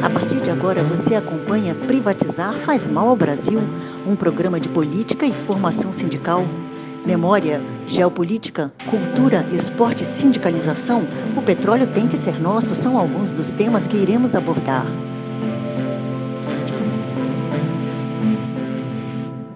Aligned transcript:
A 0.00 0.08
partir 0.08 0.40
de 0.40 0.52
agora, 0.52 0.84
você 0.84 1.16
acompanha 1.16 1.74
Privatizar 1.74 2.54
faz 2.54 2.86
mal 2.86 3.08
ao 3.08 3.16
Brasil, 3.16 3.58
um 4.06 4.14
programa 4.14 4.60
de 4.60 4.68
política 4.68 5.26
e 5.26 5.32
formação 5.32 5.92
sindical. 5.92 6.44
Memória, 7.04 7.60
geopolítica, 7.84 8.72
cultura, 8.88 9.44
esporte 9.52 10.04
e 10.04 10.06
sindicalização, 10.06 11.08
o 11.36 11.42
petróleo 11.42 11.92
tem 11.92 12.06
que 12.06 12.16
ser 12.16 12.40
nosso 12.40 12.72
são 12.76 12.96
alguns 12.96 13.32
dos 13.32 13.50
temas 13.50 13.88
que 13.88 13.96
iremos 13.96 14.36
abordar. 14.36 14.86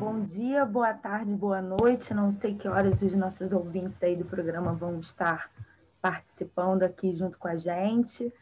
Bom 0.00 0.20
dia, 0.24 0.64
boa 0.64 0.92
tarde, 0.94 1.32
boa 1.32 1.62
noite. 1.62 2.12
Não 2.12 2.32
sei 2.32 2.54
que 2.54 2.66
horas 2.66 3.00
os 3.02 3.14
nossos 3.14 3.52
ouvintes 3.52 4.02
aí 4.02 4.16
do 4.16 4.24
programa 4.24 4.72
vão 4.72 4.98
estar 4.98 5.48
participando 6.00 6.82
aqui 6.82 7.12
junto 7.14 7.38
com 7.38 7.48
a 7.48 7.56
gente. 7.56 8.32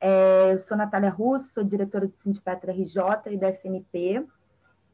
É, 0.00 0.52
eu 0.52 0.58
sou 0.58 0.76
Natália 0.76 1.10
Russo, 1.10 1.52
sou 1.52 1.62
diretora 1.62 2.08
do 2.08 2.16
Sindipetra 2.16 2.72
RJ 2.72 3.02
e 3.30 3.36
da 3.36 3.48
FNP, 3.48 4.26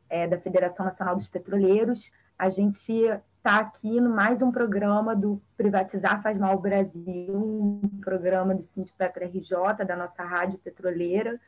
é, 0.08 0.26
da 0.26 0.38
Federação 0.38 0.84
Nacional 0.84 1.16
dos 1.16 1.28
Petroleiros. 1.28 2.12
A 2.38 2.48
gente 2.48 2.92
está 3.04 3.58
aqui 3.58 4.00
no 4.00 4.10
mais 4.10 4.42
um 4.42 4.52
programa 4.52 5.16
do 5.16 5.40
Privatizar 5.56 6.22
Faz 6.22 6.36
Mal 6.36 6.58
Brasil, 6.58 7.34
um 7.34 7.80
programa 8.02 8.54
do 8.54 8.62
Sindipetra 8.62 9.26
RJ, 9.26 9.84
da 9.86 9.96
nossa 9.96 10.22
rádio 10.22 10.58
petroleira. 10.58 11.40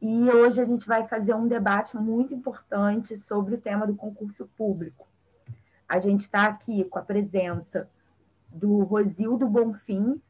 E 0.00 0.30
hoje 0.30 0.60
a 0.60 0.64
gente 0.64 0.86
vai 0.86 1.06
fazer 1.06 1.34
um 1.34 1.46
debate 1.46 1.96
muito 1.96 2.34
importante 2.34 3.16
sobre 3.16 3.54
o 3.54 3.60
tema 3.60 3.86
do 3.86 3.94
concurso 3.94 4.48
público. 4.56 5.08
A 5.88 5.98
gente 5.98 6.20
está 6.20 6.46
aqui 6.46 6.84
com 6.84 6.98
a 6.98 7.02
presença 7.02 7.88
do 8.58 8.78
Rosildo 8.82 9.48
Bonfim. 9.48 10.20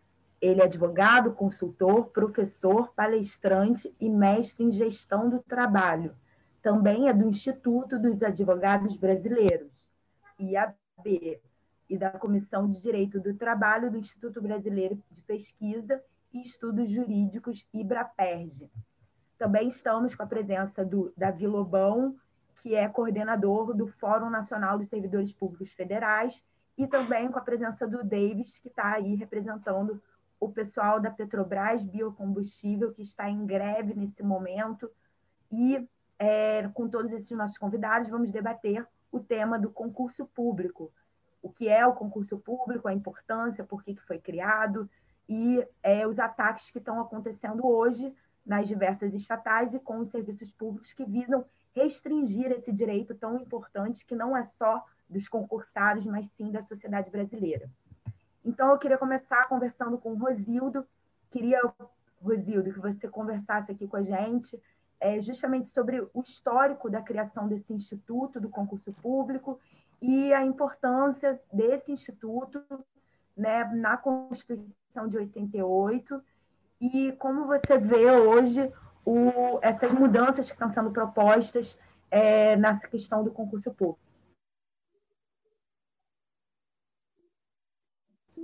Ele 0.40 0.60
é 0.60 0.64
advogado, 0.64 1.32
consultor, 1.32 2.10
professor, 2.10 2.92
palestrante 2.94 3.92
e 3.98 4.08
mestre 4.08 4.64
em 4.64 4.70
gestão 4.70 5.28
do 5.28 5.40
trabalho. 5.40 6.14
Também 6.62 7.08
é 7.08 7.12
do 7.12 7.26
Instituto 7.26 7.98
dos 7.98 8.22
Advogados 8.22 8.96
Brasileiros, 8.96 9.88
IAB, 10.38 11.40
e 11.88 11.96
da 11.96 12.10
Comissão 12.10 12.68
de 12.68 12.80
Direito 12.80 13.18
do 13.18 13.34
Trabalho 13.34 13.90
do 13.90 13.96
Instituto 13.96 14.42
Brasileiro 14.42 15.02
de 15.10 15.22
Pesquisa 15.22 16.02
e 16.32 16.42
Estudos 16.42 16.90
Jurídicos, 16.90 17.66
IBRAPERJ. 17.72 18.70
Também 19.38 19.68
estamos 19.68 20.14
com 20.14 20.22
a 20.22 20.26
presença 20.26 20.84
do 20.84 21.12
Davi 21.16 21.46
Lobão, 21.46 22.14
que 22.56 22.74
é 22.74 22.86
coordenador 22.88 23.74
do 23.74 23.86
Fórum 23.86 24.28
Nacional 24.28 24.76
dos 24.76 24.88
Servidores 24.88 25.32
Públicos 25.32 25.72
Federais 25.72 26.44
e 26.78 26.86
também 26.86 27.28
com 27.28 27.38
a 27.38 27.42
presença 27.42 27.88
do 27.88 28.04
Davis, 28.04 28.58
que 28.58 28.68
está 28.68 28.92
aí 28.92 29.16
representando 29.16 30.00
o 30.38 30.48
pessoal 30.48 31.00
da 31.00 31.10
Petrobras 31.10 31.82
Biocombustível, 31.82 32.92
que 32.92 33.02
está 33.02 33.28
em 33.28 33.44
greve 33.44 33.94
nesse 33.94 34.22
momento. 34.22 34.88
E 35.50 35.84
é, 36.16 36.68
com 36.68 36.88
todos 36.88 37.12
esses 37.12 37.36
nossos 37.36 37.58
convidados, 37.58 38.08
vamos 38.08 38.30
debater 38.30 38.86
o 39.10 39.18
tema 39.18 39.58
do 39.58 39.70
concurso 39.70 40.24
público. 40.24 40.92
O 41.42 41.50
que 41.50 41.68
é 41.68 41.84
o 41.84 41.94
concurso 41.94 42.38
público, 42.38 42.86
a 42.86 42.94
importância, 42.94 43.64
por 43.64 43.82
que, 43.82 43.96
que 43.96 44.02
foi 44.02 44.20
criado 44.20 44.88
e 45.28 45.66
é, 45.82 46.06
os 46.06 46.18
ataques 46.20 46.70
que 46.70 46.78
estão 46.78 47.00
acontecendo 47.00 47.66
hoje 47.66 48.14
nas 48.46 48.68
diversas 48.68 49.12
estatais 49.12 49.74
e 49.74 49.80
com 49.80 49.98
os 49.98 50.10
serviços 50.10 50.52
públicos 50.52 50.92
que 50.92 51.04
visam 51.04 51.44
restringir 51.74 52.50
esse 52.52 52.72
direito 52.72 53.14
tão 53.14 53.36
importante 53.36 54.06
que 54.06 54.14
não 54.14 54.36
é 54.36 54.44
só 54.44 54.84
dos 55.08 55.28
concursados, 55.28 56.06
mas 56.06 56.26
sim 56.28 56.50
da 56.50 56.62
sociedade 56.62 57.10
brasileira. 57.10 57.70
Então, 58.44 58.70
eu 58.70 58.78
queria 58.78 58.98
começar 58.98 59.48
conversando 59.48 59.98
com 59.98 60.12
o 60.12 60.18
Rosildo. 60.18 60.86
Queria, 61.30 61.60
Rosildo, 62.22 62.72
que 62.72 62.80
você 62.80 63.08
conversasse 63.08 63.72
aqui 63.72 63.86
com 63.86 63.96
a 63.96 64.02
gente 64.02 64.60
é, 65.00 65.20
justamente 65.20 65.68
sobre 65.68 66.00
o 66.00 66.20
histórico 66.20 66.90
da 66.90 67.00
criação 67.00 67.46
desse 67.46 67.72
instituto 67.72 68.40
do 68.40 68.48
concurso 68.48 68.92
público 68.92 69.60
e 70.00 70.32
a 70.32 70.44
importância 70.44 71.40
desse 71.52 71.92
instituto 71.92 72.62
né, 73.36 73.64
na 73.64 73.96
Constituição 73.96 75.06
de 75.08 75.16
88 75.16 76.22
e 76.80 77.12
como 77.12 77.46
você 77.46 77.78
vê 77.78 78.10
hoje 78.10 78.72
o, 79.04 79.58
essas 79.62 79.92
mudanças 79.94 80.46
que 80.46 80.52
estão 80.52 80.68
sendo 80.68 80.90
propostas 80.90 81.78
é, 82.10 82.56
nessa 82.56 82.86
questão 82.88 83.22
do 83.22 83.30
concurso 83.30 83.72
público. 83.72 84.08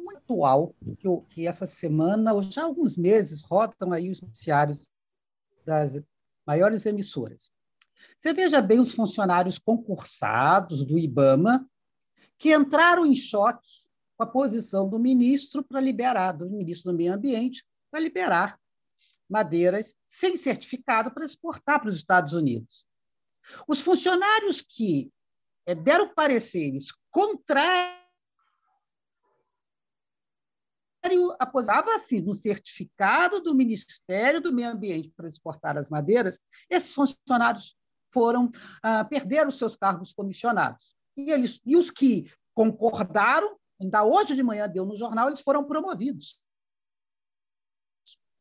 muito 0.04 0.13
atual 0.24 0.74
que, 0.98 1.08
que 1.28 1.46
essa 1.46 1.66
semana, 1.66 2.32
ou 2.32 2.42
já 2.42 2.62
há 2.62 2.64
alguns 2.64 2.96
meses, 2.96 3.42
rodam 3.42 3.92
aí 3.92 4.10
os 4.10 4.20
noticiários 4.20 4.88
das 5.64 6.00
maiores 6.46 6.84
emissoras. 6.86 7.50
Você 8.18 8.32
veja 8.32 8.60
bem 8.60 8.80
os 8.80 8.94
funcionários 8.94 9.58
concursados 9.58 10.84
do 10.84 10.98
IBAMA 10.98 11.68
que 12.38 12.54
entraram 12.54 13.06
em 13.06 13.14
choque 13.14 13.68
com 14.16 14.24
a 14.24 14.26
posição 14.26 14.88
do 14.88 14.98
ministro 14.98 15.62
para 15.62 15.80
liberar, 15.80 16.32
do 16.32 16.50
ministro 16.50 16.92
do 16.92 16.96
Meio 16.96 17.14
Ambiente, 17.14 17.64
para 17.90 18.00
liberar 18.00 18.58
madeiras 19.28 19.94
sem 20.04 20.36
certificado 20.36 21.12
para 21.12 21.24
exportar 21.24 21.80
para 21.80 21.88
os 21.88 21.96
Estados 21.96 22.32
Unidos. 22.32 22.86
Os 23.66 23.80
funcionários 23.80 24.60
que 24.60 25.10
eh, 25.66 25.74
deram 25.74 26.14
pareceres 26.14 26.88
contrários 27.10 28.03
aposava 31.38 31.94
assim 31.94 32.20
no 32.20 32.34
certificado 32.34 33.40
do 33.40 33.54
Ministério 33.54 34.40
do 34.40 34.52
Meio 34.52 34.70
Ambiente 34.70 35.12
para 35.16 35.28
exportar 35.28 35.76
as 35.76 35.88
madeiras, 35.88 36.40
esses 36.68 36.94
funcionários 36.94 37.76
foram 38.12 38.50
ah, 38.82 39.04
perderam 39.04 39.50
seus 39.50 39.76
cargos 39.76 40.12
comissionados. 40.12 40.96
E, 41.16 41.30
eles, 41.30 41.60
e 41.64 41.76
os 41.76 41.90
que 41.90 42.30
concordaram, 42.54 43.58
ainda 43.80 44.04
hoje 44.04 44.34
de 44.34 44.42
manhã 44.42 44.68
deu 44.68 44.86
no 44.86 44.96
jornal, 44.96 45.28
eles 45.28 45.40
foram 45.40 45.64
promovidos. 45.64 46.40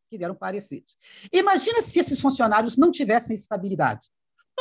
Que 0.10 0.18
deram 0.18 0.36
pareceres. 0.36 0.96
Imagina 1.32 1.82
se 1.82 2.00
esses 2.00 2.22
funcionários 2.22 2.78
não 2.78 2.92
tivessem 2.92 3.36
estabilidade. 3.36 4.10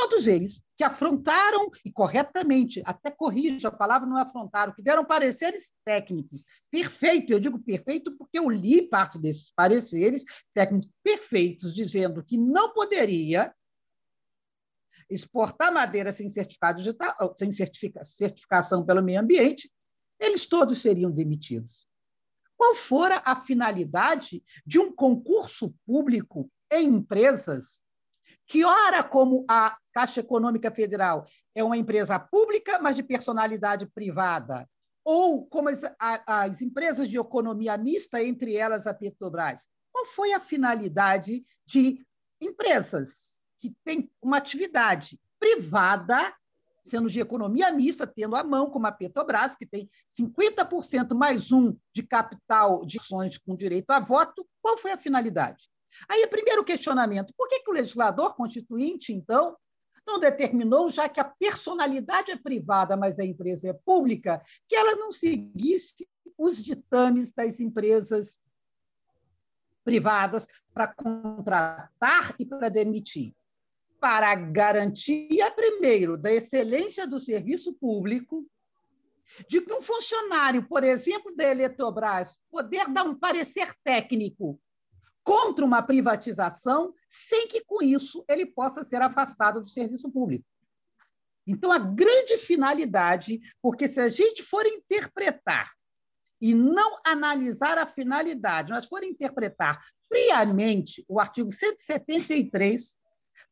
Todos 0.02 0.26
eles 0.26 0.60
que 0.76 0.82
afrontaram, 0.82 1.70
e 1.84 1.92
corretamente, 1.92 2.82
até 2.84 3.08
corrijo, 3.08 3.68
a 3.68 3.70
palavra 3.70 4.08
não 4.08 4.18
é 4.18 4.22
afrontaram, 4.22 4.74
que 4.74 4.82
deram 4.82 5.04
pareceres 5.04 5.72
técnicos. 5.84 6.42
Perfeito, 6.72 7.32
eu 7.32 7.38
digo 7.38 7.56
perfeito 7.60 8.10
porque 8.18 8.36
eu 8.36 8.50
li 8.50 8.82
parte 8.82 9.16
desses 9.16 9.52
pareceres 9.52 10.24
técnicos 10.52 10.90
perfeitos, 11.04 11.72
dizendo 11.72 12.24
que 12.24 12.36
não 12.36 12.72
poderia 12.72 13.54
exportar 15.08 15.72
madeira 15.72 16.10
sem, 16.10 16.28
certificado 16.28 16.78
digital, 16.78 17.14
sem 17.38 17.52
certifica, 17.52 18.04
certificação 18.04 18.84
pelo 18.84 19.04
meio 19.04 19.20
ambiente, 19.20 19.72
eles 20.18 20.46
todos 20.46 20.80
seriam 20.80 21.12
demitidos. 21.12 21.86
Qual 22.56 22.74
fora 22.74 23.22
a 23.24 23.36
finalidade 23.36 24.42
de 24.66 24.80
um 24.80 24.92
concurso 24.92 25.72
público 25.86 26.50
em 26.72 26.88
empresas 26.88 27.80
que, 28.52 28.66
ora, 28.66 29.02
como 29.02 29.46
a 29.48 29.78
Caixa 29.94 30.20
Econômica 30.20 30.70
Federal 30.70 31.24
é 31.54 31.64
uma 31.64 31.78
empresa 31.78 32.18
pública, 32.18 32.78
mas 32.78 32.94
de 32.94 33.02
personalidade 33.02 33.86
privada, 33.86 34.68
ou 35.02 35.46
como 35.46 35.70
as, 35.70 35.80
as 35.98 36.60
empresas 36.60 37.08
de 37.08 37.18
economia 37.18 37.78
mista, 37.78 38.22
entre 38.22 38.54
elas 38.54 38.86
a 38.86 38.92
Petrobras. 38.92 39.66
Qual 39.90 40.04
foi 40.04 40.34
a 40.34 40.40
finalidade 40.40 41.42
de 41.64 42.04
empresas 42.38 43.42
que 43.58 43.74
têm 43.86 44.10
uma 44.20 44.36
atividade 44.36 45.18
privada, 45.40 46.34
sendo 46.84 47.08
de 47.08 47.20
economia 47.20 47.72
mista, 47.72 48.06
tendo 48.06 48.36
a 48.36 48.44
mão, 48.44 48.68
como 48.68 48.86
a 48.86 48.92
Petrobras, 48.92 49.56
que 49.56 49.64
tem 49.64 49.88
50% 50.10 51.14
mais 51.14 51.50
um 51.50 51.74
de 51.94 52.02
capital 52.02 52.84
de 52.84 52.98
ações 52.98 53.38
com 53.38 53.56
direito 53.56 53.92
a 53.92 53.98
voto, 53.98 54.46
qual 54.60 54.76
foi 54.76 54.92
a 54.92 54.98
finalidade? 54.98 55.72
Aí, 56.08 56.26
primeiro 56.26 56.64
questionamento: 56.64 57.32
por 57.36 57.48
que, 57.48 57.60
que 57.60 57.70
o 57.70 57.74
legislador 57.74 58.34
constituinte, 58.34 59.12
então, 59.12 59.56
não 60.06 60.18
determinou, 60.18 60.90
já 60.90 61.08
que 61.08 61.20
a 61.20 61.24
personalidade 61.24 62.30
é 62.30 62.36
privada, 62.36 62.96
mas 62.96 63.18
a 63.18 63.24
empresa 63.24 63.68
é 63.68 63.72
pública, 63.72 64.42
que 64.68 64.74
ela 64.74 64.96
não 64.96 65.12
seguisse 65.12 66.08
os 66.36 66.62
ditames 66.62 67.32
das 67.32 67.60
empresas 67.60 68.40
privadas 69.84 70.46
para 70.72 70.88
contratar 70.88 72.34
e 72.38 72.46
para 72.46 72.68
demitir, 72.68 73.34
para 74.00 74.34
garantia, 74.34 75.50
primeiro, 75.50 76.16
da 76.16 76.32
excelência 76.32 77.06
do 77.06 77.20
serviço 77.20 77.72
público, 77.74 78.46
de 79.48 79.60
que 79.60 79.72
um 79.72 79.82
funcionário, 79.82 80.66
por 80.68 80.84
exemplo, 80.84 81.34
da 81.34 81.44
Eletrobras, 81.44 82.38
poder 82.50 82.88
dar 82.88 83.04
um 83.04 83.14
parecer 83.14 83.72
técnico 83.82 84.60
contra 85.24 85.64
uma 85.64 85.82
privatização, 85.82 86.94
sem 87.08 87.46
que 87.46 87.64
com 87.64 87.82
isso 87.82 88.24
ele 88.28 88.46
possa 88.46 88.82
ser 88.82 89.00
afastado 89.02 89.60
do 89.60 89.68
serviço 89.68 90.10
público. 90.10 90.44
Então, 91.46 91.72
a 91.72 91.78
grande 91.78 92.38
finalidade, 92.38 93.40
porque 93.60 93.88
se 93.88 94.00
a 94.00 94.08
gente 94.08 94.42
for 94.42 94.64
interpretar 94.66 95.70
e 96.40 96.54
não 96.54 96.98
analisar 97.04 97.78
a 97.78 97.86
finalidade, 97.86 98.70
nós 98.70 98.86
for 98.86 99.02
interpretar 99.02 99.80
friamente 100.08 101.04
o 101.08 101.20
artigo 101.20 101.50
173, 101.50 102.96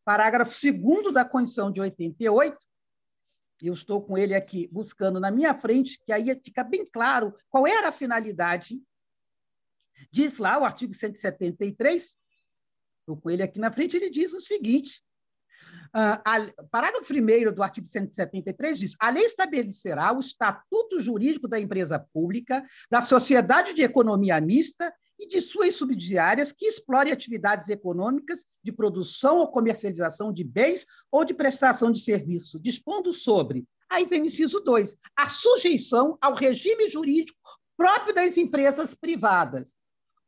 parágrafo 0.05 0.53
2 0.53 1.13
da 1.13 1.25
Constituição 1.25 1.71
de 1.71 1.81
88, 1.81 2.57
eu 3.63 3.73
estou 3.75 4.03
com 4.03 4.17
ele 4.17 4.35
aqui 4.35 4.69
buscando 4.73 5.21
na 5.21 5.31
minha 5.31 5.55
frente, 5.55 6.01
que 6.05 6.13
aí 6.13 6.35
fica 6.43 6.65
bem 6.65 6.85
claro 6.85 7.35
qual 7.49 7.67
era 7.67 7.89
a 7.89 7.93
finalidade. 7.93 8.81
Diz 10.11 10.39
lá 10.39 10.59
o 10.59 10.65
artigo 10.65 10.95
173, 10.95 12.17
estou 13.01 13.17
com 13.17 13.31
ele 13.31 13.43
aqui 13.43 13.59
na 13.59 13.73
frente, 13.73 13.97
ele 13.97 14.11
diz 14.11 14.33
o 14.33 14.41
seguinte: 14.41 15.03
Uh, 15.89 16.23
a, 16.25 16.37
parágrafo 16.71 17.13
1 17.13 17.53
do 17.53 17.63
artigo 17.63 17.87
173 17.87 18.79
diz: 18.79 18.97
a 18.99 19.11
lei 19.11 19.25
estabelecerá 19.25 20.13
o 20.13 20.21
estatuto 20.21 21.01
jurídico 21.01 21.49
da 21.49 21.59
empresa 21.59 21.99
pública, 22.13 22.65
da 22.91 23.01
sociedade 23.01 23.75
de 23.75 23.83
economia 23.83 24.41
mista 24.41 24.93
e 25.19 25.29
de 25.29 25.41
suas 25.41 25.75
subsidiárias 25.75 26.53
que 26.53 26.67
explorem 26.67 27.13
atividades 27.13 27.69
econômicas 27.69 28.45
de 28.63 28.73
produção 28.73 29.39
ou 29.39 29.51
comercialização 29.51 30.33
de 30.33 30.45
bens 30.45 30.87
ou 31.11 31.25
de 31.25 31.35
prestação 31.35 31.91
de 31.91 32.01
serviço, 32.01 32.59
dispondo 32.61 33.13
sobre. 33.13 33.67
Aí 33.91 34.07
vem 34.07 34.23
o 34.23 34.27
inciso 34.27 34.61
2, 34.61 34.97
a 35.17 35.29
sujeição 35.29 36.17
ao 36.21 36.35
regime 36.35 36.89
jurídico 36.89 37.39
próprio 37.77 38.15
das 38.15 38.37
empresas 38.37 38.95
privadas. 38.95 39.77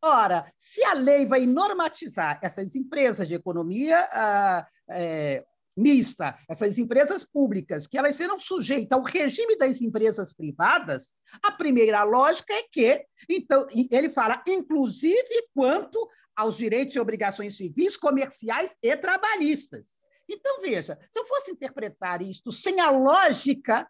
Ora, 0.05 0.53
se 0.57 0.83
a 0.83 0.95
lei 0.95 1.27
vai 1.27 1.47
normatizar 1.47 2.41
essas 2.43 2.75
empresas 2.75 3.29
de 3.29 3.35
economia 3.35 4.09
ah, 4.13 4.67
é, 4.91 5.45
mista, 5.77 6.37
essas 6.49 6.77
empresas 6.77 7.25
públicas, 7.25 7.87
que 7.87 7.97
elas 7.97 8.17
serão 8.17 8.37
sujeitas 8.39 8.99
ao 8.99 9.05
regime 9.05 9.57
das 9.57 9.81
empresas 9.81 10.33
privadas, 10.33 11.15
a 11.43 11.53
primeira 11.53 12.03
lógica 12.03 12.53
é 12.53 12.65
que, 12.65 13.05
então, 13.29 13.67
ele 13.91 14.11
fala, 14.11 14.43
inclusive 14.49 15.49
quanto 15.55 16.09
aos 16.35 16.57
direitos 16.57 16.97
e 16.97 17.01
obrigações 17.01 17.57
civis, 17.57 17.97
comerciais 17.97 18.77
e 18.83 18.97
trabalhistas. 18.97 19.97
Então, 20.29 20.61
veja, 20.63 20.99
se 21.13 21.19
eu 21.19 21.27
fosse 21.27 21.53
interpretar 21.53 22.23
isto 22.23 22.51
sem 22.51 22.81
a 22.81 22.91
lógica 22.91 23.89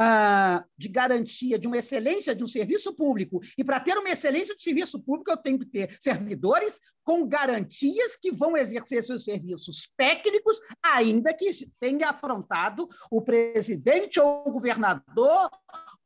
ah, 0.00 0.64
de 0.76 0.88
garantia 0.88 1.58
de 1.58 1.66
uma 1.66 1.78
excelência 1.78 2.32
de 2.32 2.44
um 2.44 2.46
serviço 2.46 2.94
público. 2.94 3.40
E 3.58 3.64
para 3.64 3.80
ter 3.80 3.98
uma 3.98 4.10
excelência 4.10 4.54
de 4.54 4.62
serviço 4.62 5.00
público, 5.00 5.30
eu 5.30 5.36
tenho 5.36 5.58
que 5.58 5.66
ter 5.66 5.96
servidores 6.00 6.78
com 7.02 7.26
garantias 7.26 8.14
que 8.16 8.30
vão 8.30 8.56
exercer 8.56 9.02
seus 9.02 9.24
serviços 9.24 9.90
técnicos, 9.96 10.60
ainda 10.82 11.34
que 11.34 11.50
tenha 11.80 12.10
afrontado 12.10 12.88
o 13.10 13.20
presidente 13.20 14.20
ou 14.20 14.46
o 14.46 14.52
governador 14.52 15.50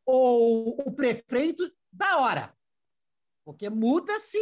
ou 0.06 0.80
o 0.86 0.92
prefeito 0.92 1.70
da 1.92 2.18
hora. 2.18 2.54
Porque 3.44 3.68
muda-se, 3.68 4.38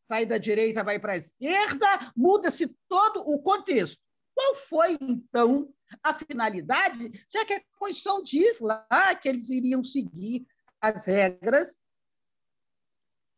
sai 0.00 0.24
da 0.24 0.38
direita, 0.38 0.82
vai 0.82 0.98
para 0.98 1.12
a 1.12 1.16
esquerda, 1.18 2.12
muda-se 2.16 2.74
todo 2.88 3.20
o 3.20 3.42
contexto. 3.42 4.05
Qual 4.36 4.54
foi, 4.54 4.98
então, 5.00 5.72
a 6.02 6.12
finalidade, 6.12 7.10
já 7.32 7.42
que 7.46 7.54
a 7.54 7.62
Constituição 7.78 8.22
diz 8.22 8.60
lá 8.60 9.14
que 9.14 9.30
eles 9.30 9.48
iriam 9.48 9.82
seguir 9.82 10.46
as 10.78 11.06
regras 11.06 11.78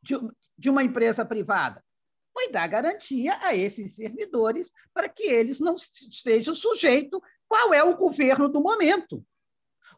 de, 0.03 0.69
uma 0.69 0.83
empresa 0.83 1.25
privada. 1.25 1.85
Foi 2.33 2.50
dar 2.50 2.67
garantia 2.67 3.39
a 3.43 3.55
esses 3.55 3.95
servidores 3.95 4.73
para 4.93 5.09
que 5.09 5.23
eles 5.23 5.61
não 5.61 5.77
estejam 5.77 6.53
sujeitos 6.53 7.21
qual 7.47 7.73
é 7.73 7.83
o 7.85 7.97
governo 7.97 8.49
do 8.49 8.61
momento. 8.61 9.25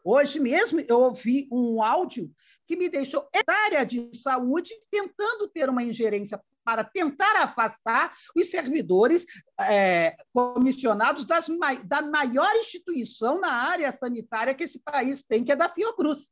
Hoje 0.03 0.39
mesmo 0.39 0.81
eu 0.81 0.99
ouvi 0.99 1.47
um 1.51 1.81
áudio 1.81 2.31
que 2.67 2.75
me 2.75 2.89
deixou 2.89 3.27
área 3.47 3.83
de 3.83 4.15
saúde 4.15 4.71
tentando 4.91 5.47
ter 5.47 5.67
uma 5.67 5.81
ingerência 5.81 6.39
para 6.63 6.83
tentar 6.83 7.43
afastar 7.43 8.13
os 8.35 8.49
servidores 8.49 9.25
é, 9.59 10.15
comissionados 10.33 11.25
das, 11.25 11.47
da 11.85 12.01
maior 12.01 12.53
instituição 12.55 13.39
na 13.39 13.51
área 13.51 13.91
sanitária 13.91 14.53
que 14.53 14.63
esse 14.63 14.79
país 14.79 15.23
tem, 15.23 15.43
que 15.43 15.51
é 15.51 15.55
da 15.55 15.69
Fiocruz, 15.69 16.29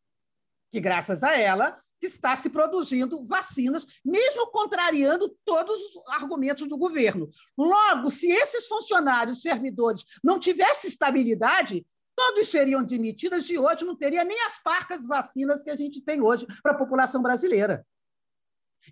que, 0.71 0.79
graças 0.79 1.23
a 1.23 1.37
ela, 1.37 1.77
está 2.01 2.35
se 2.35 2.49
produzindo 2.49 3.23
vacinas, 3.25 3.85
mesmo 4.05 4.47
contrariando 4.51 5.35
todos 5.43 5.75
os 5.75 6.07
argumentos 6.13 6.67
do 6.67 6.77
governo. 6.77 7.29
Logo, 7.57 8.09
se 8.09 8.31
esses 8.31 8.67
funcionários, 8.67 9.41
servidores, 9.41 10.03
não 10.23 10.39
tivessem 10.39 10.89
estabilidade, 10.89 11.85
todos 12.15 12.49
seriam 12.49 12.83
demitidos 12.83 13.49
e 13.49 13.57
hoje 13.57 13.85
não 13.85 13.95
teria 13.95 14.23
nem 14.23 14.39
as 14.41 14.61
parcas 14.61 15.07
vacinas 15.07 15.63
que 15.63 15.69
a 15.69 15.75
gente 15.75 16.01
tem 16.01 16.21
hoje 16.21 16.45
para 16.61 16.73
a 16.73 16.77
população 16.77 17.21
brasileira. 17.21 17.85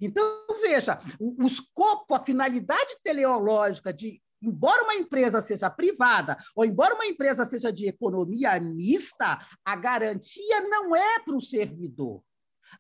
Então, 0.02 0.46
veja, 0.62 1.00
o, 1.20 1.46
escopo, 1.46 2.14
a 2.14 2.24
finalidade 2.24 2.98
teleológica 3.04 3.94
de 3.94 4.22
embora 4.42 4.84
uma 4.84 4.96
empresa 4.96 5.42
seja 5.42 5.68
privada 5.70 6.38
ou 6.56 6.64
embora 6.64 6.94
uma 6.94 7.08
empresa 7.08 7.44
seja 7.44 7.74
de 7.74 7.88
economia 7.88 8.60
mista, 8.60 9.40
a 9.66 9.76
garantia 9.76 10.62
não 10.62 10.96
é 10.96 11.20
para 11.20 11.36
o 11.36 11.42
servidor. 11.42 12.22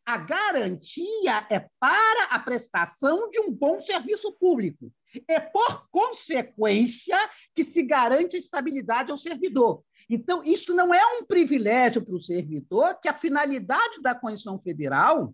A 0.05 0.17
garantia 0.17 1.47
é 1.49 1.67
para 1.79 2.25
a 2.29 2.39
prestação 2.39 3.29
de 3.29 3.39
um 3.39 3.51
bom 3.51 3.79
serviço 3.79 4.33
público. 4.33 4.91
É 5.27 5.39
por 5.39 5.87
consequência 5.89 7.17
que 7.55 7.63
se 7.63 7.83
garante 7.83 8.35
a 8.35 8.39
estabilidade 8.39 9.11
ao 9.11 9.17
servidor. 9.17 9.83
Então, 10.09 10.43
isso 10.43 10.73
não 10.73 10.93
é 10.93 11.01
um 11.17 11.25
privilégio 11.25 12.03
para 12.03 12.15
o 12.15 12.21
servidor, 12.21 12.99
que 13.01 13.07
a 13.07 13.13
finalidade 13.13 14.01
da 14.01 14.13
Constituição 14.13 14.59
Federal 14.59 15.33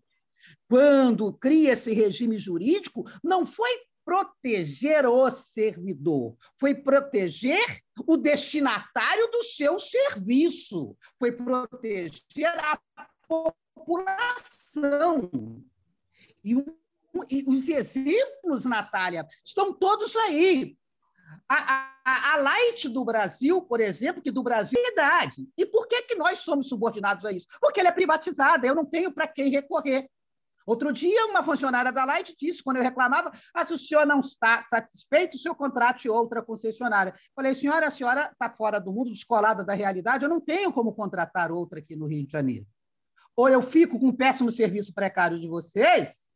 quando 0.70 1.34
cria 1.34 1.74
esse 1.74 1.94
regime 1.94 2.38
jurídico, 2.38 3.04
não 3.24 3.46
foi 3.46 3.70
proteger 4.06 5.06
o 5.06 5.30
servidor, 5.32 6.36
foi 6.60 6.76
proteger 6.76 7.82
o 8.06 8.18
destinatário 8.18 9.32
do 9.32 9.44
seu 9.44 9.80
serviço, 9.80 10.98
foi 11.18 11.32
proteger 11.32 12.54
a 12.60 12.78
população. 13.28 15.32
E, 16.44 16.54
e 17.30 17.46
os 17.48 17.70
exemplos, 17.70 18.66
Natália, 18.66 19.26
estão 19.44 19.74
todos 19.74 20.16
aí. 20.16 20.76
A, 21.48 21.96
a, 22.06 22.34
a, 22.34 22.38
Light 22.38 22.90
do 22.90 23.06
Brasil, 23.06 23.62
por 23.62 23.80
exemplo, 23.80 24.22
que 24.22 24.32
do 24.32 24.44
Brasil 24.44 24.80
é 24.80 24.92
idade. 24.92 25.48
E 25.58 25.66
por 25.66 25.88
que, 25.88 26.04
que 26.04 26.16
nós 26.16 26.40
somos 26.40 26.68
subordinados 26.68 27.26
a 27.26 27.32
isso? 27.32 27.48
Porque 27.60 27.80
ela 27.80 27.90
é 27.90 27.94
privatizada, 27.94 28.68
eu 28.68 28.76
não 28.76 28.86
tenho 28.86 29.12
para 29.12 29.28
quem 29.28 29.50
recorrer. 29.50 30.08
Outro 30.66 30.92
dia, 30.94 31.26
uma 31.28 31.44
funcionária 31.44 31.92
da 31.92 32.06
Light 32.06 32.36
disse, 32.40 32.64
quando 32.64 32.78
eu 32.78 32.84
reclamava, 32.84 33.32
ah, 33.54 33.66
se 33.66 33.74
o 33.74 33.78
senhor 33.78 34.06
não 34.06 34.20
está 34.20 34.64
satisfeito, 34.64 35.36
o 35.36 35.38
senhor 35.38 35.56
contrate 35.56 36.10
outra 36.10 36.42
concessionária. 36.42 37.14
Falei, 37.36 37.54
senhora, 37.54 37.88
a 37.88 37.92
senhora 37.92 38.30
está 38.32 38.50
fora 38.50 38.80
do 38.80 38.94
mundo, 38.94 39.12
descolada 39.12 39.64
da 39.64 39.74
realidade, 39.74 40.24
eu 40.24 40.30
não 40.30 40.40
tenho 40.40 40.72
como 40.72 40.94
contratar 40.94 41.52
outra 41.52 41.80
aqui 41.80 41.96
no 41.96 42.08
Rio 42.08 42.26
de 42.26 42.32
Janeiro. 42.32 42.66
Ou 43.36 43.50
eu 43.50 43.62
fico 43.62 44.00
com 44.00 44.08
um 44.08 44.16
péssimo 44.16 44.52
serviço 44.52 44.94
precário 44.94 45.40
de 45.40 45.48
vocês, 45.48 46.30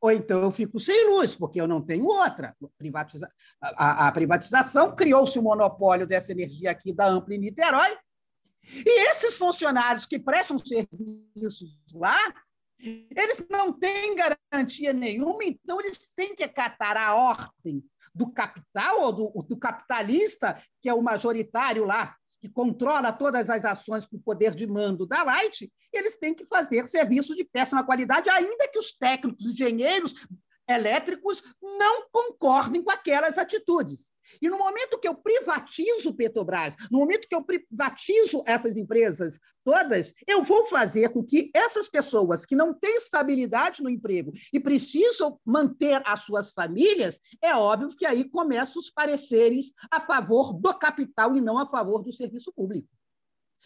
ou 0.00 0.10
então 0.10 0.42
eu 0.42 0.50
fico 0.50 0.80
sem 0.80 1.08
luz, 1.10 1.34
porque 1.34 1.60
eu 1.60 1.68
não 1.68 1.80
tenho 1.80 2.04
outra. 2.04 2.56
Privatiza... 2.76 3.30
A, 3.62 4.08
a 4.08 4.12
privatização 4.12 4.94
criou-se 4.94 5.38
o 5.38 5.42
um 5.42 5.44
monopólio 5.44 6.06
dessa 6.06 6.32
energia 6.32 6.70
aqui 6.70 6.92
da 6.92 7.06
Ampla 7.06 7.34
em 7.34 7.38
Niterói, 7.38 7.96
e 8.62 9.10
esses 9.10 9.36
funcionários 9.36 10.04
que 10.04 10.18
prestam 10.18 10.58
serviços 10.58 11.78
lá 11.94 12.18
eles 12.82 13.44
não 13.48 13.72
têm 13.72 14.14
garantia 14.14 14.92
nenhuma, 14.92 15.44
então 15.44 15.80
eles 15.80 16.10
têm 16.14 16.34
que 16.34 16.42
acatar 16.42 16.96
a 16.96 17.14
ordem 17.14 17.84
do 18.14 18.30
capital 18.30 19.02
ou 19.02 19.12
do, 19.12 19.42
do 19.42 19.56
capitalista, 19.56 20.60
que 20.80 20.88
é 20.88 20.94
o 20.94 21.02
majoritário 21.02 21.84
lá, 21.84 22.16
que 22.40 22.48
controla 22.48 23.12
todas 23.12 23.50
as 23.50 23.64
ações 23.64 24.06
com 24.06 24.16
o 24.16 24.22
poder 24.22 24.54
de 24.54 24.66
mando 24.66 25.06
da 25.06 25.22
Light, 25.22 25.70
eles 25.92 26.16
têm 26.16 26.34
que 26.34 26.46
fazer 26.46 26.88
serviço 26.88 27.36
de 27.36 27.44
péssima 27.44 27.84
qualidade, 27.84 28.30
ainda 28.30 28.68
que 28.68 28.78
os 28.78 28.96
técnicos, 28.96 29.44
engenheiros 29.44 30.26
elétricos 30.66 31.42
não 31.60 32.08
concordem 32.10 32.82
com 32.82 32.90
aquelas 32.90 33.36
atitudes. 33.36 34.12
E 34.40 34.48
no 34.48 34.58
momento 34.58 34.98
que 34.98 35.08
eu 35.08 35.14
privatizo 35.14 36.14
Petrobras, 36.14 36.74
no 36.90 36.98
momento 36.98 37.28
que 37.28 37.34
eu 37.34 37.42
privatizo 37.42 38.42
essas 38.46 38.76
empresas 38.76 39.38
todas, 39.64 40.12
eu 40.26 40.42
vou 40.42 40.66
fazer 40.66 41.10
com 41.10 41.22
que 41.22 41.50
essas 41.54 41.88
pessoas 41.88 42.44
que 42.44 42.56
não 42.56 42.74
têm 42.74 42.96
estabilidade 42.96 43.82
no 43.82 43.90
emprego 43.90 44.32
e 44.52 44.60
precisam 44.60 45.38
manter 45.44 46.02
as 46.04 46.20
suas 46.20 46.50
famílias, 46.50 47.18
é 47.42 47.54
óbvio 47.54 47.96
que 47.96 48.06
aí 48.06 48.28
começam 48.28 48.80
os 48.80 48.90
pareceres 48.90 49.72
a 49.90 50.00
favor 50.00 50.52
do 50.52 50.74
capital 50.74 51.36
e 51.36 51.40
não 51.40 51.58
a 51.58 51.66
favor 51.66 52.02
do 52.02 52.12
serviço 52.12 52.52
público. 52.52 52.88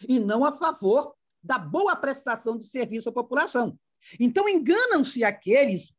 E 0.07 0.19
não 0.19 0.43
a 0.43 0.55
favor 0.55 1.13
da 1.41 1.57
boa 1.57 1.95
prestação 1.95 2.57
de 2.57 2.65
serviço 2.65 3.09
à 3.09 3.11
população. 3.11 3.77
Então, 4.19 4.47
enganam-se 4.47 5.23
aqueles 5.23 5.94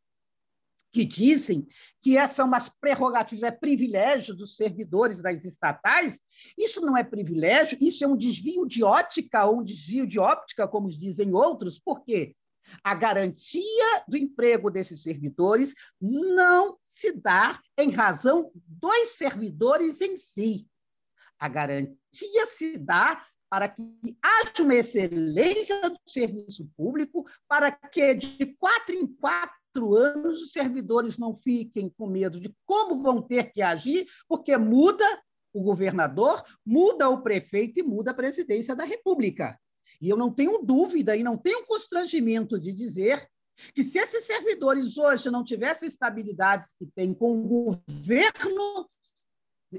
que 0.92 1.04
dizem 1.04 1.66
que 2.00 2.16
essas 2.16 2.36
são 2.36 2.46
umas 2.46 2.68
prerrogativas, 2.68 3.42
é 3.42 3.50
privilégio 3.50 4.34
dos 4.34 4.56
servidores 4.56 5.22
das 5.22 5.44
estatais. 5.44 6.18
Isso 6.56 6.80
não 6.80 6.96
é 6.96 7.04
privilégio, 7.04 7.78
isso 7.80 8.04
é 8.04 8.06
um 8.06 8.16
desvio 8.16 8.66
de 8.66 8.82
ótica 8.82 9.44
ou 9.44 9.60
um 9.60 9.64
desvio 9.64 10.06
de 10.06 10.18
óptica, 10.18 10.66
como 10.66 10.88
dizem 10.88 11.34
outros. 11.34 11.78
Por 11.78 12.02
quê? 12.04 12.34
A 12.82 12.94
garantia 12.94 14.04
do 14.08 14.16
emprego 14.16 14.70
desses 14.70 15.02
servidores 15.02 15.74
não 16.00 16.76
se 16.84 17.12
dá 17.12 17.60
em 17.78 17.90
razão 17.90 18.50
dos 18.54 19.08
servidores 19.16 20.00
em 20.00 20.16
si. 20.16 20.66
A 21.38 21.48
garantia 21.48 22.46
se 22.46 22.78
dá 22.78 23.24
para 23.48 23.68
que 23.68 23.82
haja 24.20 24.62
uma 24.62 24.74
excelência 24.74 25.80
do 25.88 25.98
serviço 26.06 26.68
público, 26.76 27.24
para 27.46 27.70
que 27.70 28.14
de 28.14 28.46
quatro 28.58 28.94
em 28.94 29.06
quatro 29.06 29.54
anos 29.94 30.42
os 30.42 30.52
servidores 30.52 31.18
não 31.18 31.34
fiquem 31.34 31.88
com 31.88 32.06
medo 32.06 32.40
de 32.40 32.54
como 32.64 33.02
vão 33.02 33.20
ter 33.20 33.52
que 33.52 33.62
agir, 33.62 34.06
porque 34.28 34.56
muda 34.56 35.04
o 35.52 35.62
governador, 35.62 36.42
muda 36.64 37.08
o 37.08 37.22
prefeito 37.22 37.80
e 37.80 37.82
muda 37.82 38.10
a 38.10 38.14
presidência 38.14 38.74
da 38.74 38.84
República. 38.84 39.58
E 40.00 40.08
eu 40.08 40.16
não 40.16 40.30
tenho 40.30 40.62
dúvida 40.62 41.16
e 41.16 41.22
não 41.22 41.36
tenho 41.36 41.64
constrangimento 41.64 42.60
de 42.60 42.72
dizer 42.72 43.26
que 43.74 43.82
se 43.82 43.98
esses 43.98 44.24
servidores 44.24 44.96
hoje 44.98 45.30
não 45.30 45.42
tivessem 45.42 45.88
estabilidades 45.88 46.74
que 46.78 46.86
têm 46.86 47.14
com 47.14 47.40
o 47.40 47.48
governo 47.48 48.88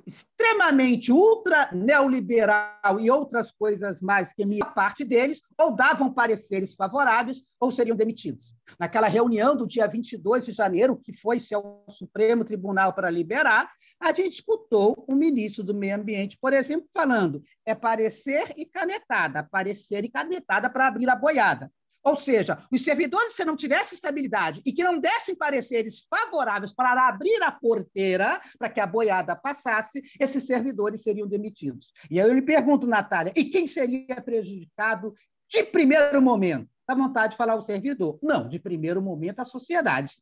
extremamente 0.06 1.12
ultra 1.12 1.70
neoliberal 1.72 3.00
e 3.00 3.10
outras 3.10 3.51
coisas 3.51 4.01
mais 4.01 4.34
que 4.34 4.46
minha 4.46 4.65
parte 4.65 5.03
deles 5.03 5.41
ou 5.58 5.75
davam 5.75 6.13
pareceres 6.13 6.75
favoráveis 6.75 7.44
ou 7.60 7.72
seriam 7.72 7.96
demitidos. 7.96 8.53
Naquela 8.79 9.08
reunião 9.08 9.56
do 9.56 9.67
dia 9.67 9.88
22 9.88 10.46
de 10.46 10.51
janeiro, 10.51 10.98
que 10.98 11.13
foi-se 11.13 11.53
ao 11.56 11.86
Supremo 11.89 12.44
Tribunal 12.44 12.94
para 12.94 13.10
liberar, 13.10 13.72
a 14.00 14.13
gente 14.13 14.34
escutou 14.36 15.06
o 15.08 15.15
ministro 15.15 15.63
do 15.63 15.74
Meio 15.74 15.96
Ambiente, 15.96 16.38
por 16.39 16.53
exemplo, 16.53 16.88
falando 16.94 17.41
é 17.65 17.74
parecer 17.74 18.53
e 18.56 18.65
canetada, 18.65 19.44
parecer 19.44 20.03
e 20.03 20.10
canetada 20.10 20.70
para 20.70 20.88
abrir 20.88 21.10
a 21.10 21.15
boiada. 21.15 21.72
Ou 22.08 22.16
seja, 22.16 22.58
os 22.72 22.86
servidores, 22.86 23.34
se 23.34 23.44
não 23.44 23.58
tivessem 23.58 23.96
estabilidade 23.96 24.62
e 24.66 24.72
que 24.72 24.82
não 24.82 24.98
dessem 24.98 25.36
pareceres 25.36 26.06
favoráveis 26.10 26.72
para 26.72 27.06
abrir 27.06 27.44
a 27.44 27.52
porteira 27.52 28.40
para 28.58 28.70
que 28.70 28.80
a 28.80 28.88
boiada 28.88 29.36
passasse, 29.36 30.02
esses 30.18 30.46
servidores 30.46 31.04
seriam 31.04 31.28
demitidos. 31.28 31.92
E 32.10 32.18
aí 32.18 32.26
eu 32.26 32.34
lhe 32.34 32.42
pergunto, 32.42 32.88
Natália, 32.88 33.34
e 33.36 33.44
quem 33.44 33.68
seria 33.68 34.22
prejudicado 34.22 35.14
de 35.50 35.66
primeiro 35.66 36.22
momento? 36.22 36.70
Dá 36.88 36.96
vontade 36.96 37.32
de 37.32 37.38
falar 37.38 37.56
o 37.56 37.62
servidor? 37.62 38.18
Não, 38.24 38.48
de 38.48 38.58
primeiro 38.58 39.02
momento 39.02 39.42
a 39.42 39.46
sociedade, 39.46 40.18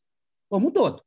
como 0.50 0.70
um 0.70 0.72
todo. 0.72 1.04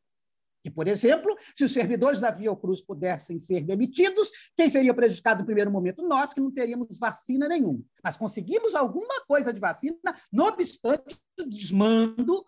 Que, 0.68 0.74
por 0.74 0.86
exemplo, 0.86 1.34
se 1.54 1.64
os 1.64 1.72
servidores 1.72 2.20
da 2.20 2.34
Fiocruz 2.34 2.80
pudessem 2.80 3.38
ser 3.38 3.62
demitidos, 3.62 4.30
quem 4.54 4.68
seria 4.68 4.92
prejudicado 4.92 5.40
no 5.40 5.46
primeiro 5.46 5.70
momento? 5.70 6.06
Nós, 6.06 6.34
que 6.34 6.40
não 6.40 6.52
teríamos 6.52 6.98
vacina 6.98 7.48
nenhuma. 7.48 7.82
Mas 8.04 8.18
conseguimos 8.18 8.74
alguma 8.74 9.24
coisa 9.26 9.52
de 9.52 9.58
vacina, 9.58 9.96
não 10.30 10.46
obstante 10.46 11.16
o 11.40 11.48
desmando 11.48 12.44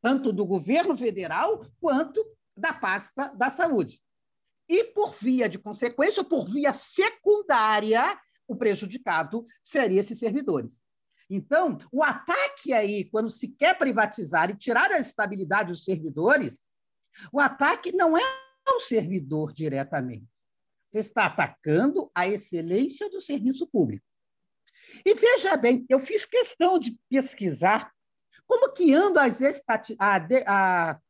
tanto 0.00 0.32
do 0.32 0.46
governo 0.46 0.96
federal 0.96 1.64
quanto 1.78 2.24
da 2.56 2.72
pasta 2.72 3.28
da 3.36 3.50
saúde. 3.50 4.00
E, 4.66 4.84
por 4.84 5.14
via 5.14 5.48
de 5.48 5.58
consequência, 5.58 6.22
ou 6.22 6.28
por 6.28 6.50
via 6.50 6.72
secundária, 6.72 8.18
o 8.48 8.56
prejudicado 8.56 9.44
seria 9.62 10.00
esses 10.00 10.18
servidores. 10.18 10.80
Então, 11.28 11.76
o 11.92 12.02
ataque 12.02 12.72
aí, 12.72 13.04
quando 13.04 13.28
se 13.28 13.48
quer 13.48 13.76
privatizar 13.78 14.50
e 14.50 14.56
tirar 14.56 14.90
a 14.90 14.98
estabilidade 14.98 15.70
dos 15.70 15.84
servidores, 15.84 16.64
o 17.32 17.40
ataque 17.40 17.92
não 17.92 18.16
é 18.16 18.22
ao 18.66 18.80
servidor 18.80 19.52
diretamente. 19.52 20.28
Você 20.90 20.98
está 20.98 21.26
atacando 21.26 22.10
a 22.14 22.28
excelência 22.28 23.08
do 23.10 23.20
serviço 23.20 23.66
público. 23.66 24.04
E 25.04 25.14
veja 25.14 25.56
bem, 25.56 25.86
eu 25.88 25.98
fiz 25.98 26.24
questão 26.24 26.78
de 26.78 26.98
pesquisar 27.08 27.92
como 28.46 28.72
que 28.72 28.92
anda 28.92 29.26
estati 29.26 29.96
a, 29.98 30.18
a 30.46 31.00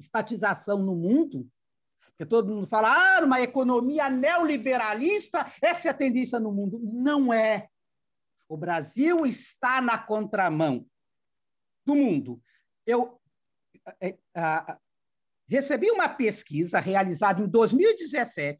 estatização 0.00 0.78
no 0.78 0.96
mundo, 0.96 1.48
porque 2.18 2.26
todo 2.26 2.52
mundo 2.52 2.66
fala, 2.66 3.18
ah, 3.18 3.24
uma 3.24 3.40
economia 3.40 4.10
neoliberalista, 4.10 5.46
essa 5.62 5.88
é 5.88 5.90
a 5.92 5.94
tendência 5.94 6.40
no 6.40 6.50
mundo. 6.50 6.80
Não 6.82 7.32
é. 7.32 7.68
O 8.48 8.56
Brasil 8.56 9.24
está 9.24 9.80
na 9.80 9.96
contramão 9.98 10.84
do 11.84 11.94
mundo. 11.94 12.42
Eu, 12.84 13.20
é, 14.00 14.18
recebi 15.48 15.90
uma 15.90 16.08
pesquisa 16.08 16.78
realizada 16.78 17.42
em 17.42 17.48
2017 17.48 18.58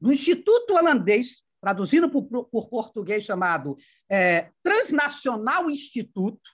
no 0.00 0.12
Instituto 0.12 0.74
Holandês, 0.74 1.42
traduzindo 1.60 2.10
por, 2.10 2.24
por 2.44 2.68
português 2.68 3.24
chamado 3.24 3.76
é, 4.08 4.50
Transnacional 4.62 5.70
Instituto, 5.70 6.50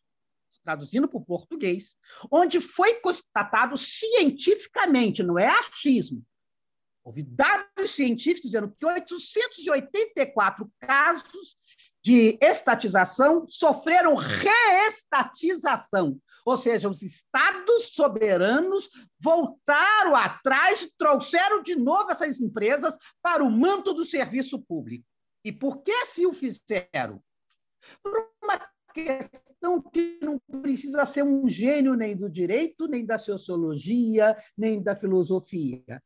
traduzindo 0.62 1.06
por 1.06 1.24
português, 1.24 1.96
onde 2.30 2.60
foi 2.60 2.94
constatado 3.00 3.76
cientificamente, 3.76 5.22
não 5.22 5.38
é 5.38 5.46
achismo, 5.46 6.24
houve 7.04 7.22
dados 7.22 7.90
científicos 7.90 8.50
dizendo 8.50 8.74
que 8.74 8.86
884 8.86 10.72
casos 10.80 11.56
de 12.04 12.36
estatização 12.42 13.46
sofreram 13.48 14.14
reestatização, 14.14 16.20
ou 16.44 16.58
seja, 16.58 16.86
os 16.86 17.00
estados 17.00 17.94
soberanos 17.94 18.90
voltaram 19.18 20.14
atrás 20.14 20.82
e 20.82 20.92
trouxeram 20.98 21.62
de 21.62 21.74
novo 21.74 22.10
essas 22.10 22.38
empresas 22.38 22.94
para 23.22 23.42
o 23.42 23.50
manto 23.50 23.94
do 23.94 24.04
serviço 24.04 24.60
público. 24.60 25.06
E 25.42 25.50
por 25.50 25.82
que 25.82 26.04
se 26.04 26.26
o 26.26 26.34
fizeram? 26.34 27.22
Por 28.02 28.28
uma 28.42 28.60
questão 28.92 29.80
que 29.80 30.18
não 30.20 30.38
precisa 30.60 31.06
ser 31.06 31.24
um 31.24 31.48
gênio 31.48 31.94
nem 31.94 32.14
do 32.14 32.28
direito, 32.28 32.86
nem 32.86 33.06
da 33.06 33.16
sociologia, 33.16 34.36
nem 34.56 34.82
da 34.82 34.94
filosofia. 34.94 36.02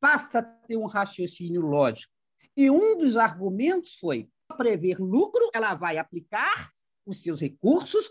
Basta 0.00 0.42
ter 0.42 0.76
um 0.76 0.86
raciocínio 0.86 1.62
lógico. 1.62 2.12
E 2.56 2.68
um 2.68 2.98
dos 2.98 3.16
argumentos 3.16 3.96
foi 3.98 4.28
prever 4.56 4.98
lucro, 4.98 5.50
ela 5.52 5.74
vai 5.74 5.98
aplicar 5.98 6.70
os 7.04 7.22
seus 7.22 7.40
recursos 7.40 8.10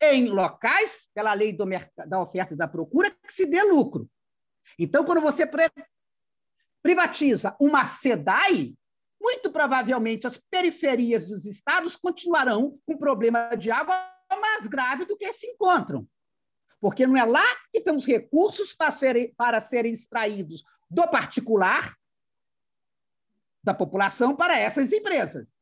em 0.00 0.28
locais, 0.28 1.08
pela 1.14 1.32
lei 1.32 1.52
do, 1.52 1.64
da 2.06 2.20
oferta 2.20 2.54
e 2.54 2.56
da 2.56 2.68
procura, 2.68 3.10
que 3.10 3.32
se 3.32 3.46
dê 3.46 3.62
lucro. 3.62 4.08
Então, 4.78 5.04
quando 5.04 5.20
você 5.20 5.48
privatiza 6.82 7.56
uma 7.60 7.84
SEDAI, 7.84 8.74
muito 9.20 9.50
provavelmente 9.50 10.26
as 10.26 10.38
periferias 10.50 11.26
dos 11.26 11.46
estados 11.46 11.96
continuarão 11.96 12.78
com 12.84 12.98
problema 12.98 13.54
de 13.56 13.70
água 13.70 13.96
mais 14.38 14.66
grave 14.66 15.06
do 15.06 15.16
que 15.16 15.32
se 15.32 15.46
encontram. 15.46 16.06
Porque 16.78 17.06
não 17.06 17.16
é 17.16 17.24
lá 17.24 17.44
que 17.72 17.78
estão 17.78 17.96
os 17.96 18.04
recursos 18.04 18.74
para 18.74 18.90
serem, 18.90 19.34
para 19.34 19.60
serem 19.60 19.92
extraídos 19.92 20.62
do 20.90 21.08
particular, 21.08 21.96
da 23.64 23.72
população, 23.72 24.36
para 24.36 24.58
essas 24.58 24.92
empresas. 24.92 25.56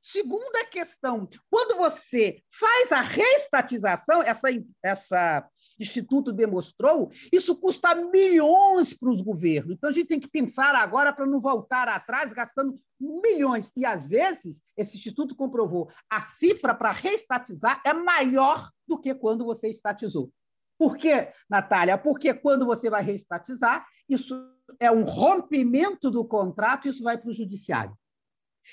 Segunda 0.00 0.64
questão, 0.66 1.28
quando 1.50 1.76
você 1.76 2.42
faz 2.50 2.92
a 2.92 3.00
reestatização, 3.00 4.22
essa, 4.22 4.48
essa 4.82 5.48
Instituto 5.78 6.32
demonstrou, 6.32 7.10
isso 7.32 7.56
custa 7.56 7.94
milhões 7.94 8.94
para 8.94 9.10
os 9.10 9.20
governos. 9.20 9.74
Então, 9.74 9.90
a 9.90 9.92
gente 9.92 10.06
tem 10.06 10.20
que 10.20 10.30
pensar 10.30 10.74
agora 10.74 11.12
para 11.12 11.26
não 11.26 11.40
voltar 11.40 11.88
atrás 11.88 12.32
gastando 12.32 12.80
milhões. 13.00 13.70
E, 13.76 13.84
às 13.84 14.06
vezes, 14.06 14.62
esse 14.76 14.96
Instituto 14.96 15.34
comprovou, 15.34 15.90
a 16.10 16.20
cifra 16.20 16.74
para 16.74 16.92
reestatizar 16.92 17.82
é 17.84 17.92
maior 17.92 18.70
do 18.86 18.98
que 18.98 19.14
quando 19.14 19.44
você 19.44 19.68
estatizou. 19.68 20.30
Por 20.78 20.96
quê, 20.96 21.30
Natália? 21.48 21.96
Porque 21.96 22.32
quando 22.34 22.66
você 22.66 22.90
vai 22.90 23.02
reestatizar, 23.02 23.86
isso 24.08 24.34
é 24.80 24.90
um 24.90 25.02
rompimento 25.02 26.10
do 26.10 26.24
contrato 26.24 26.86
e 26.86 26.90
isso 26.90 27.02
vai 27.02 27.18
para 27.18 27.30
o 27.30 27.34
judiciário. 27.34 27.96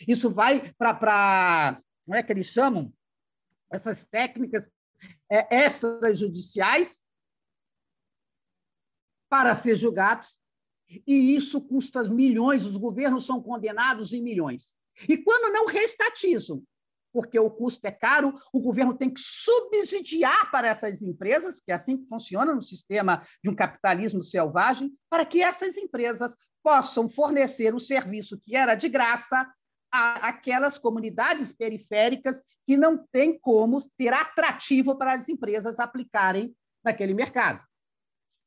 Isso 0.07 0.29
vai 0.29 0.73
para. 0.73 1.81
Como 2.05 2.17
é 2.17 2.23
que 2.23 2.31
eles 2.31 2.47
chamam? 2.47 2.93
Essas 3.71 4.05
técnicas 4.05 4.69
é, 5.29 5.65
extrajudiciais 5.65 7.03
para 9.29 9.53
ser 9.55 9.75
julgados. 9.75 10.39
E 11.05 11.35
isso 11.35 11.61
custa 11.61 12.03
milhões, 12.03 12.65
os 12.65 12.75
governos 12.75 13.25
são 13.25 13.41
condenados 13.41 14.11
em 14.11 14.23
milhões. 14.23 14.75
E 15.07 15.17
quando 15.17 15.53
não 15.53 15.67
restatizam, 15.67 16.63
porque 17.13 17.39
o 17.39 17.49
custo 17.49 17.85
é 17.85 17.91
caro, 17.91 18.33
o 18.53 18.59
governo 18.59 18.97
tem 18.97 19.11
que 19.11 19.21
subsidiar 19.21 20.49
para 20.51 20.67
essas 20.67 21.01
empresas, 21.01 21.59
que 21.59 21.71
é 21.71 21.75
assim 21.75 21.97
que 21.97 22.07
funciona 22.07 22.53
no 22.53 22.61
sistema 22.61 23.21
de 23.43 23.49
um 23.49 23.55
capitalismo 23.55 24.23
selvagem, 24.23 24.91
para 25.09 25.25
que 25.25 25.41
essas 25.41 25.77
empresas 25.77 26.35
possam 26.63 27.07
fornecer 27.07 27.73
o 27.73 27.79
serviço 27.79 28.39
que 28.39 28.55
era 28.55 28.75
de 28.75 28.89
graça 28.89 29.47
aquelas 29.91 30.77
comunidades 30.77 31.51
periféricas 31.51 32.41
que 32.65 32.77
não 32.77 32.97
têm 33.11 33.37
como 33.39 33.79
ter 33.97 34.13
atrativo 34.13 34.97
para 34.97 35.13
as 35.13 35.29
empresas 35.29 35.79
aplicarem 35.79 36.55
naquele 36.83 37.13
mercado. 37.13 37.63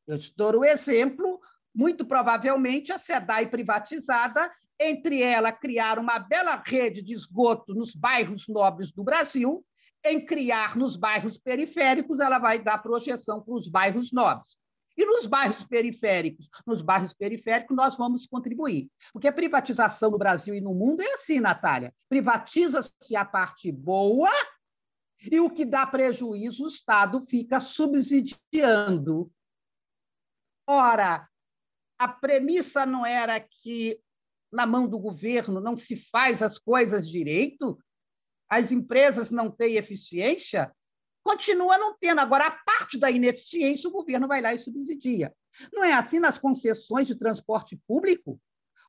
Eu 0.07 0.19
te 0.19 0.33
dou 0.37 0.59
o 0.59 0.65
exemplo, 0.65 1.41
muito 1.75 2.05
provavelmente 2.05 2.93
a 2.93 2.99
SEDAI 2.99 3.49
privatizada, 3.49 4.51
entre 4.79 5.23
ela 5.23 5.53
criar 5.53 5.99
uma 5.99 6.19
bela 6.19 6.61
rede 6.65 7.03
de 7.03 7.15
esgoto 7.15 7.75
nos 7.75 7.95
bairros 7.95 8.47
nobres 8.49 8.91
do 8.93 9.05
Brasil, 9.05 9.65
em 10.05 10.25
criar 10.25 10.77
nos 10.77 10.97
bairros 10.97 11.39
periféricos, 11.39 12.19
ela 12.19 12.39
vai 12.39 12.59
dar 12.59 12.79
projeção 12.79 13.41
para 13.41 13.55
os 13.55 13.69
bairros 13.69 14.11
nobres. 14.13 14.59
E 14.97 15.07
nos 15.07 15.27
bairros 15.27 15.65
periféricos, 15.65 16.49
nos 16.67 16.83
bairros 16.83 17.15
periféricos 17.15 17.77
nós 17.77 17.97
vamos 17.97 18.27
contribuir. 18.27 18.91
Porque 19.13 19.29
a 19.29 19.33
privatização 19.33 20.11
no 20.11 20.19
Brasil 20.19 20.55
e 20.55 20.61
no 20.61 20.75
mundo 20.75 21.03
é 21.03 21.15
assim, 21.15 21.41
Natália. 21.41 21.95
Privatiza-se 22.09 23.17
a 23.17 23.25
parte 23.25 23.73
boa 23.73 24.31
e 25.31 25.41
o 25.41 25.49
que 25.49 25.65
dá 25.65 25.87
prejuízo 25.87 26.65
o 26.65 26.69
Estado 26.69 27.23
fica 27.23 27.61
subsidiando. 27.61 29.33
Ora, 30.67 31.29
a 31.99 32.09
premissa 32.09 32.85
não 32.85 33.07
era 33.07 33.41
que 33.41 34.01
na 34.53 34.67
mão 34.67 34.87
do 34.87 34.99
governo 34.99 35.61
não 35.61 35.77
se 35.77 35.97
faz 35.97 36.43
as 36.43 36.59
coisas 36.59 37.09
direito? 37.09 37.79
As 38.49 38.71
empresas 38.71 39.31
não 39.31 39.51
têm 39.51 39.77
eficiência? 39.77 40.75
Continua 41.23 41.79
não 41.79 41.97
tendo. 41.99 42.21
Agora, 42.21 42.47
a 42.47 42.51
parte 42.51 42.99
da 42.99 43.11
ineficiência, 43.11 43.89
o 43.89 43.93
governo 43.93 44.27
vai 44.27 44.41
lá 44.41 44.53
e 44.53 44.59
subsidia. 44.59 45.33
Não 45.73 45.85
é 45.85 45.93
assim 45.93 46.19
nas 46.19 46.39
concessões 46.39 47.07
de 47.07 47.15
transporte 47.15 47.81
público? 47.87 48.41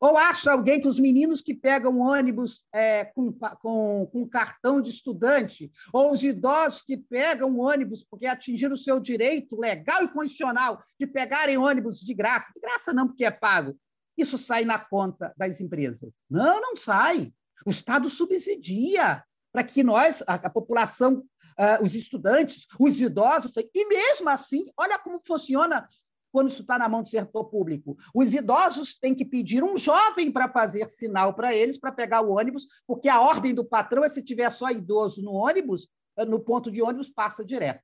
Ou 0.01 0.17
acha 0.17 0.51
alguém 0.51 0.81
que 0.81 0.87
os 0.87 0.99
meninos 0.99 1.41
que 1.41 1.53
pegam 1.53 1.99
ônibus 1.99 2.65
é, 2.73 3.05
com, 3.05 3.31
com, 3.31 4.05
com, 4.11 4.27
cartão 4.27 4.81
de 4.81 4.89
estudante, 4.89 5.71
ou 5.93 6.11
os 6.11 6.21
idosos 6.21 6.81
que 6.81 6.97
pegam 6.97 7.57
ônibus 7.57 8.03
porque 8.03 8.25
atingiram 8.25 8.73
o 8.73 8.77
seu 8.77 8.99
direito 8.99 9.57
legal 9.57 10.03
e 10.03 10.09
constitucional 10.09 10.83
de 10.99 11.07
pegarem 11.07 11.57
ônibus 11.57 12.01
de 12.01 12.13
graça, 12.13 12.51
de 12.53 12.59
graça 12.59 12.91
não, 12.91 13.07
porque 13.07 13.23
é 13.23 13.31
pago, 13.31 13.79
isso 14.17 14.37
sai 14.37 14.65
na 14.65 14.77
conta 14.77 15.33
das 15.37 15.61
empresas? 15.61 16.11
Não, 16.29 16.59
não 16.59 16.75
sai. 16.75 17.31
O 17.65 17.71
Estado 17.71 18.09
subsidia 18.09 19.23
para 19.53 19.63
que 19.63 19.83
nós, 19.83 20.21
a, 20.27 20.33
a 20.33 20.49
população 20.49 21.23
uh, 21.59 21.83
os 21.83 21.95
estudantes, 21.95 22.65
os 22.79 22.99
idosos, 22.99 23.51
e 23.73 23.85
mesmo 23.87 24.29
assim, 24.29 24.65
olha 24.77 24.97
como 24.99 25.21
funciona 25.25 25.87
quando 26.33 26.49
isso 26.49 26.63
está 26.63 26.79
na 26.79 26.89
mão 26.89 27.03
do 27.03 27.09
setor 27.09 27.45
público. 27.45 27.95
Os 28.13 28.33
idosos 28.33 28.97
têm 28.97 29.13
que 29.13 29.23
pedir 29.23 29.63
um 29.63 29.77
jovem 29.77 30.31
para 30.31 30.49
fazer 30.49 30.87
sinal 30.87 31.35
para 31.35 31.53
eles, 31.53 31.77
para 31.77 31.91
pegar 31.91 32.21
o 32.21 32.31
ônibus, 32.31 32.65
porque 32.87 33.07
a 33.07 33.21
ordem 33.21 33.53
do 33.53 33.63
patrão 33.63 34.03
é 34.03 34.09
se 34.09 34.23
tiver 34.23 34.49
só 34.49 34.71
idoso 34.71 35.21
no 35.21 35.31
ônibus, 35.31 35.87
ah, 36.17 36.25
no 36.25 36.39
ponto 36.39 36.71
de 36.71 36.81
ônibus, 36.81 37.11
passa 37.11 37.45
direto. 37.45 37.83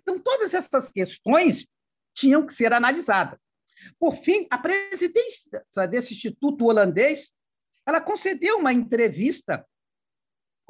Então, 0.00 0.16
todas 0.16 0.54
essas 0.54 0.88
questões 0.90 1.66
tinham 2.14 2.46
que 2.46 2.54
ser 2.54 2.72
analisadas. 2.72 3.38
Por 3.98 4.16
fim, 4.16 4.46
a 4.48 4.58
presidência 4.58 5.64
desse 5.90 6.14
instituto 6.14 6.66
holandês, 6.66 7.32
ela 7.84 8.00
concedeu 8.00 8.58
uma 8.58 8.72
entrevista 8.72 9.66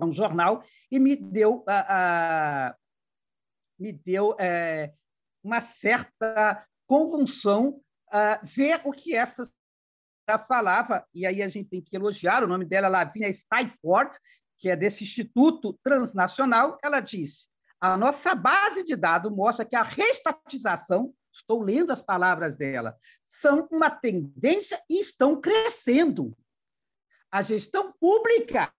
a 0.03 0.07
um 0.07 0.13
jornal 0.13 0.63
e 0.91 0.99
me 0.99 1.17
deu, 1.17 1.65
a, 1.69 2.75
me 3.79 3.93
deu 3.93 4.37
é, 4.39 4.93
uma 5.43 5.61
certa 5.61 6.67
convulsão 6.87 7.81
a 8.11 8.41
ver 8.43 8.81
o 8.85 8.93
que 8.93 9.15
essa 9.15 9.49
falava, 10.47 11.07
e 11.15 11.27
aí 11.27 11.43
a 11.43 11.49
gente 11.49 11.69
tem 11.69 11.83
que 11.83 11.95
elogiar, 11.95 12.43
o 12.43 12.47
nome 12.47 12.65
dela 12.65 12.87
é 12.87 12.91
Lavínia 12.91 13.33
Steinfort, 13.33 14.17
que 14.59 14.71
é 14.71 14.77
desse 14.77 15.03
Instituto 15.05 15.79
Transnacional, 15.83 16.79
ela 16.83 17.01
disse, 17.01 17.49
a 17.81 17.97
nossa 17.97 18.35
base 18.35 18.85
de 18.85 18.95
dados 18.95 19.33
mostra 19.33 19.65
que 19.65 19.75
a 19.75 19.83
restatização, 19.83 21.13
estou 21.33 21.61
lendo 21.61 21.93
as 21.93 22.01
palavras 22.01 22.57
dela, 22.57 22.97
são 23.25 23.69
uma 23.71 23.91
tendência 23.91 24.81
e 24.89 25.01
estão 25.01 25.41
crescendo. 25.41 26.37
A 27.31 27.43
gestão 27.43 27.93
pública 27.99 28.73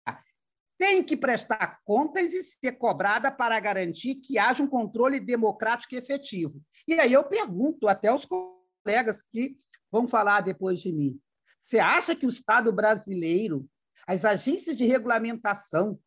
tem 0.83 1.01
que 1.01 1.15
prestar 1.15 1.79
contas 1.85 2.33
e 2.33 2.43
ser 2.43 2.73
cobrada 2.73 3.31
para 3.31 3.57
garantir 3.57 4.15
que 4.15 4.37
haja 4.37 4.61
um 4.61 4.67
controle 4.67 5.17
democrático 5.17 5.95
efetivo. 5.95 6.61
E 6.85 6.95
aí 6.95 7.13
eu 7.13 7.23
pergunto 7.23 7.87
até 7.87 8.09
aos 8.09 8.25
colegas 8.25 9.21
que 9.21 9.57
vão 9.89 10.09
falar 10.09 10.41
depois 10.41 10.81
de 10.81 10.91
mim: 10.91 11.17
você 11.61 11.79
acha 11.79 12.13
que 12.13 12.25
o 12.25 12.29
Estado 12.29 12.69
brasileiro, 12.73 13.65
as 14.05 14.25
agências 14.25 14.75
de 14.75 14.83
regulamentação, 14.83 15.97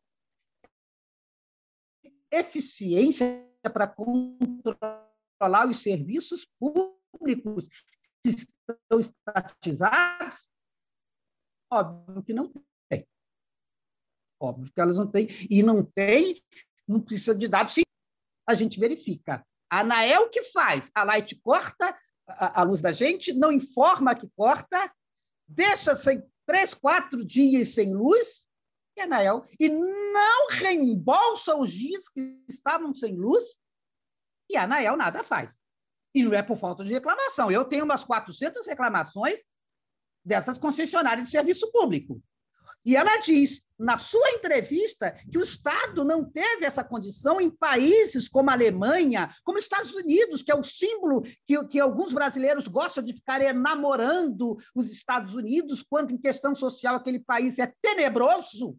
eficiência 2.31 3.49
para 3.73 3.87
controlar 3.87 5.67
os 5.67 5.81
serviços 5.81 6.47
públicos 6.59 7.67
que 8.23 8.29
estão 8.29 8.99
estatizados? 8.99 10.47
Óbvio 11.73 12.21
que 12.21 12.31
não 12.31 12.51
Óbvio 14.39 14.71
que 14.73 14.81
elas 14.81 14.97
não 14.97 15.07
têm. 15.07 15.27
E 15.49 15.63
não 15.63 15.83
tem, 15.83 16.41
não 16.87 17.01
precisa 17.01 17.35
de 17.35 17.47
dados. 17.47 17.75
A 18.47 18.55
gente 18.55 18.79
verifica. 18.79 19.45
A 19.69 19.81
Anael 19.81 20.29
que 20.29 20.43
faz? 20.43 20.89
A 20.95 21.03
Light 21.03 21.35
corta 21.41 21.95
a, 22.27 22.61
a 22.61 22.63
luz 22.63 22.81
da 22.81 22.91
gente, 22.91 23.33
não 23.33 23.51
informa 23.51 24.15
que 24.15 24.29
corta, 24.35 24.91
deixa 25.47 25.95
sem 25.95 26.21
três, 26.45 26.73
quatro 26.73 27.25
dias 27.25 27.73
sem 27.73 27.93
luz, 27.93 28.45
e 28.97 29.01
a 29.01 29.03
Anael, 29.05 29.45
e 29.59 29.69
não 29.69 30.49
reembolsa 30.49 31.55
os 31.55 31.71
dias 31.71 32.09
que 32.09 32.43
estavam 32.47 32.93
sem 32.93 33.15
luz, 33.15 33.57
e 34.49 34.57
a 34.57 34.63
Anael 34.63 34.97
nada 34.97 35.23
faz. 35.23 35.57
E 36.13 36.23
não 36.23 36.33
é 36.33 36.41
por 36.41 36.57
falta 36.57 36.83
de 36.83 36.91
reclamação. 36.91 37.51
Eu 37.51 37.65
tenho 37.65 37.85
umas 37.85 38.03
400 38.03 38.65
reclamações 38.65 39.43
dessas 40.25 40.57
concessionárias 40.57 41.27
de 41.27 41.31
serviço 41.31 41.71
público. 41.71 42.21
E 42.85 42.95
ela 42.95 43.17
diz, 43.17 43.63
na 43.77 43.97
sua 43.97 44.31
entrevista, 44.31 45.11
que 45.29 45.37
o 45.37 45.43
Estado 45.43 46.05
não 46.05 46.23
teve 46.23 46.65
essa 46.65 46.83
condição 46.83 47.39
em 47.41 47.49
países 47.49 48.29
como 48.29 48.49
a 48.49 48.53
Alemanha, 48.53 49.29
como 49.43 49.57
os 49.57 49.65
Estados 49.65 49.93
Unidos, 49.93 50.41
que 50.41 50.51
é 50.51 50.55
o 50.55 50.63
símbolo 50.63 51.21
que, 51.45 51.67
que 51.67 51.79
alguns 51.79 52.13
brasileiros 52.13 52.67
gostam 52.67 53.03
de 53.03 53.13
ficar 53.13 53.41
enamorando 53.41 54.57
os 54.73 54.89
Estados 54.89 55.35
Unidos, 55.35 55.83
quando 55.87 56.11
em 56.11 56.17
questão 56.17 56.55
social 56.55 56.95
aquele 56.95 57.19
país 57.19 57.59
é 57.59 57.71
tenebroso. 57.81 58.77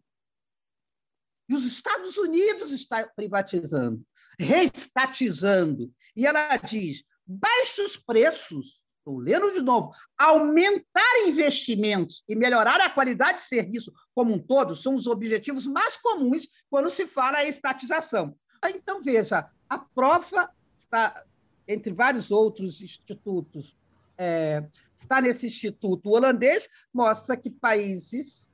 E 1.47 1.55
os 1.55 1.65
Estados 1.65 2.17
Unidos 2.17 2.71
está 2.71 3.07
privatizando, 3.15 4.03
reestatizando. 4.39 5.91
E 6.15 6.27
ela 6.27 6.57
diz: 6.57 7.03
baixos 7.25 7.97
preços 7.97 8.78
estou 8.99 9.17
lendo 9.17 9.51
de 9.53 9.61
novo, 9.61 9.91
aumentar 10.17 11.27
investimentos 11.27 12.23
e 12.29 12.35
melhorar 12.35 12.79
a 12.81 12.89
qualidade 12.89 13.39
de 13.39 13.43
serviço 13.45 13.91
como 14.13 14.33
um 14.33 14.39
todo 14.39 14.75
são 14.75 14.93
os 14.93 15.07
objetivos 15.07 15.65
mais 15.65 15.97
comuns 15.97 16.47
quando 16.69 16.89
se 16.89 17.07
fala 17.07 17.43
em 17.43 17.49
estatização. 17.49 18.35
Então, 18.67 19.01
veja, 19.01 19.49
a 19.67 19.79
prova 19.79 20.51
está, 20.73 21.23
entre 21.67 21.93
vários 21.93 22.29
outros 22.29 22.81
institutos, 22.81 23.75
é, 24.17 24.67
está 24.93 25.21
nesse 25.21 25.47
instituto 25.47 26.09
holandês, 26.09 26.67
mostra 26.93 27.37
que 27.37 27.49
países 27.49 28.49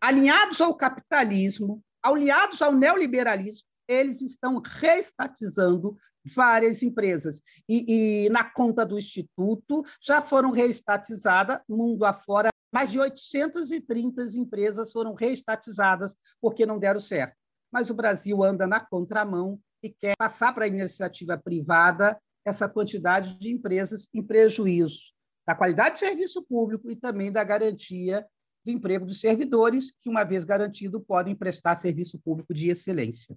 alinhados 0.00 0.60
ao 0.60 0.74
capitalismo, 0.74 1.82
alinhados 2.02 2.60
ao 2.60 2.72
neoliberalismo, 2.72 3.68
eles 3.86 4.20
estão 4.20 4.60
reestatizando 4.64 5.96
várias 6.34 6.82
empresas. 6.82 7.40
E, 7.68 8.24
e, 8.26 8.28
na 8.30 8.44
conta 8.44 8.84
do 8.84 8.98
Instituto 8.98 9.84
já 10.00 10.22
foram 10.22 10.50
reestatizadas, 10.50 11.60
mundo 11.68 12.04
afora, 12.04 12.50
mais 12.72 12.90
de 12.90 12.98
830 12.98 14.22
empresas 14.36 14.92
foram 14.92 15.14
reestatizadas 15.14 16.14
porque 16.40 16.64
não 16.64 16.78
deram 16.78 17.00
certo. 17.00 17.36
Mas 17.72 17.90
o 17.90 17.94
Brasil 17.94 18.42
anda 18.42 18.66
na 18.66 18.80
contramão 18.80 19.60
e 19.82 19.90
quer 19.90 20.14
passar 20.18 20.52
para 20.52 20.64
a 20.64 20.68
iniciativa 20.68 21.38
privada 21.38 22.20
essa 22.44 22.68
quantidade 22.68 23.38
de 23.38 23.52
empresas 23.52 24.08
em 24.14 24.22
prejuízo 24.22 25.12
da 25.46 25.54
qualidade 25.54 25.94
de 25.94 26.00
serviço 26.00 26.42
público 26.42 26.90
e 26.90 26.96
também 26.96 27.32
da 27.32 27.42
garantia 27.42 28.24
do 28.64 28.70
emprego 28.70 29.06
dos 29.06 29.20
servidores, 29.20 29.90
que, 29.90 30.08
uma 30.08 30.22
vez 30.22 30.44
garantido, 30.44 31.00
podem 31.00 31.34
prestar 31.34 31.74
serviço 31.76 32.18
público 32.20 32.52
de 32.52 32.68
excelência. 32.68 33.36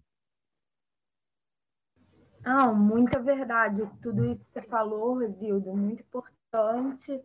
Não, 2.45 2.75
muita 2.75 3.19
verdade. 3.19 3.89
Tudo 4.01 4.25
isso 4.25 4.43
que 4.45 4.59
você 4.59 4.67
falou, 4.67 5.19
Rosildo, 5.19 5.75
muito 5.75 6.01
importante. 6.01 7.21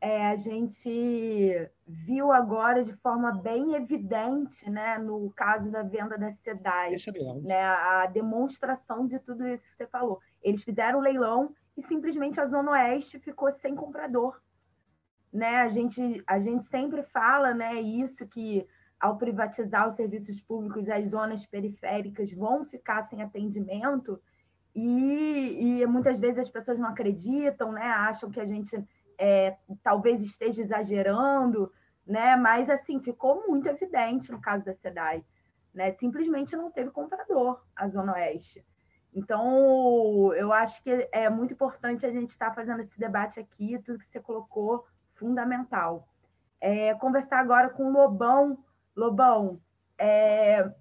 É, 0.00 0.28
a 0.28 0.36
gente 0.36 1.68
viu 1.86 2.30
agora 2.30 2.84
de 2.84 2.92
forma 2.98 3.32
bem 3.32 3.74
evidente, 3.74 4.70
né, 4.70 4.96
no 4.96 5.32
caso 5.34 5.72
da 5.72 5.82
venda 5.82 6.16
da 6.16 6.30
SEDAI, 6.30 6.94
né, 7.42 7.64
a 7.64 8.06
demonstração 8.06 9.06
de 9.06 9.18
tudo 9.18 9.44
isso 9.48 9.68
que 9.68 9.76
você 9.76 9.86
falou. 9.88 10.20
Eles 10.40 10.62
fizeram 10.62 11.00
o 11.00 11.02
leilão 11.02 11.52
e 11.76 11.82
simplesmente 11.82 12.40
a 12.40 12.46
Zona 12.46 12.72
Oeste 12.72 13.18
ficou 13.18 13.52
sem 13.54 13.74
comprador. 13.74 14.40
Né? 15.32 15.56
A, 15.56 15.68
gente, 15.68 16.22
a 16.26 16.38
gente 16.38 16.64
sempre 16.66 17.02
fala 17.02 17.52
né, 17.52 17.80
isso, 17.80 18.24
que 18.26 18.64
ao 19.00 19.16
privatizar 19.16 19.86
os 19.88 19.94
serviços 19.94 20.40
públicos, 20.40 20.88
as 20.88 21.08
zonas 21.08 21.44
periféricas 21.44 22.32
vão 22.32 22.64
ficar 22.64 23.02
sem 23.02 23.22
atendimento, 23.22 24.20
e, 24.80 25.80
e, 25.80 25.86
muitas 25.86 26.20
vezes 26.20 26.38
as 26.38 26.48
pessoas 26.48 26.78
não 26.78 26.88
acreditam, 26.88 27.72
né? 27.72 27.82
Acham 27.82 28.30
que 28.30 28.40
a 28.40 28.44
gente 28.44 28.80
é, 29.18 29.56
talvez 29.82 30.22
esteja 30.22 30.62
exagerando, 30.62 31.72
né? 32.06 32.36
Mas 32.36 32.70
assim 32.70 33.00
ficou 33.00 33.44
muito 33.48 33.68
evidente 33.68 34.30
no 34.30 34.40
caso 34.40 34.64
da 34.64 34.72
SEDAI, 34.72 35.24
né? 35.74 35.90
Simplesmente 35.90 36.56
não 36.56 36.70
teve 36.70 36.90
comprador 36.90 37.60
a 37.74 37.88
Zona 37.88 38.12
Oeste. 38.12 38.64
Então, 39.12 40.32
eu 40.34 40.52
acho 40.52 40.80
que 40.82 41.08
é 41.10 41.28
muito 41.28 41.54
importante 41.54 42.06
a 42.06 42.12
gente 42.12 42.28
estar 42.28 42.54
fazendo 42.54 42.80
esse 42.80 42.96
debate 43.00 43.40
aqui, 43.40 43.80
tudo 43.84 43.98
que 43.98 44.06
você 44.06 44.20
colocou, 44.20 44.86
fundamental. 45.14 46.06
É, 46.60 46.94
conversar 46.94 47.40
agora 47.40 47.68
com 47.70 47.86
o 47.86 47.92
Lobão. 47.92 48.62
Lobão, 48.94 49.60
é, 49.98 50.72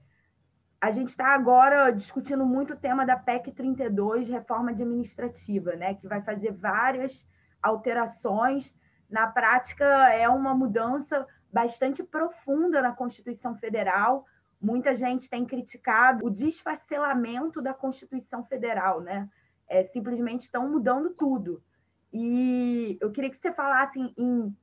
a 0.80 0.92
gente 0.92 1.10
está 1.10 1.34
agora 1.34 1.92
discutindo 1.92 2.46
muito 2.46 2.74
o 2.74 2.78
tema 2.78 3.06
da 3.06 3.18
PEC 3.18 3.52
32, 3.52 4.28
reforma 4.28 4.72
administrativa, 4.72 5.76
né, 5.76 5.96
que 5.96 6.08
vai 6.08 6.22
fazer 6.22 6.52
várias 6.52 7.26
alterações. 7.62 8.74
Na 9.10 9.28
prática, 9.28 9.86
é 10.14 10.30
uma 10.30 10.54
mudança 10.54 11.26
bastante 11.52 12.04
profunda 12.04 12.82
na 12.82 12.92
Constituição 12.92 13.56
Federal. 13.56 14.26
Muita 14.62 14.94
gente 14.94 15.30
tem 15.30 15.46
criticado 15.46 16.26
o 16.26 16.30
desfacelamento 16.30 17.62
da 17.62 17.74
Constituição 17.74 18.44
Federal, 18.44 19.02
né? 19.02 19.30
É, 19.68 19.84
simplesmente 19.84 20.42
estão 20.42 20.70
mudando 20.70 21.10
tudo. 21.12 21.64
E 22.12 22.98
eu 23.02 23.12
queria 23.12 23.30
que 23.30 23.38
você 23.38 23.52
falasse 23.52 24.00
em, 24.18 24.56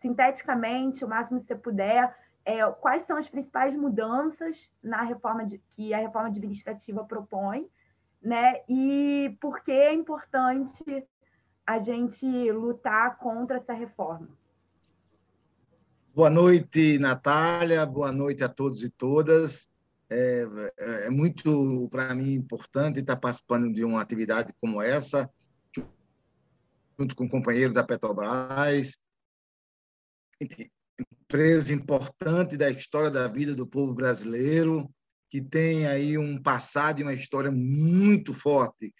sinteticamente, 0.00 1.04
o 1.04 1.08
máximo 1.08 1.38
que 1.38 1.46
você 1.46 1.56
puder, 1.56 2.14
é, 2.58 2.70
quais 2.72 3.04
são 3.04 3.16
as 3.16 3.28
principais 3.28 3.74
mudanças 3.74 4.70
na 4.82 5.02
reforma 5.02 5.44
de, 5.44 5.62
que 5.76 5.94
a 5.94 5.98
reforma 5.98 6.28
administrativa 6.28 7.04
propõe, 7.04 7.68
né? 8.20 8.62
E 8.68 9.36
por 9.40 9.62
que 9.62 9.70
é 9.70 9.94
importante 9.94 11.06
a 11.64 11.78
gente 11.78 12.26
lutar 12.50 13.18
contra 13.18 13.56
essa 13.56 13.72
reforma? 13.72 14.28
Boa 16.12 16.28
noite, 16.28 16.98
Natália. 16.98 17.86
Boa 17.86 18.10
noite 18.10 18.42
a 18.42 18.48
todos 18.48 18.82
e 18.82 18.90
todas. 18.90 19.70
É, 20.10 20.44
é, 20.76 21.06
é 21.06 21.10
muito, 21.10 21.88
para 21.88 22.12
mim, 22.16 22.34
importante 22.34 22.98
estar 22.98 23.16
participando 23.16 23.72
de 23.72 23.84
uma 23.84 24.02
atividade 24.02 24.52
como 24.60 24.82
essa, 24.82 25.30
junto 26.98 27.14
com 27.14 27.28
companheiros 27.28 27.72
da 27.72 27.84
Petrobras, 27.84 29.00
empresa 31.30 31.72
importante 31.72 32.56
da 32.56 32.68
história 32.68 33.08
da 33.08 33.28
vida 33.28 33.54
do 33.54 33.64
povo 33.64 33.94
brasileiro, 33.94 34.90
que 35.30 35.40
tem 35.40 35.86
aí 35.86 36.18
um 36.18 36.42
passado 36.42 36.98
e 36.98 37.04
uma 37.04 37.14
história 37.14 37.52
muito 37.52 38.34
forte 38.34 38.92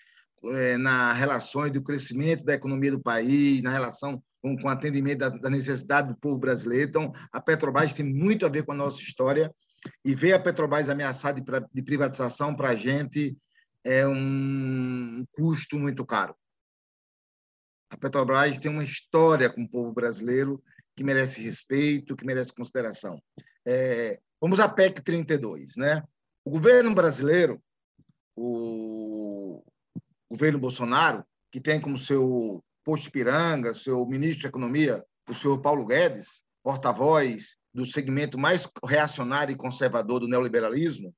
é, 0.45 0.79
na 0.79 1.13
relações 1.13 1.73
do 1.73 1.83
crescimento 1.83 2.45
da 2.45 2.55
economia 2.55 2.93
do 2.93 3.03
país, 3.03 3.61
na 3.63 3.73
relação 3.73 4.23
com, 4.41 4.57
com 4.57 4.69
atendimento 4.69 5.19
da, 5.19 5.29
da, 5.29 5.51
necessidade 5.51 6.07
do 6.07 6.17
povo 6.21 6.39
brasileiro. 6.39 6.89
Então, 6.89 7.13
a 7.33 7.41
Petrobras 7.41 7.93
tem 7.93 8.07
muito 8.07 8.47
a 8.47 8.49
ver 8.49 8.63
com 8.63 8.71
a 8.71 8.77
nossa 8.77 9.03
história 9.03 9.53
e 10.05 10.15
ver 10.15 10.33
a 10.33 10.39
Petrobras 10.39 10.89
ameaçada 10.89 11.41
de, 11.41 11.67
de 11.75 11.83
privatização 11.83 12.55
para 12.55 12.71
a 12.71 12.77
gente 12.77 13.37
é 13.83 14.07
um 14.07 15.25
custo 15.33 15.81
muito 15.81 16.07
caro. 16.07 16.37
A 17.91 17.97
Petrobras 17.97 18.57
tem 18.57 18.71
uma 18.71 18.85
história 18.85 19.51
com 19.51 19.65
o 19.65 19.69
povo 19.69 19.93
brasileiro 19.93 20.63
que 21.01 21.05
merece 21.05 21.41
respeito, 21.41 22.15
que 22.15 22.27
merece 22.27 22.53
consideração. 22.53 23.19
É, 23.67 24.21
vamos 24.39 24.61
à 24.61 24.69
PEC 24.69 25.01
32, 25.01 25.79
né? 25.79 26.03
O 26.45 26.51
governo 26.51 26.95
brasileiro, 26.95 27.59
o 28.37 29.65
governo 30.31 30.59
Bolsonaro, 30.59 31.25
que 31.51 31.59
tem 31.59 31.81
como 31.81 31.97
seu 31.97 32.63
posto 32.85 33.11
piranga, 33.11 33.73
seu 33.73 34.05
ministro 34.05 34.41
de 34.41 34.47
Economia, 34.49 35.03
o 35.27 35.33
senhor 35.33 35.59
Paulo 35.63 35.87
Guedes, 35.87 36.43
porta-voz 36.63 37.57
do 37.73 37.87
segmento 37.87 38.39
mais 38.39 38.69
reacionário 38.85 39.55
e 39.55 39.57
conservador 39.57 40.21
do 40.21 40.29
neoliberalismo, 40.29 41.15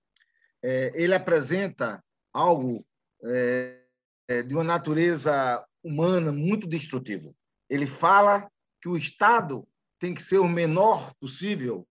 é, 0.62 0.92
ele 0.94 1.12
apresenta 1.12 2.00
algo 2.32 2.86
é, 3.24 3.80
é 4.28 4.42
de 4.44 4.54
uma 4.54 4.62
natureza 4.62 5.66
humana 5.82 6.30
muito 6.30 6.68
destrutiva. 6.68 7.34
Ele 7.68 7.88
fala 7.88 8.48
que 8.80 8.88
o 8.88 8.96
Estado 8.96 9.66
tem 10.02 10.12
que 10.12 10.22
ser 10.22 10.38
o 10.38 10.48
menor 10.48 11.14
possível, 11.14 11.86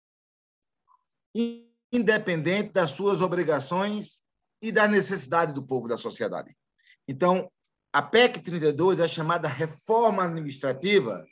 independente 1.89 2.74
das 2.74 2.91
suas 2.91 3.21
obrigações 3.21 4.19
e 4.62 4.69
da 4.69 4.86
necessidade 4.86 5.54
do 5.54 5.63
povo 5.63 5.88
da 5.88 5.95
sociedade. 5.95 6.54
Então, 7.08 7.50
a 7.93 8.02
PEC 8.02 8.41
32, 8.41 9.00
a 9.00 9.08
chamada 9.08 9.47
reforma 9.47 10.26
administrativa, 10.26 11.26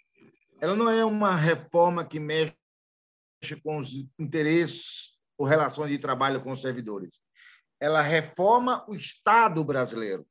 ela 0.62 0.74
não 0.74 0.90
é 0.90 1.04
uma 1.04 1.36
reforma 1.36 2.06
que 2.06 2.18
mexe 2.18 2.56
com 3.62 3.76
os 3.76 3.92
interesses 4.18 5.18
ou 5.38 5.46
relações 5.46 5.92
de 5.92 6.00
trabalho 6.00 6.42
com 6.42 6.54
os 6.54 6.62
servidores. 6.62 7.22
Ela 7.78 8.02
reforma 8.02 8.86
o 8.88 8.96
Estado 8.96 9.66
brasileiro. 9.66 10.26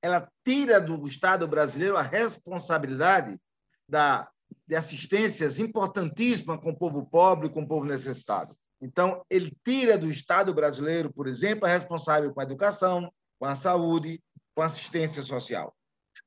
Ela 0.00 0.30
tira 0.44 0.80
do 0.80 1.04
Estado 1.08 1.48
brasileiro 1.48 1.96
a 1.96 2.02
responsabilidade 2.02 3.36
da, 3.88 4.30
de 4.68 4.76
assistências 4.76 5.58
importantíssimas 5.58 6.60
com 6.60 6.70
o 6.70 6.76
povo 6.76 7.06
pobre, 7.06 7.48
com 7.48 7.62
o 7.62 7.66
povo 7.66 7.86
necessitado. 7.86 8.54
Então, 8.80 9.24
ele 9.30 9.50
tira 9.64 9.96
do 9.96 10.10
Estado 10.10 10.52
brasileiro, 10.52 11.10
por 11.10 11.26
exemplo, 11.26 11.66
a 11.66 11.68
responsável 11.68 12.32
com 12.32 12.40
a 12.40 12.44
educação, 12.44 13.10
com 13.38 13.46
a 13.46 13.54
saúde, 13.54 14.22
com 14.54 14.62
assistência 14.62 15.22
social. 15.22 15.74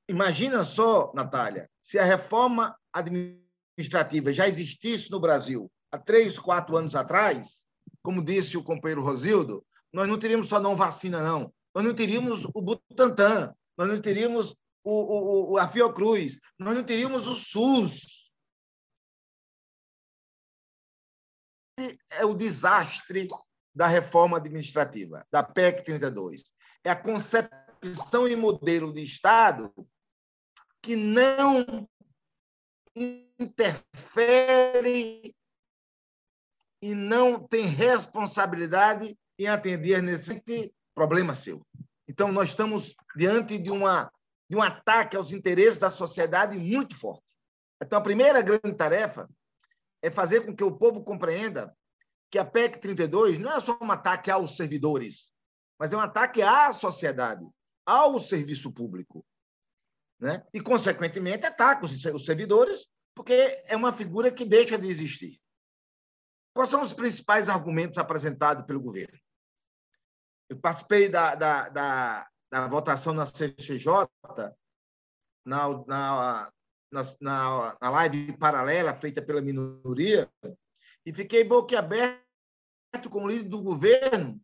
Imagina 0.10 0.63
só, 0.63 1.12
Natália, 1.13 1.69
se 1.82 1.99
a 1.99 2.04
reforma 2.04 2.75
administrativa 2.91 4.34
já 4.34 4.47
existisse 4.47 5.12
no 5.12 5.19
Brasil 5.19 5.71
há 5.91 5.99
três, 5.99 6.39
quatro 6.39 6.75
anos 6.75 6.95
atrás, 6.95 7.63
como 8.01 8.23
disse 8.23 8.58
o 8.58 8.63
companheiro 8.63 9.04
Rosildo, 9.04 9.63
nós 9.93 10.08
não 10.08 10.17
teríamos 10.17 10.49
só 10.49 10.60
não 10.60 10.75
vacina, 10.75 11.21
não. 11.21 11.54
Nós 11.75 11.86
não 11.86 11.93
teríamos 11.93 12.45
o 12.54 12.62
Butantan, 12.62 13.54
nós 13.77 13.88
não 13.88 14.01
teríamos 14.01 14.56
o, 14.84 15.54
o, 15.54 15.58
a 15.58 15.67
Fiocruz, 15.67 16.39
nós 16.58 16.75
não 16.75 16.84
teríamos 16.84 17.27
o 17.27 17.36
SUS. 17.36 18.11
É 22.11 22.25
o 22.25 22.33
desastre 22.33 23.27
da 23.73 23.87
reforma 23.87 24.37
administrativa, 24.37 25.25
da 25.31 25.41
PEC 25.41 25.83
32. 25.83 26.43
É 26.83 26.89
a 26.89 26.95
concepção 26.95 28.27
e 28.27 28.35
modelo 28.35 28.93
de 28.93 29.03
Estado 29.03 29.73
que 30.81 30.95
não 30.95 31.87
interfere 33.39 35.33
e 36.81 36.95
não 36.95 37.39
tem 37.39 37.65
responsabilidade 37.65 39.17
em 39.37 39.47
atender 39.47 40.01
nesse 40.01 40.41
problema 40.93 41.35
seu. 41.35 41.65
Então, 42.07 42.31
nós 42.31 42.49
estamos 42.49 42.95
diante 43.15 43.57
de, 43.57 43.71
uma, 43.71 44.11
de 44.49 44.55
um 44.55 44.61
ataque 44.61 45.15
aos 45.15 45.31
interesses 45.31 45.77
da 45.77 45.89
sociedade 45.89 46.57
muito 46.57 46.97
forte. 46.97 47.23
Então, 47.81 47.97
a 47.99 48.03
primeira 48.03 48.41
grande 48.41 48.75
tarefa 48.75 49.29
é 50.01 50.09
fazer 50.09 50.45
com 50.45 50.55
que 50.55 50.63
o 50.63 50.75
povo 50.75 51.03
compreenda 51.03 51.75
que 52.29 52.39
a 52.39 52.45
PEC 52.45 52.79
32 52.79 53.37
não 53.37 53.51
é 53.51 53.59
só 53.59 53.77
um 53.81 53.91
ataque 53.91 54.31
aos 54.31 54.55
servidores, 54.55 55.33
mas 55.77 55.91
é 55.91 55.97
um 55.97 56.01
ataque 56.01 56.41
à 56.41 56.71
sociedade 56.71 57.45
ao 57.85 58.19
serviço 58.19 58.71
público. 58.71 59.25
Né? 60.19 60.45
E, 60.53 60.61
consequentemente, 60.61 61.45
ataca 61.45 61.85
os 61.85 62.25
servidores, 62.25 62.87
porque 63.15 63.33
é 63.65 63.75
uma 63.75 63.91
figura 63.91 64.31
que 64.31 64.45
deixa 64.45 64.77
de 64.77 64.87
existir. 64.87 65.41
Quais 66.53 66.69
são 66.69 66.81
os 66.81 66.93
principais 66.93 67.49
argumentos 67.49 67.97
apresentados 67.97 68.65
pelo 68.65 68.81
governo? 68.81 69.17
Eu 70.49 70.59
participei 70.59 71.09
da, 71.09 71.33
da, 71.35 71.69
da, 71.69 72.29
da 72.51 72.67
votação 72.67 73.13
na 73.13 73.25
CCJ, 73.25 74.07
na, 75.45 76.51
na, 76.91 77.01
na, 77.19 77.77
na 77.82 77.89
live 77.89 78.38
paralela 78.38 78.93
feita 78.93 79.21
pela 79.21 79.41
minoria, 79.41 80.30
e 81.06 81.13
fiquei 81.13 81.43
boquiaberto 81.43 82.21
com 83.10 83.23
o 83.23 83.27
líder 83.27 83.49
do 83.49 83.62
governo, 83.62 84.39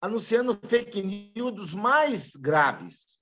anunciando 0.00 0.58
fake 0.66 1.02
news 1.34 1.52
dos 1.52 1.74
mais 1.74 2.34
graves. 2.36 3.20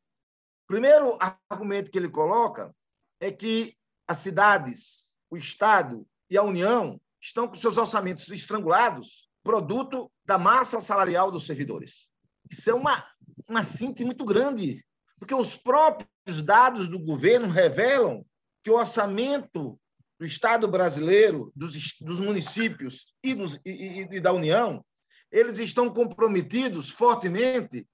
O 0.64 0.68
primeiro 0.68 1.18
argumento 1.50 1.90
que 1.90 1.98
ele 1.98 2.10
coloca 2.10 2.74
é 3.18 3.32
que 3.32 3.76
as 4.06 4.18
cidades, 4.18 5.16
o 5.30 5.36
Estado 5.36 6.06
e 6.30 6.36
a 6.36 6.42
União 6.42 7.00
estão 7.20 7.48
com 7.48 7.54
seus 7.54 7.76
orçamentos 7.76 8.28
estrangulados, 8.30 9.28
produto 9.42 10.10
da 10.24 10.38
massa 10.38 10.80
salarial 10.80 11.32
dos 11.32 11.46
servidores. 11.46 12.10
Isso 12.50 12.70
é 12.70 12.74
uma, 12.74 13.04
uma 13.48 13.62
síntese 13.62 14.04
muito 14.04 14.24
grande, 14.24 14.84
porque 15.18 15.34
os 15.34 15.56
próprios 15.56 16.08
dados 16.42 16.88
do 16.88 16.98
governo 16.98 17.48
revelam 17.48 18.24
que 18.62 18.70
o 18.70 18.76
orçamento 18.76 19.78
do 20.18 20.26
Estado 20.26 20.68
brasileiro, 20.68 21.52
dos, 21.54 21.96
dos 22.00 22.20
municípios 22.20 23.12
e, 23.22 23.34
dos, 23.34 23.58
e, 23.64 24.02
e 24.10 24.20
da 24.20 24.32
União 24.32 24.84
eles 25.30 25.58
estão 25.58 25.92
comprometidos 25.92 26.90
fortemente 26.90 27.86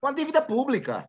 com 0.00 0.08
a 0.08 0.12
dívida 0.12 0.40
pública. 0.40 1.08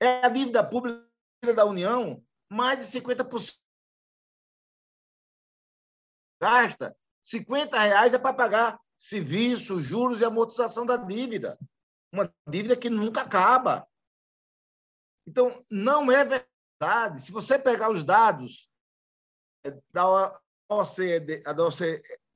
É 0.00 0.24
a 0.24 0.28
dívida 0.28 0.62
pública 0.62 1.08
da 1.54 1.64
União, 1.64 2.22
mais 2.50 2.78
de 2.78 3.00
50% 3.00 3.58
gasta. 6.40 6.94
50 7.22 7.78
reais 7.78 8.12
é 8.12 8.18
para 8.18 8.34
pagar 8.34 8.78
serviço, 8.98 9.80
juros 9.80 10.20
e 10.20 10.24
amortização 10.24 10.84
da 10.84 10.96
dívida. 10.96 11.58
Uma 12.12 12.30
dívida 12.46 12.76
que 12.76 12.90
nunca 12.90 13.22
acaba. 13.22 13.88
Então, 15.26 15.64
não 15.70 16.10
é 16.10 16.24
verdade. 16.24 17.22
Se 17.22 17.32
você 17.32 17.58
pegar 17.58 17.90
os 17.90 18.04
dados 18.04 18.68
da 19.92 20.40
OCDE, 20.68 21.42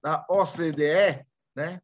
da 0.03 0.27
OCDE 0.29 1.27
né? 1.59 1.83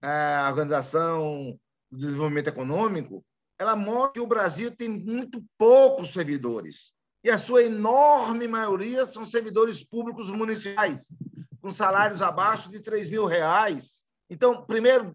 a 0.00 0.48
Organização 0.48 1.58
do 1.90 1.98
Desenvolvimento 1.98 2.48
Econômico, 2.48 3.24
ela 3.58 3.76
mostra 3.76 4.14
que 4.14 4.20
o 4.20 4.26
Brasil 4.26 4.74
tem 4.74 4.88
muito 4.88 5.44
poucos 5.58 6.12
servidores. 6.12 6.92
E 7.22 7.30
a 7.30 7.38
sua 7.38 7.62
enorme 7.62 8.48
maioria 8.48 9.06
são 9.06 9.24
servidores 9.24 9.84
públicos 9.84 10.28
municipais, 10.30 11.06
com 11.60 11.70
salários 11.70 12.20
abaixo 12.20 12.68
de 12.70 12.80
3 12.80 13.10
mil 13.10 13.26
reais. 13.26 14.02
Então, 14.28 14.64
primeiro 14.64 15.14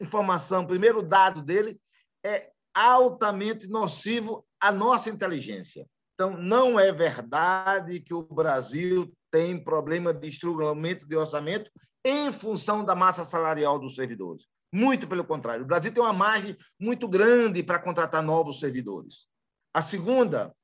informação, 0.00 0.66
primeiro 0.66 1.02
dado 1.02 1.42
dele 1.42 1.78
é 2.24 2.50
altamente 2.74 3.68
nocivo 3.68 4.46
à 4.62 4.70
nossa 4.70 5.10
inteligência. 5.10 5.86
Então, 6.14 6.36
não 6.36 6.78
é 6.78 6.92
verdade 6.92 8.00
que 8.00 8.14
o 8.14 8.22
Brasil 8.22 9.12
tem 9.30 9.62
problema 9.62 10.14
de 10.14 10.28
estruturamento 10.28 11.06
de 11.06 11.16
orçamento 11.16 11.70
em 12.04 12.30
função 12.30 12.84
da 12.84 12.94
massa 12.94 13.24
salarial 13.24 13.78
dos 13.78 13.96
servidores. 13.96 14.46
Muito 14.72 15.08
pelo 15.08 15.24
contrário. 15.24 15.64
O 15.64 15.66
Brasil 15.66 15.92
tem 15.92 16.02
uma 16.02 16.12
margem 16.12 16.56
muito 16.78 17.08
grande 17.08 17.62
para 17.62 17.78
contratar 17.78 18.22
novos 18.22 18.60
servidores. 18.60 19.26
A 19.74 19.82
segunda, 19.82 20.54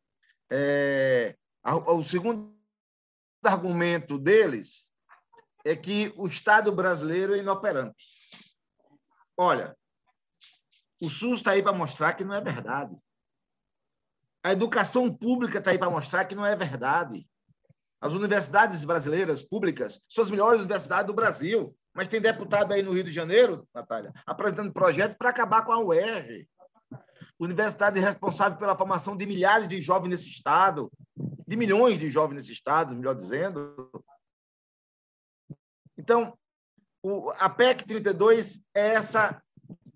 é, 0.51 1.37
o 1.87 2.03
segundo 2.03 2.55
argumento 3.43 4.19
deles 4.19 4.89
é 5.65 5.75
que 5.75 6.13
o 6.17 6.27
Estado 6.27 6.71
brasileiro 6.71 7.35
é 7.35 7.39
inoperante. 7.39 8.05
Olha, 9.37 9.77
o 11.03 11.09
SUS 11.09 11.39
está 11.39 11.53
aí 11.53 11.63
para 11.63 11.73
mostrar 11.73 12.15
que 12.15 12.25
não 12.25 12.35
é 12.35 12.41
verdade. 12.41 12.97
A 14.43 14.53
educação 14.53 15.13
pública 15.13 15.59
está 15.59 15.71
aí 15.71 15.79
para 15.79 15.91
mostrar 15.91 16.25
que 16.25 16.35
não 16.35 16.47
é 16.47 16.55
verdade. 16.55 17.27
As 18.01 18.13
universidades 18.13 18.85
brasileiras 18.85 19.43
públicas 19.43 20.01
são 20.09 20.23
as 20.23 20.31
melhores 20.31 20.61
universidades 20.61 21.07
do 21.07 21.15
Brasil. 21.15 21.75
Mas 21.95 22.07
tem 22.07 22.21
deputado 22.21 22.73
aí 22.73 22.81
no 22.81 22.93
Rio 22.93 23.03
de 23.03 23.11
Janeiro, 23.11 23.67
Natália, 23.75 24.13
apresentando 24.25 24.73
projeto 24.73 25.17
para 25.19 25.31
acabar 25.31 25.65
com 25.65 25.73
a 25.73 25.81
UER. 25.81 26.47
Universidade 27.41 27.99
responsável 27.99 28.57
pela 28.57 28.79
formação 28.79 29.17
de 29.17 29.27
milhares 29.27 29.67
de 29.67 29.83
jovens 29.83 30.11
nesse 30.11 30.29
estado, 30.29 30.93
de 31.17 31.57
milhões 31.57 31.99
de 31.99 32.09
jovens 32.09 32.37
nesse 32.37 32.53
estado, 32.53 32.95
melhor 32.95 33.15
dizendo. 33.15 33.91
Então, 35.97 36.39
o, 37.03 37.31
a 37.31 37.51
PEC 37.51 37.85
32 37.85 38.61
é 38.73 38.95
essa, 38.95 39.43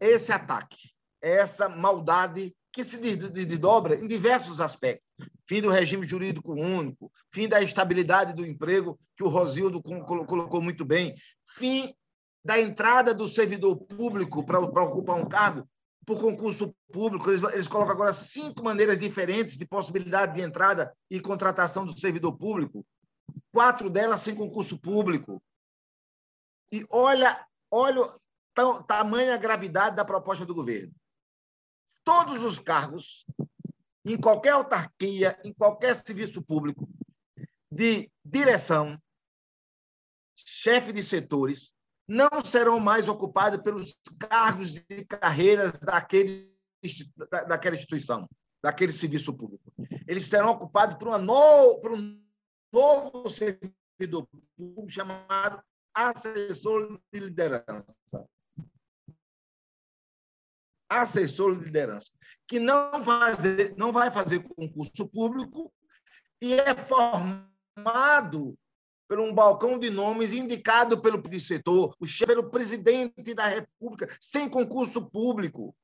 esse 0.00 0.33
ataque, 0.33 0.92
é 1.22 1.37
essa 1.37 1.68
maldade 1.68 2.52
que 2.72 2.82
se 2.82 2.96
desdobra 2.96 3.96
em 3.96 4.06
diversos 4.06 4.58
aspectos. 4.58 5.06
Fim 5.46 5.61
do 5.61 5.68
regime 5.68 6.06
jurídico 6.06 6.54
único, 6.54 7.12
fim 7.30 7.46
da 7.46 7.61
estabilidade 7.61 8.32
do 8.32 8.46
emprego, 8.46 8.98
que 9.14 9.22
o 9.22 9.28
Rosildo 9.28 9.82
colocou 9.82 10.62
muito 10.62 10.85
bem, 10.85 11.14
fim 11.46 11.94
da 12.42 12.58
entrada 12.58 13.14
do 13.14 13.28
servidor 13.28 13.76
público 13.76 14.44
para 14.44 14.58
ocupar 14.58 15.16
um 15.16 15.28
cargo 15.28 15.68
por 16.06 16.18
concurso 16.18 16.74
público. 16.90 17.28
Eles, 17.28 17.42
eles 17.42 17.68
colocam 17.68 17.92
agora 17.92 18.12
cinco 18.12 18.64
maneiras 18.64 18.98
diferentes 18.98 19.56
de 19.56 19.66
possibilidade 19.66 20.35
de 20.35 20.40
entrada 20.40 20.92
e 21.11 21.20
contratação 21.20 21.85
do 21.85 21.98
servidor 21.98 22.37
público, 22.38 22.85
quatro 23.52 23.90
delas 23.90 24.22
sem 24.22 24.35
concurso 24.35 24.78
público. 24.78 25.42
E 26.72 26.87
olha, 26.88 27.46
olha 27.70 28.08
tamanha 28.87 29.37
gravidade 29.37 29.94
da 29.94 30.04
proposta 30.04 30.46
do 30.46 30.54
governo 30.54 30.92
todos 32.05 32.43
os 32.43 32.59
cargos, 32.59 33.25
em 34.05 34.21
qualquer 34.21 34.51
autarquia, 34.51 35.38
em 35.45 35.53
qualquer 35.53 35.95
serviço 35.95 36.43
público, 36.43 36.88
de 37.71 38.11
direção, 38.25 39.01
chefe 40.37 40.93
de 40.93 41.03
setores, 41.03 41.73
não 42.07 42.45
serão 42.45 42.79
mais 42.81 43.09
ocupados 43.09 43.62
pelos 43.62 43.99
cargos 44.19 44.73
de 44.73 45.05
carreiras 45.05 45.73
daquele, 45.79 46.53
daquela 47.49 47.77
instituição, 47.77 48.29
daquele 48.62 48.93
serviço 48.93 49.33
público. 49.33 49.73
Eles 50.07 50.27
serão 50.27 50.51
ocupados 50.51 50.97
por, 50.97 51.09
uma 51.09 51.19
no, 51.19 51.81
por 51.81 51.93
um 51.93 52.23
novo 52.73 53.29
servidor 53.29 54.27
público 54.57 54.91
chamado 54.91 55.62
assessor 55.95 57.01
de 57.12 57.21
liderança 57.21 57.97
assessor 61.00 61.57
de 61.57 61.64
liderança, 61.64 62.11
que 62.46 62.59
não, 62.59 63.02
fazer, 63.02 63.74
não 63.76 63.92
vai 63.92 64.11
fazer 64.11 64.40
concurso 64.40 65.09
público 65.09 65.72
e 66.40 66.55
é 66.55 66.74
formado 66.76 68.55
por 69.09 69.20
um 69.20 69.35
balcão 69.35 69.78
de 69.78 69.90
nomes 69.90 70.33
indicado 70.33 71.00
pelo 71.00 71.22
setor, 71.38 71.94
pelo 72.26 72.50
presidente 72.50 73.35
da 73.35 73.46
República, 73.46 74.09
sem 74.20 74.48
concurso 74.48 75.05
público. 75.05 75.74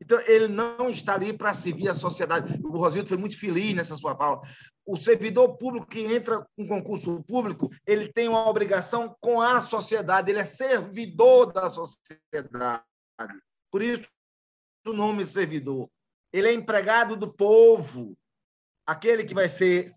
Então, 0.00 0.18
ele 0.26 0.48
não 0.48 0.90
está 0.90 1.14
ali 1.14 1.32
para 1.32 1.54
servir 1.54 1.88
a 1.88 1.94
sociedade. 1.94 2.60
O 2.62 2.76
Rosildo 2.76 3.08
foi 3.08 3.16
muito 3.16 3.38
feliz 3.38 3.74
nessa 3.74 3.96
sua 3.96 4.16
fala. 4.16 4.40
O 4.84 4.96
servidor 4.96 5.56
público 5.56 5.86
que 5.86 6.00
entra 6.00 6.46
com 6.56 6.66
concurso 6.66 7.22
público, 7.24 7.70
ele 7.86 8.12
tem 8.12 8.28
uma 8.28 8.48
obrigação 8.48 9.16
com 9.20 9.40
a 9.40 9.60
sociedade, 9.60 10.30
ele 10.30 10.40
é 10.40 10.44
servidor 10.44 11.52
da 11.52 11.70
sociedade. 11.70 12.82
Por 13.74 13.82
isso, 13.82 14.08
o 14.86 14.92
nome 14.92 15.26
servidor. 15.26 15.90
Ele 16.32 16.46
é 16.46 16.52
empregado 16.52 17.16
do 17.16 17.34
povo, 17.34 18.16
aquele 18.86 19.24
que 19.24 19.34
vai 19.34 19.48
ser, 19.48 19.90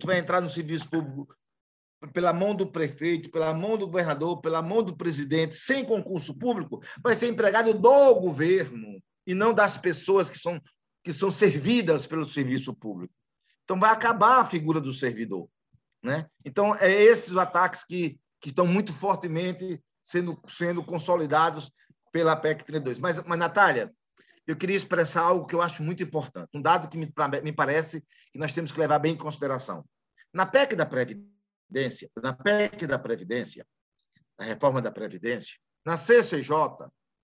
que 0.00 0.06
vai 0.06 0.18
entrar 0.18 0.40
no 0.40 0.48
serviço 0.48 0.88
público 0.88 1.36
pela 2.14 2.32
mão 2.32 2.54
do 2.54 2.66
prefeito, 2.66 3.30
pela 3.30 3.52
mão 3.52 3.76
do 3.76 3.84
governador, 3.88 4.40
pela 4.40 4.62
mão 4.62 4.82
do 4.82 4.96
presidente, 4.96 5.54
sem 5.54 5.84
concurso 5.84 6.34
público, 6.34 6.82
vai 7.02 7.14
ser 7.14 7.28
empregado 7.28 7.74
do 7.74 8.14
governo 8.14 8.98
e 9.26 9.34
não 9.34 9.52
das 9.52 9.76
pessoas 9.76 10.30
que 10.30 10.38
são, 10.38 10.58
que 11.02 11.12
são 11.12 11.30
servidas 11.30 12.06
pelo 12.06 12.24
serviço 12.24 12.72
público. 12.72 13.12
Então, 13.64 13.78
vai 13.78 13.90
acabar 13.90 14.40
a 14.40 14.46
figura 14.46 14.80
do 14.80 14.94
servidor. 14.94 15.46
Né? 16.02 16.26
Então, 16.42 16.74
é 16.76 16.90
esses 16.90 17.36
ataques 17.36 17.84
que, 17.84 18.18
que 18.40 18.48
estão 18.48 18.66
muito 18.66 18.94
fortemente 18.94 19.78
sendo, 20.00 20.40
sendo 20.46 20.82
consolidados 20.82 21.70
pela 22.14 22.34
PEC 22.36 22.62
32. 22.62 23.00
Mas, 23.00 23.20
mas, 23.24 23.36
Natália, 23.36 23.92
eu 24.46 24.56
queria 24.56 24.76
expressar 24.76 25.22
algo 25.22 25.46
que 25.46 25.54
eu 25.56 25.60
acho 25.60 25.82
muito 25.82 26.00
importante, 26.00 26.48
um 26.54 26.62
dado 26.62 26.88
que 26.88 26.96
me, 26.96 27.12
me 27.42 27.52
parece 27.52 28.04
que 28.32 28.38
nós 28.38 28.52
temos 28.52 28.70
que 28.70 28.78
levar 28.78 29.00
bem 29.00 29.14
em 29.14 29.18
consideração. 29.18 29.84
Na 30.32 30.46
PEC 30.46 30.76
da 30.76 30.86
Previdência, 30.86 32.08
na 32.22 32.32
PEC 32.32 32.86
da 32.86 33.00
Previdência, 33.00 33.66
a 34.38 34.44
reforma 34.44 34.80
da 34.80 34.92
Previdência, 34.92 35.58
na 35.84 35.96
CCJ, 35.96 36.54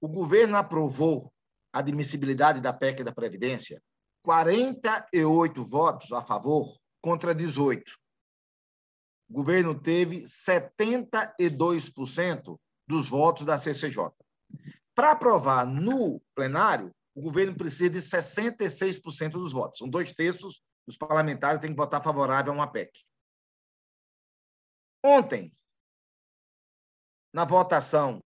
o 0.00 0.08
governo 0.08 0.56
aprovou 0.56 1.32
a 1.72 1.78
admissibilidade 1.78 2.60
da 2.60 2.72
PEC 2.72 3.04
da 3.04 3.12
Previdência, 3.12 3.80
48 4.24 5.64
votos 5.64 6.10
a 6.10 6.20
favor 6.20 6.76
contra 7.00 7.32
18. 7.32 7.92
O 9.28 9.34
governo 9.34 9.80
teve 9.80 10.22
72% 10.22 12.58
dos 12.88 13.08
votos 13.08 13.46
da 13.46 13.56
CCJ. 13.56 14.10
Para 14.94 15.12
aprovar 15.12 15.66
no 15.66 16.20
plenário, 16.34 16.94
o 17.14 17.22
governo 17.22 17.56
precisa 17.56 17.90
de 17.90 17.98
66% 17.98 19.32
dos 19.32 19.52
votos. 19.52 19.78
São 19.78 19.88
dois 19.88 20.12
terços 20.12 20.62
dos 20.86 20.96
parlamentares 20.96 21.60
têm 21.60 21.70
que 21.70 21.76
votar 21.76 22.02
favorável 22.02 22.52
a 22.52 22.56
uma 22.56 22.70
PEC. 22.70 22.90
Ontem, 25.04 25.52
na 27.32 27.44
votação 27.44 28.22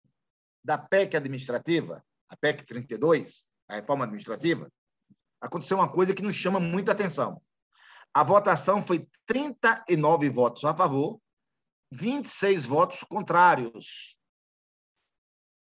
da 0.64 0.78
PEC 0.78 1.16
administrativa, 1.16 2.04
a 2.28 2.36
PEC 2.36 2.64
32, 2.64 3.48
a 3.68 3.74
reforma 3.74 4.04
administrativa, 4.04 4.70
aconteceu 5.40 5.76
uma 5.76 5.90
coisa 5.90 6.14
que 6.14 6.22
nos 6.22 6.36
chama 6.36 6.60
muita 6.60 6.92
atenção. 6.92 7.42
A 8.14 8.22
votação 8.22 8.82
foi 8.82 9.08
39 9.26 10.30
votos 10.30 10.64
a 10.64 10.74
favor, 10.74 11.20
26 11.90 12.66
votos 12.66 13.02
contrários. 13.04 14.16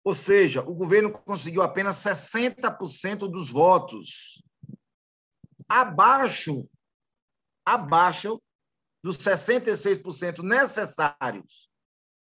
Ou 0.04 0.14
seja, 0.14 0.62
o 0.62 0.74
governo 0.74 1.12
conseguiu 1.12 1.62
apenas 1.62 1.96
60% 1.98 3.20
dos 3.30 3.50
votos. 3.50 4.44
Abaixo, 5.68 6.68
abaixo 7.66 8.42
dos 9.02 9.18
66% 9.18 10.44
necessários. 10.44 11.70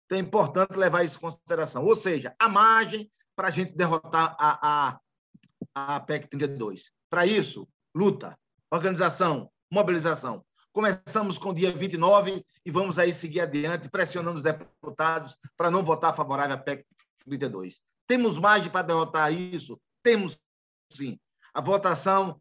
Então, 0.06 0.18
é 0.18 0.22
importante 0.22 0.78
levar 0.78 1.04
isso 1.04 1.18
em 1.18 1.22
consideração. 1.22 1.86
Ou 1.86 1.96
seja, 1.96 2.36
a 2.38 2.50
margem 2.50 3.10
para 3.36 3.48
a 3.48 3.52
gente 3.52 3.76
derrotar 3.76 4.36
a, 4.38 4.90
a, 5.76 5.96
a 5.96 6.00
PEC 6.02 6.28
32. 6.28 6.92
Para 7.10 7.26
isso, 7.26 7.68
luta, 7.96 8.38
organização, 8.72 9.50
mobilização. 9.72 10.44
Começamos 10.74 11.38
com 11.38 11.50
o 11.50 11.54
dia 11.54 11.72
29 11.72 12.46
e 12.66 12.72
vamos 12.72 13.00
aí 13.00 13.14
seguir 13.14 13.42
adiante, 13.42 13.90
pressionando 13.90 14.38
os 14.38 14.44
deputados 14.44 15.38
para 15.58 15.72
não 15.72 15.84
votar 15.84 16.16
favorável 16.16 16.56
à 16.56 16.58
PEC 16.58 16.86
32. 17.26 17.80
Temos 18.08 18.40
margem 18.40 18.72
para 18.72 18.88
derrotar 18.88 19.34
isso? 19.34 19.80
Temos 20.04 20.40
sim. 20.92 21.20
A 21.54 21.62
votação 21.62 22.40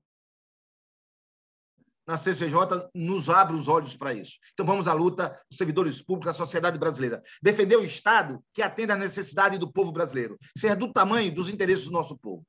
na 2.09 2.17
CCJ 2.17 2.89
nos 2.95 3.29
abre 3.29 3.55
os 3.55 3.69
olhos 3.69 3.95
para 3.95 4.15
isso. 4.15 4.39
Então 4.55 4.65
vamos 4.65 4.89
à 4.89 4.95
luta, 4.95 5.39
os 5.51 5.59
servidores 5.59 6.01
públicos, 6.01 6.31
a 6.31 6.33
sociedade 6.33 6.79
brasileira. 6.79 7.23
Defender 7.43 7.77
o 7.77 7.85
Estado 7.85 8.43
que 8.55 8.63
atenda 8.63 8.95
à 8.95 8.97
necessidade 8.97 9.59
do 9.59 9.71
povo 9.71 9.93
brasileiro, 9.93 10.39
ser 10.57 10.75
do 10.75 10.91
tamanho 10.91 11.35
dos 11.35 11.51
interesses 11.51 11.85
do 11.85 11.91
nosso 11.91 12.17
povo. 12.17 12.43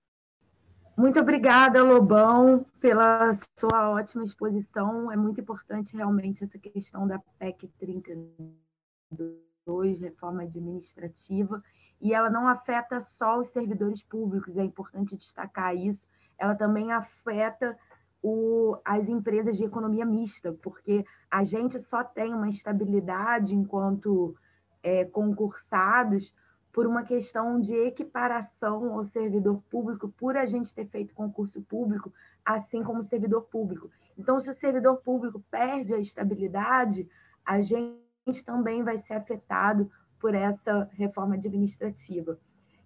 Muito 0.97 1.19
obrigada, 1.19 1.83
Lobão, 1.83 2.65
pela 2.79 3.31
sua 3.57 3.89
ótima 3.89 4.23
exposição. 4.23 5.11
É 5.11 5.17
muito 5.17 5.41
importante 5.41 5.95
realmente 5.95 6.43
essa 6.43 6.57
questão 6.57 7.05
da 7.05 7.19
PEC 7.37 7.67
32, 7.79 9.99
reforma 9.99 10.43
administrativa, 10.43 11.61
e 12.01 12.13
ela 12.13 12.29
não 12.29 12.47
afeta 12.47 13.01
só 13.01 13.39
os 13.39 13.49
servidores 13.49 14.01
públicos, 14.01 14.57
é 14.57 14.63
importante 14.63 15.15
destacar 15.15 15.75
isso, 15.75 16.07
ela 16.37 16.55
também 16.55 16.91
afeta 16.91 17.77
o, 18.21 18.77
as 18.83 19.07
empresas 19.07 19.57
de 19.57 19.63
economia 19.63 20.05
mista, 20.05 20.53
porque 20.61 21.05
a 21.29 21.43
gente 21.43 21.79
só 21.79 22.03
tem 22.03 22.33
uma 22.33 22.49
estabilidade 22.49 23.55
enquanto 23.55 24.35
é, 24.81 25.05
concursados 25.05 26.33
por 26.71 26.85
uma 26.85 27.03
questão 27.03 27.59
de 27.59 27.75
equiparação 27.75 28.93
ao 28.93 29.03
servidor 29.03 29.61
público, 29.69 30.09
por 30.09 30.37
a 30.37 30.45
gente 30.45 30.73
ter 30.73 30.85
feito 30.85 31.13
concurso 31.13 31.61
público, 31.61 32.13
assim 32.45 32.83
como 32.83 32.99
o 32.99 33.03
servidor 33.03 33.41
público. 33.43 33.89
Então, 34.17 34.39
se 34.39 34.49
o 34.49 34.53
servidor 34.53 34.97
público 34.97 35.43
perde 35.49 35.93
a 35.93 35.99
estabilidade, 35.99 37.09
a 37.45 37.59
gente 37.59 38.45
também 38.45 38.83
vai 38.83 38.97
ser 38.97 39.13
afetado 39.13 39.91
por 40.19 40.35
essa 40.35 40.89
reforma 40.93 41.35
administrativa. 41.35 42.37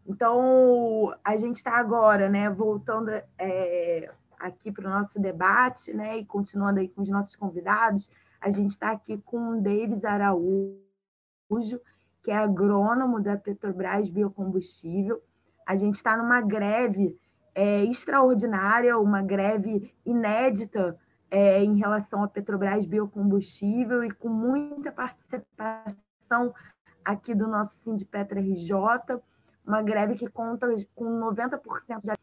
Então, 0.06 1.14
a 1.24 1.38
gente 1.38 1.58
está 1.58 1.78
agora, 1.78 2.30
né, 2.30 2.50
voltando 2.50 3.10
é, 3.38 4.12
aqui 4.44 4.72
para 4.72 4.88
o 4.88 4.90
nosso 4.90 5.20
debate, 5.20 5.94
né? 5.94 6.18
E 6.18 6.26
continuando 6.26 6.80
aí 6.80 6.90
com 6.90 7.02
os 7.02 7.10
nossos 7.10 7.36
convidados, 7.36 8.10
a 8.42 8.52
gente 8.52 8.72
está 8.72 8.92
aqui 8.92 9.18
com 9.20 9.52
o 9.52 9.62
Davis 9.62 10.04
Araújo, 10.04 11.80
que 12.22 12.30
é 12.30 12.36
agrônomo 12.36 13.22
da 13.22 13.38
Petrobras 13.38 14.10
Biocombustível. 14.10 15.22
A 15.66 15.78
gente 15.78 15.96
está 15.96 16.18
numa 16.18 16.42
greve 16.42 17.18
é, 17.56 17.84
extraordinária, 17.86 18.98
uma 18.98 19.22
greve 19.22 19.94
inédita 20.06 20.98
é, 21.32 21.64
em 21.64 21.78
relação 21.78 22.22
à 22.22 22.28
Petrobras 22.28 22.86
Biocombustível 22.86 24.04
e 24.04 24.12
com 24.12 24.30
muita 24.30 24.92
participação 24.92 26.54
aqui 27.04 27.34
do 27.36 27.48
nosso 27.48 27.78
Sindipetra 27.78 28.40
RJ, 28.40 28.76
uma 29.66 29.82
greve 29.82 30.16
que 30.16 30.30
conta 30.30 30.68
com 30.96 31.06
90% 31.20 32.02
de 32.02 32.14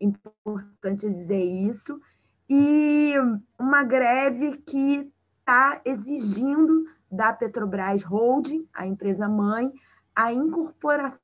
importante 0.00 1.10
dizer 1.10 1.42
isso, 1.42 2.00
e 2.48 3.14
uma 3.58 3.84
greve 3.84 4.58
que 4.58 5.12
está 5.38 5.80
exigindo 5.84 6.86
da 7.10 7.32
Petrobras 7.32 8.02
Holding, 8.02 8.68
a 8.72 8.86
empresa 8.86 9.28
mãe, 9.28 9.72
a 10.14 10.32
incorporação 10.32 11.20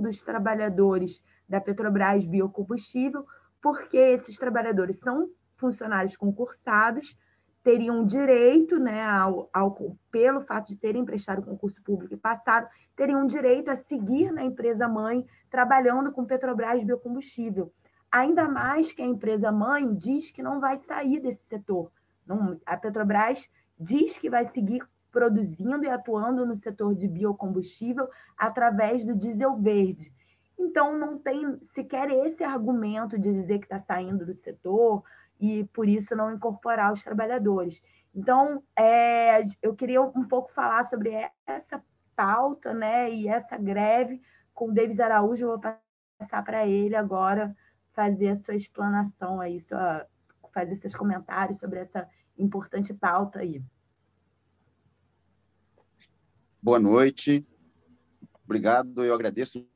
dos 0.00 0.22
trabalhadores 0.22 1.22
da 1.48 1.60
Petrobras 1.60 2.26
Biocombustível, 2.26 3.26
porque 3.60 3.96
esses 3.96 4.36
trabalhadores 4.36 4.98
são 4.98 5.28
funcionários 5.56 6.16
concursados, 6.16 7.16
teriam 7.62 8.04
direito, 8.04 8.78
né, 8.78 9.04
ao, 9.04 9.48
ao, 9.52 9.96
pelo 10.10 10.40
fato 10.40 10.68
de 10.68 10.76
terem 10.76 11.04
prestado 11.04 11.42
concurso 11.42 11.82
público 11.82 12.14
e 12.14 12.16
passado, 12.16 12.68
teriam 12.96 13.26
direito 13.26 13.70
a 13.70 13.76
seguir 13.76 14.32
na 14.32 14.44
empresa 14.44 14.88
mãe, 14.88 15.26
trabalhando 15.50 16.10
com 16.12 16.24
Petrobras 16.24 16.82
Biocombustível. 16.84 17.72
Ainda 18.10 18.48
mais 18.48 18.92
que 18.92 19.02
a 19.02 19.06
empresa 19.06 19.52
mãe 19.52 19.94
diz 19.94 20.30
que 20.30 20.42
não 20.42 20.58
vai 20.58 20.76
sair 20.78 21.20
desse 21.20 21.44
setor. 21.44 21.92
Não, 22.26 22.58
a 22.66 22.76
Petrobras 22.76 23.48
diz 23.78 24.18
que 24.18 24.30
vai 24.30 24.44
seguir 24.46 24.82
produzindo 25.12 25.84
e 25.84 25.88
atuando 25.88 26.46
no 26.46 26.56
setor 26.56 26.94
de 26.94 27.08
biocombustível 27.08 28.08
através 28.36 29.04
do 29.04 29.14
diesel 29.14 29.56
verde. 29.56 30.12
Então, 30.58 30.96
não 30.96 31.18
tem 31.18 31.58
sequer 31.72 32.10
esse 32.10 32.44
argumento 32.44 33.18
de 33.18 33.32
dizer 33.32 33.58
que 33.58 33.64
está 33.64 33.78
saindo 33.78 34.26
do 34.26 34.34
setor 34.34 35.02
e, 35.40 35.64
por 35.72 35.88
isso, 35.88 36.14
não 36.14 36.32
incorporar 36.32 36.92
os 36.92 37.02
trabalhadores. 37.02 37.82
Então, 38.14 38.62
é, 38.76 39.42
eu 39.62 39.74
queria 39.74 40.02
um 40.02 40.26
pouco 40.28 40.52
falar 40.52 40.84
sobre 40.84 41.12
essa 41.46 41.82
pauta 42.14 42.74
né, 42.74 43.10
e 43.10 43.26
essa 43.26 43.56
greve 43.56 44.20
com 44.52 44.68
o 44.68 44.74
Davis 44.74 45.00
Araújo. 45.00 45.46
Eu 45.46 45.58
vou 45.58 45.74
passar 46.18 46.44
para 46.44 46.66
ele 46.66 46.94
agora 46.94 47.56
fazer 47.92 48.28
a 48.28 48.36
sua 48.36 48.54
explanação 48.54 49.40
aí, 49.40 49.58
sua, 49.58 50.06
fazer 50.52 50.76
seus 50.76 50.94
comentários 50.94 51.58
sobre 51.58 51.78
essa 51.78 52.08
importante 52.36 52.92
pauta 52.92 53.40
aí. 53.40 53.62
Boa 56.62 56.78
noite. 56.78 57.46
Obrigado, 58.44 59.04
eu 59.04 59.14
agradeço, 59.14 59.66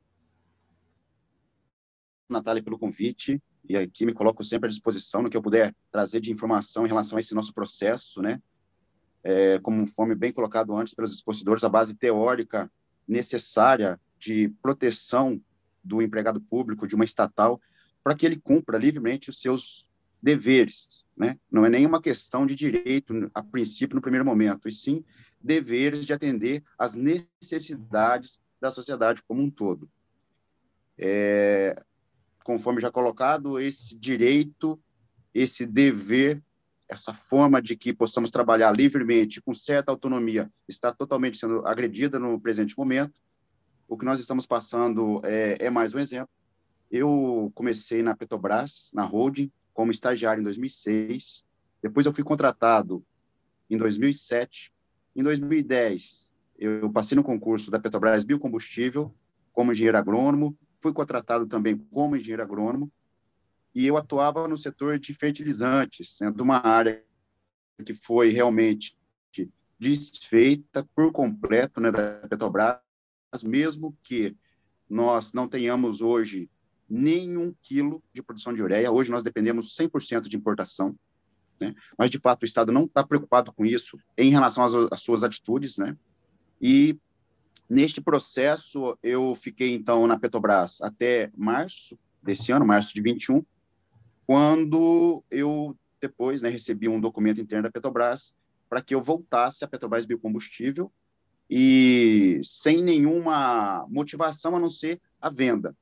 Natália, 2.29 2.61
pelo 2.61 2.77
convite, 2.77 3.41
e 3.67 3.77
aqui 3.77 4.05
me 4.05 4.13
coloco 4.13 4.43
sempre 4.43 4.67
à 4.67 4.69
disposição 4.69 5.21
no 5.21 5.29
que 5.29 5.37
eu 5.37 5.41
puder 5.41 5.75
trazer 5.91 6.19
de 6.19 6.31
informação 6.31 6.85
em 6.85 6.89
relação 6.89 7.17
a 7.17 7.21
esse 7.21 7.33
nosso 7.33 7.53
processo, 7.53 8.21
né? 8.21 8.41
É, 9.23 9.57
conforme 9.59 10.13
bem 10.13 10.31
colocado 10.31 10.75
antes 10.75 10.93
pelos 10.93 11.13
expositores, 11.13 11.63
a 11.63 11.69
base 11.69 11.95
teórica 11.95 12.71
necessária 13.07 13.99
de 14.19 14.49
proteção 14.61 15.41
do 15.83 16.01
empregado 16.01 16.39
público, 16.39 16.87
de 16.87 16.95
uma 16.95 17.05
estatal, 17.05 17.59
para 18.03 18.15
que 18.15 18.25
ele 18.25 18.39
cumpra 18.39 18.77
livremente 18.77 19.29
os 19.29 19.41
seus 19.41 19.89
deveres, 20.21 21.05
né? 21.15 21.39
Não 21.51 21.65
é 21.65 21.69
nenhuma 21.69 22.01
questão 22.01 22.45
de 22.45 22.55
direito 22.55 23.29
a 23.33 23.43
princípio 23.43 23.95
no 23.95 24.01
primeiro 24.01 24.25
momento, 24.25 24.67
e 24.67 24.71
sim 24.71 25.03
deveres 25.41 26.05
de 26.05 26.13
atender 26.13 26.63
às 26.77 26.95
necessidades 26.95 28.39
da 28.59 28.71
sociedade 28.71 29.21
como 29.27 29.41
um 29.41 29.49
todo. 29.49 29.89
É, 30.97 31.83
conforme 32.45 32.79
já 32.79 32.91
colocado, 32.91 33.59
esse 33.59 33.97
direito, 33.97 34.79
esse 35.33 35.65
dever, 35.65 36.43
essa 36.87 37.11
forma 37.11 37.59
de 37.59 37.75
que 37.75 37.91
possamos 37.91 38.29
trabalhar 38.29 38.71
livremente, 38.71 39.41
com 39.41 39.51
certa 39.51 39.91
autonomia, 39.91 40.49
está 40.67 40.93
totalmente 40.93 41.39
sendo 41.39 41.65
agredida 41.65 42.19
no 42.19 42.39
presente 42.39 42.77
momento. 42.77 43.19
O 43.87 43.97
que 43.97 44.05
nós 44.05 44.19
estamos 44.19 44.45
passando 44.45 45.19
é, 45.25 45.57
é 45.59 45.69
mais 45.71 45.95
um 45.95 45.99
exemplo. 45.99 46.29
Eu 46.91 47.51
comecei 47.55 48.03
na 48.03 48.15
Petrobras, 48.15 48.91
na 48.93 49.03
holding, 49.03 49.51
como 49.73 49.89
estagiário 49.89 50.41
em 50.41 50.43
2006. 50.43 51.43
Depois 51.81 52.05
eu 52.05 52.13
fui 52.13 52.23
contratado 52.23 53.03
em 53.67 53.75
2007. 53.75 54.71
Em 55.15 55.23
2010, 55.23 56.31
eu 56.59 56.91
passei 56.91 57.15
no 57.15 57.23
concurso 57.23 57.71
da 57.71 57.79
Petrobras 57.79 58.23
Biocombustível 58.23 59.11
como 59.51 59.71
engenheiro 59.71 59.97
agrônomo. 59.97 60.55
Fui 60.85 60.93
contratado 60.93 61.47
também 61.47 61.75
como 61.75 62.15
engenheiro 62.15 62.43
agrônomo. 62.43 62.91
E 63.73 63.87
eu 63.87 63.97
atuava 63.97 64.47
no 64.47 64.55
setor 64.55 64.99
de 64.99 65.15
fertilizantes, 65.15 66.15
sendo 66.15 66.43
uma 66.43 66.63
área 66.63 67.03
que 67.83 67.95
foi 67.95 68.29
realmente 68.29 68.95
desfeita 69.79 70.87
por 70.95 71.11
completo 71.11 71.81
né, 71.81 71.91
da 71.91 72.27
Petrobras, 72.27 72.77
mesmo 73.43 73.97
que 74.03 74.37
nós 74.87 75.33
não 75.33 75.47
tenhamos 75.47 76.01
hoje 76.01 76.51
nenhum 76.87 77.51
quilo 77.63 78.03
de 78.13 78.21
produção 78.21 78.53
de 78.53 78.61
ureia. 78.61 78.91
Hoje 78.91 79.09
nós 79.09 79.23
dependemos 79.23 79.75
100% 79.75 80.29
de 80.29 80.37
importação, 80.37 80.95
né? 81.59 81.73
mas 81.97 82.11
de 82.11 82.19
fato 82.19 82.43
o 82.43 82.45
Estado 82.45 82.71
não 82.71 82.83
está 82.83 83.03
preocupado 83.03 83.51
com 83.51 83.65
isso 83.65 83.97
em 84.15 84.29
relação 84.29 84.63
às, 84.63 84.75
às, 84.91 85.01
suas 85.01 85.23
atitudes, 85.23 85.79
né? 85.79 85.97
E 86.61 86.95
neste 87.69 88.01
processo 88.01 88.97
eu 89.01 89.35
fiquei 89.35 89.73
então 89.73 90.05
na 90.07 90.19
Petrobras 90.19 90.81
até 90.81 91.31
março 91.35 91.97
desse 92.21 92.51
ano, 92.51 92.65
março 92.65 92.93
de 92.93 93.01
21, 93.01 93.43
quando 94.25 95.23
eu 95.29 95.77
depois 96.01 96.41
né, 96.41 96.49
recebi 96.49 96.87
um 96.87 96.99
documento 96.99 97.41
interno 97.41 97.63
da 97.63 97.71
Petrobras 97.71 98.33
para 98.69 98.81
que 98.81 98.95
eu 98.95 99.01
voltasse 99.01 99.63
à 99.63 99.67
Petrobras 99.67 100.05
Biocombustível 100.05 100.91
e 101.49 102.39
sem 102.43 102.81
nenhuma 102.83 103.85
motivação 103.89 104.55
a 104.55 104.59
não 104.59 104.69
ser 104.69 104.99
a 105.21 105.29
venda. 105.29 105.75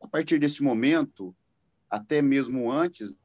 A 0.00 0.06
partir 0.06 0.38
desse 0.38 0.62
momento, 0.62 1.34
até 1.88 2.22
mesmo 2.22 2.70
antes, 2.70 3.16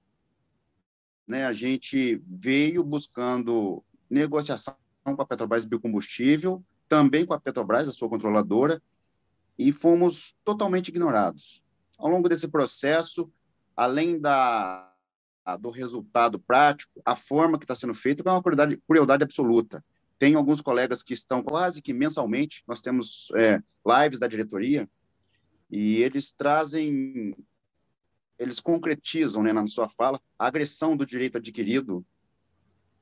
né, 1.28 1.46
a 1.46 1.54
gente 1.54 2.22
veio 2.28 2.84
buscando 2.84 3.84
negociação 4.10 4.76
com 5.04 5.22
a 5.22 5.26
Petrobras 5.26 5.66
Biocombustível, 5.66 6.64
também 6.88 7.26
com 7.26 7.34
a 7.34 7.40
Petrobras, 7.40 7.88
a 7.88 7.92
sua 7.92 8.10
controladora, 8.10 8.82
e 9.58 9.72
fomos 9.72 10.36
totalmente 10.44 10.90
ignorados. 10.90 11.64
Ao 11.98 12.10
longo 12.10 12.28
desse 12.28 12.48
processo, 12.48 13.32
além 13.76 14.20
da 14.20 14.92
do 15.60 15.70
resultado 15.70 16.40
prático, 16.40 17.00
a 17.06 17.16
forma 17.16 17.60
que 17.60 17.66
está 17.66 17.76
sendo 17.76 17.94
feito 17.94 18.28
é 18.28 18.32
uma 18.32 18.42
crueldade, 18.42 18.82
crueldade 18.88 19.24
absoluta. 19.24 19.86
Tem 20.18 20.34
alguns 20.34 20.60
colegas 20.60 21.04
que 21.04 21.14
estão 21.14 21.44
quase 21.44 21.84
que 21.84 21.94
mensalmente, 21.94 22.64
nós 22.68 22.82
temos 22.82 23.32
é, 23.36 23.62
lives 23.86 24.18
da 24.18 24.26
diretoria, 24.26 24.90
e 25.70 25.98
eles 25.98 26.34
trazem, 26.34 27.36
eles 28.40 28.60
concretizam 28.60 29.44
né, 29.44 29.54
na 29.54 29.68
sua 29.68 29.88
fala 29.88 30.20
a 30.40 30.48
agressão 30.48 30.98
do 30.98 31.06
direito 31.06 31.38
adquirido, 31.38 32.04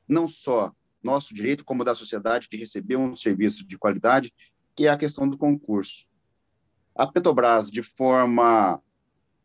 não 0.06 0.28
só 0.28 0.74
nosso 1.04 1.34
direito, 1.34 1.66
como 1.66 1.84
da 1.84 1.94
sociedade 1.94 2.48
de 2.50 2.58
receber 2.58 2.96
um 2.96 3.16
serviço 3.16 3.68
de 3.68 3.78
qualidade, 3.78 4.34
que 4.76 4.88
é 4.88 4.90
a 4.90 4.98
questão 4.98 5.28
do 5.28 5.38
concurso. 5.38 6.08
A 6.96 7.06
Petrobras, 7.06 7.70
de 7.70 7.84
forma 7.84 8.82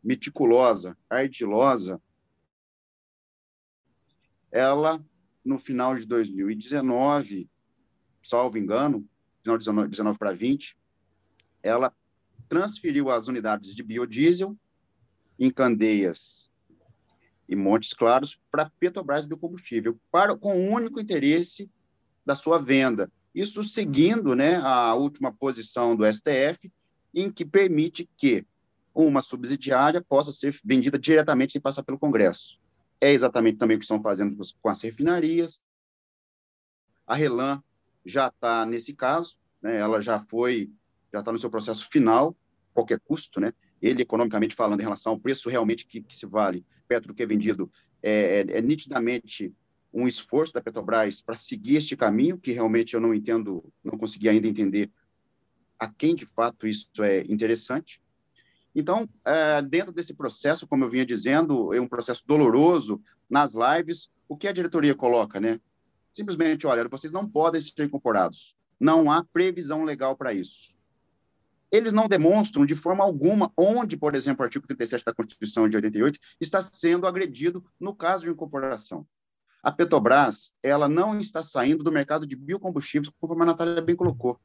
meticulosa, 0.03 0.97
ardilosa, 1.09 2.01
ela, 4.51 5.03
no 5.43 5.59
final 5.59 5.95
de 5.95 6.05
2019, 6.05 7.49
salvo 8.23 8.57
engano, 8.57 9.07
final 9.43 9.57
de 9.57 9.89
19 9.89 10.17
para 10.17 10.31
20, 10.31 10.77
ela 11.61 11.93
transferiu 12.47 13.11
as 13.11 13.27
unidades 13.27 13.75
de 13.75 13.83
biodiesel 13.83 14.57
em 15.37 15.51
Candeias 15.51 16.48
e 17.49 17.55
Montes 17.55 17.93
Claros 17.93 18.39
para 18.51 18.71
Petrobras 18.79 19.25
Biocombustível, 19.25 19.99
para, 20.11 20.37
com 20.37 20.55
o 20.55 20.71
único 20.71 20.99
interesse 20.99 21.69
da 22.23 22.35
sua 22.35 22.59
venda. 22.59 23.11
Isso 23.33 23.63
seguindo 23.63 24.35
né, 24.35 24.57
a 24.57 24.93
última 24.93 25.33
posição 25.33 25.95
do 25.95 26.05
STF, 26.05 26.71
em 27.11 27.31
que 27.31 27.43
permite 27.43 28.07
que 28.15 28.45
uma 28.93 29.21
subsidiária 29.21 29.99
possa 29.99 30.31
ser 30.31 30.59
vendida 30.63 30.99
diretamente 30.99 31.53
sem 31.53 31.61
passar 31.61 31.81
pelo 31.81 31.97
Congresso. 31.97 32.59
É 33.01 33.11
exatamente 33.11 33.57
também 33.57 33.77
o 33.77 33.79
que 33.79 33.85
estão 33.85 34.01
fazendo 34.01 34.37
com 34.61 34.69
as 34.69 34.81
refinarias. 34.81 35.59
A 37.07 37.15
Relan 37.15 37.63
já 38.05 38.27
está 38.27 38.63
nesse 38.63 38.93
caso, 38.93 39.37
né? 39.59 39.77
ela 39.77 40.01
já 40.01 40.19
foi, 40.19 40.69
já 41.11 41.19
está 41.19 41.31
no 41.31 41.39
seu 41.39 41.49
processo 41.49 41.89
final, 41.89 42.35
qualquer 42.73 42.99
custo, 42.99 43.39
né? 43.39 43.53
Ele, 43.81 44.01
economicamente 44.01 44.55
falando, 44.55 44.79
em 44.79 44.83
relação 44.83 45.13
ao 45.13 45.19
preço 45.19 45.49
realmente 45.49 45.85
que, 45.85 46.01
que 46.01 46.15
se 46.15 46.25
vale, 46.25 46.65
Petro 46.87 47.13
que 47.13 47.23
é 47.23 47.25
vendido, 47.25 47.71
é, 48.01 48.45
é, 48.47 48.57
é 48.57 48.61
nitidamente 48.61 49.53
um 49.93 50.07
esforço 50.07 50.53
da 50.53 50.61
Petrobras 50.61 51.21
para 51.21 51.35
seguir 51.35 51.77
este 51.77 51.95
caminho, 51.95 52.37
que 52.37 52.51
realmente 52.51 52.93
eu 52.93 53.01
não 53.01 53.13
entendo, 53.13 53.63
não 53.83 53.97
consegui 53.97 54.29
ainda 54.29 54.47
entender 54.47 54.91
a 55.79 55.87
quem 55.87 56.15
de 56.15 56.25
fato 56.25 56.67
isso 56.67 56.89
é 57.01 57.21
interessante. 57.21 58.01
Então, 58.75 59.09
é, 59.25 59.61
dentro 59.61 59.91
desse 59.91 60.13
processo, 60.13 60.67
como 60.67 60.83
eu 60.83 60.89
vinha 60.89 61.05
dizendo, 61.05 61.73
é 61.73 61.81
um 61.81 61.87
processo 61.87 62.23
doloroso 62.27 63.01
nas 63.29 63.53
lives, 63.55 64.09
o 64.27 64.37
que 64.37 64.47
a 64.47 64.51
diretoria 64.51 64.93
coloca, 64.93 65.39
né? 65.39 65.59
Simplesmente, 66.13 66.67
olha, 66.67 66.87
vocês 66.87 67.11
não 67.11 67.27
podem 67.27 67.61
ser 67.61 67.83
incorporados. 67.83 68.55
Não 68.79 69.11
há 69.11 69.23
previsão 69.23 69.83
legal 69.83 70.15
para 70.15 70.33
isso. 70.33 70.73
Eles 71.71 71.93
não 71.93 72.07
demonstram 72.07 72.65
de 72.65 72.75
forma 72.75 73.03
alguma 73.03 73.51
onde, 73.55 73.95
por 73.95 74.15
exemplo, 74.15 74.41
o 74.41 74.45
artigo 74.45 74.65
37 74.65 75.05
da 75.05 75.13
Constituição 75.13 75.69
de 75.69 75.75
88 75.75 76.19
está 76.41 76.61
sendo 76.61 77.05
agredido 77.05 77.63
no 77.79 77.95
caso 77.95 78.23
de 78.23 78.31
incorporação. 78.31 79.05
A 79.61 79.71
Petrobras, 79.71 80.53
ela 80.63 80.87
não 80.87 81.19
está 81.19 81.43
saindo 81.43 81.83
do 81.83 81.91
mercado 81.91 82.25
de 82.25 82.35
biocombustíveis, 82.35 83.13
conforme 83.19 83.43
a 83.43 83.47
Natália 83.47 83.81
bem 83.81 83.95
colocou. 83.95 84.39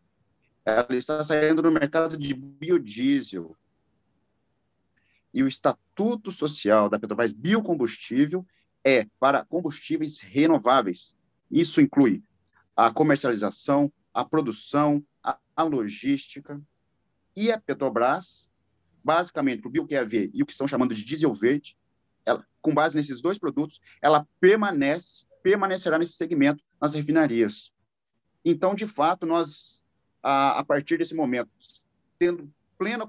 Ela 0.65 0.87
está 0.91 1.23
saindo 1.23 1.63
do 1.63 1.71
mercado 1.71 2.19
de 2.19 2.35
biodiesel, 2.35 3.57
e 5.35 5.43
o 5.43 5.49
estatuto 5.49 6.31
social 6.31 6.89
da 6.89 6.99
Petrobras 6.99 7.33
biocombustível 7.33 8.47
é 8.85 9.09
para 9.19 9.45
combustíveis 9.45 10.21
renováveis. 10.21 11.17
Isso 11.51 11.81
inclui 11.81 12.23
a 12.77 12.93
comercialização, 12.93 13.93
a 14.13 14.25
produção, 14.25 15.05
a, 15.21 15.37
a 15.57 15.63
logística. 15.65 16.63
E 17.37 17.51
a 17.51 17.61
Petrobras, 17.61 18.51
basicamente, 19.03 19.67
o 19.67 19.71
bio-QAV 19.71 20.31
e 20.33 20.43
o 20.43 20.47
que 20.47 20.53
estão 20.53 20.69
chamando 20.69 20.95
de 20.95 21.05
diesel 21.05 21.35
verde, 21.35 21.77
ela, 22.25 22.47
com 22.63 22.73
base 22.73 22.97
nesses 22.97 23.21
dois 23.21 23.39
produtos, 23.39 23.81
ela 24.01 24.27
permanece, 24.41 25.25
permanecerá 25.43 25.99
nesse 25.99 26.15
segmento 26.15 26.63
nas 26.81 26.95
refinarias. 26.95 27.73
Então, 28.45 28.75
de 28.75 28.87
fato, 28.87 29.27
nós, 29.27 29.85
a, 30.23 30.59
a 30.59 30.65
partir 30.65 30.99
desse 30.99 31.15
momento, 31.15 31.51
tendo 32.19 32.51
plena 32.79 33.07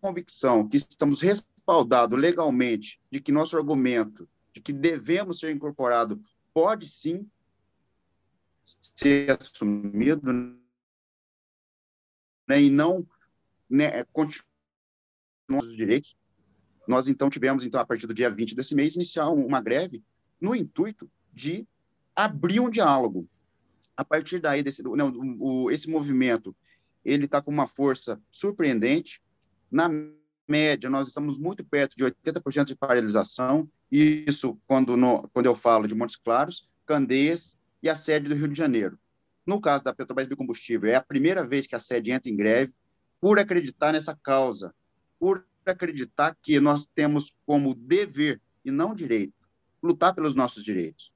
convicção 0.00 0.68
que 0.68 0.76
estamos 0.76 1.20
respaldado 1.20 2.16
legalmente 2.16 3.00
de 3.10 3.20
que 3.20 3.30
nosso 3.30 3.56
argumento 3.56 4.28
de 4.52 4.60
que 4.60 4.72
devemos 4.72 5.38
ser 5.38 5.50
incorporado 5.50 6.22
pode 6.52 6.88
sim 6.88 7.30
ser 8.64 9.30
assumido 9.30 10.32
né, 12.46 12.60
e 12.60 12.70
não 12.70 13.06
né, 13.72 14.04
continuar 14.12 14.44
os 15.58 15.74
direitos. 15.74 16.14
Nós, 16.86 17.08
então, 17.08 17.30
tivemos, 17.30 17.64
então, 17.64 17.80
a 17.80 17.86
partir 17.86 18.06
do 18.06 18.14
dia 18.14 18.30
20 18.30 18.54
desse 18.54 18.74
mês, 18.74 18.94
iniciar 18.94 19.30
uma 19.30 19.60
greve 19.60 20.02
no 20.40 20.54
intuito 20.54 21.10
de 21.32 21.66
abrir 22.14 22.60
um 22.60 22.68
diálogo. 22.68 23.26
A 23.96 24.04
partir 24.04 24.40
daí, 24.40 24.62
desse, 24.62 24.82
não, 24.82 25.10
o, 25.40 25.70
esse 25.70 25.88
movimento, 25.88 26.54
ele 27.04 27.24
está 27.24 27.40
com 27.40 27.50
uma 27.50 27.66
força 27.66 28.20
surpreendente. 28.30 29.22
Na 29.70 29.88
média, 30.46 30.90
nós 30.90 31.08
estamos 31.08 31.38
muito 31.38 31.64
perto 31.64 31.96
de 31.96 32.04
80% 32.04 32.64
de 32.64 32.76
paralisação, 32.76 33.68
isso 33.90 34.58
quando, 34.66 34.96
no, 34.96 35.28
quando 35.28 35.46
eu 35.46 35.54
falo 35.54 35.86
de 35.86 35.94
Montes 35.94 36.16
Claros, 36.16 36.68
Candeias 36.84 37.58
e 37.82 37.88
a 37.88 37.96
sede 37.96 38.28
do 38.28 38.34
Rio 38.34 38.48
de 38.48 38.58
Janeiro. 38.58 38.98
No 39.46 39.60
caso 39.60 39.84
da 39.84 39.94
Petrobras 39.94 40.26
Biocombustível, 40.26 40.90
é 40.90 40.94
a 40.94 41.02
primeira 41.02 41.46
vez 41.46 41.66
que 41.66 41.74
a 41.74 41.80
sede 41.80 42.10
entra 42.10 42.30
em 42.30 42.36
greve 42.36 42.74
por 43.22 43.38
acreditar 43.38 43.92
nessa 43.92 44.16
causa, 44.16 44.74
por 45.16 45.46
acreditar 45.64 46.36
que 46.42 46.58
nós 46.58 46.86
temos 46.86 47.32
como 47.46 47.72
dever 47.72 48.42
e 48.64 48.70
não 48.72 48.96
direito 48.96 49.46
lutar 49.80 50.12
pelos 50.12 50.34
nossos 50.34 50.64
direitos. 50.64 51.12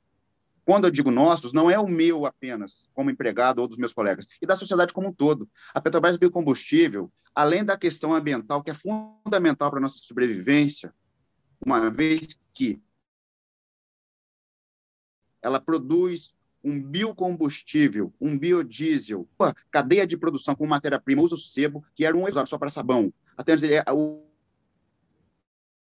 Quando 0.64 0.84
eu 0.84 0.90
digo 0.90 1.10
nossos, 1.10 1.52
não 1.52 1.68
é 1.68 1.76
o 1.80 1.88
meu 1.88 2.24
apenas, 2.24 2.88
como 2.94 3.10
empregado 3.10 3.58
ou 3.60 3.66
dos 3.66 3.76
meus 3.76 3.92
colegas, 3.92 4.28
e 4.40 4.46
da 4.46 4.56
sociedade 4.56 4.92
como 4.92 5.08
um 5.08 5.12
todo. 5.12 5.50
A 5.74 5.80
Petrobras 5.80 6.16
Biocombustível, 6.16 7.10
além 7.34 7.64
da 7.64 7.76
questão 7.76 8.14
ambiental, 8.14 8.62
que 8.62 8.70
é 8.70 8.74
fundamental 8.74 9.68
para 9.68 9.80
a 9.80 9.82
nossa 9.82 9.98
sobrevivência, 9.98 10.94
uma 11.64 11.90
vez 11.90 12.38
que 12.52 12.80
ela 15.42 15.60
produz 15.60 16.32
um 16.66 16.82
biocombustível, 16.82 18.12
um 18.20 18.36
biodiesel, 18.36 19.28
uma 19.38 19.54
cadeia 19.70 20.04
de 20.04 20.16
produção 20.16 20.52
com 20.56 20.66
matéria-prima, 20.66 21.22
usa 21.22 21.36
o 21.36 21.38
sebo, 21.38 21.84
que 21.94 22.04
era 22.04 22.16
um 22.16 22.24
só 22.44 22.58
para 22.58 22.72
sabão. 22.72 23.14
Até 23.36 23.54
o, 23.92 24.26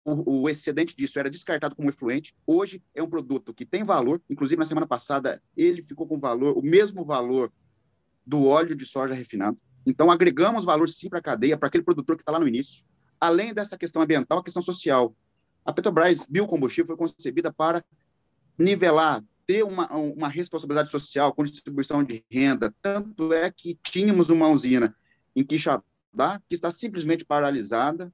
o, 0.06 0.44
o, 0.44 0.50
excedente 0.50 0.96
disso 0.96 1.20
era 1.20 1.30
descartado 1.30 1.76
como 1.76 1.90
efluente. 1.90 2.34
Hoje 2.48 2.82
é 2.96 3.04
um 3.04 3.10
produto 3.10 3.54
que 3.54 3.66
tem 3.66 3.84
valor, 3.84 4.22
inclusive 4.30 4.58
na 4.58 4.66
semana 4.66 4.88
passada 4.88 5.44
ele 5.58 5.84
ficou 5.84 6.08
com 6.08 6.18
valor, 6.18 6.58
o 6.58 6.62
mesmo 6.62 7.04
valor 7.04 7.52
do 8.26 8.46
óleo 8.46 8.74
de 8.74 8.86
soja 8.86 9.14
refinado. 9.14 9.58
Então 9.86 10.10
agregamos 10.10 10.64
valor 10.64 10.88
sim 10.88 11.10
para 11.10 11.20
a 11.20 11.24
cadeia, 11.24 11.58
para 11.58 11.68
aquele 11.68 11.84
produtor 11.84 12.16
que 12.16 12.22
está 12.22 12.32
lá 12.32 12.40
no 12.40 12.48
início. 12.48 12.86
Além 13.20 13.54
dessa 13.54 13.78
questão 13.78 14.02
ambiental, 14.02 14.40
a 14.40 14.44
questão 14.44 14.62
social. 14.62 15.14
A 15.66 15.74
Petrobras 15.74 16.26
biocombustível 16.26 16.96
foi 16.96 16.96
concebida 16.96 17.52
para 17.52 17.84
nivelar, 18.58 19.22
ter 19.50 19.64
uma, 19.64 19.92
uma 19.96 20.30
responsabilidade 20.30 20.92
social 20.92 21.34
com 21.34 21.44
distribuição 21.44 22.04
de 22.04 22.24
renda. 22.30 22.72
Tanto 22.84 23.34
é 23.34 23.50
que 23.50 23.80
tínhamos 23.82 24.30
uma 24.30 24.48
usina 24.48 24.96
em 25.36 25.44
Quixadá 25.44 26.40
que 26.48 26.54
está 26.54 26.70
simplesmente 26.70 27.26
paralisada 27.26 28.14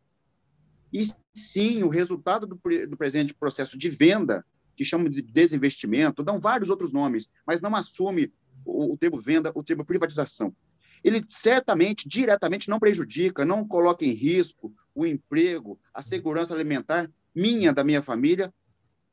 e 0.93 1.03
sim, 1.33 1.83
o 1.83 1.89
resultado 1.89 2.47
do, 2.47 2.57
do 2.87 2.95
presente 2.95 3.33
processo 3.33 3.77
de 3.77 3.89
venda, 3.89 4.45
que 4.77 4.85
chamam 4.85 5.09
de 5.09 5.21
desinvestimento, 5.21 6.23
dão 6.23 6.39
vários 6.39 6.69
outros 6.69 6.93
nomes, 6.93 7.29
mas 7.45 7.61
não 7.61 7.75
assume 7.75 8.31
o, 8.63 8.93
o 8.93 8.97
termo 8.97 9.19
venda, 9.19 9.51
o 9.53 9.61
termo 9.61 9.83
privatização. 9.83 10.55
Ele 11.03 11.21
certamente, 11.27 12.07
diretamente, 12.07 12.69
não 12.69 12.79
prejudica, 12.79 13.43
não 13.43 13.67
coloca 13.67 14.05
em 14.05 14.11
risco 14.11 14.73
o 14.93 15.05
emprego, 15.05 15.77
a 15.93 16.01
segurança 16.01 16.53
alimentar 16.53 17.11
minha, 17.35 17.73
da 17.73 17.83
minha 17.83 18.01
família 18.01 18.53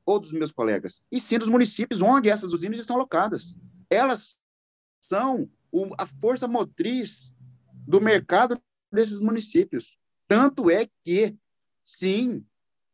ou 0.05 0.19
dos 0.19 0.33
meus 0.33 0.51
colegas, 0.51 1.01
e 1.11 1.21
sim 1.21 1.39
dos 1.39 1.49
municípios 1.49 2.03
onde 2.03 2.29
essas 2.29 2.53
usinas 2.53 2.81
estão 2.81 2.97
alocadas. 2.97 3.59
Elas 3.89 4.39
são 5.01 5.49
o, 5.71 5.95
a 5.99 6.07
força 6.07 6.49
motriz 6.49 7.37
do 7.87 8.01
mercado 8.01 8.61
desses 8.91 9.19
municípios. 9.19 9.97
Tanto 10.29 10.71
é 10.71 10.89
que 11.05 11.37
sim, 11.81 12.45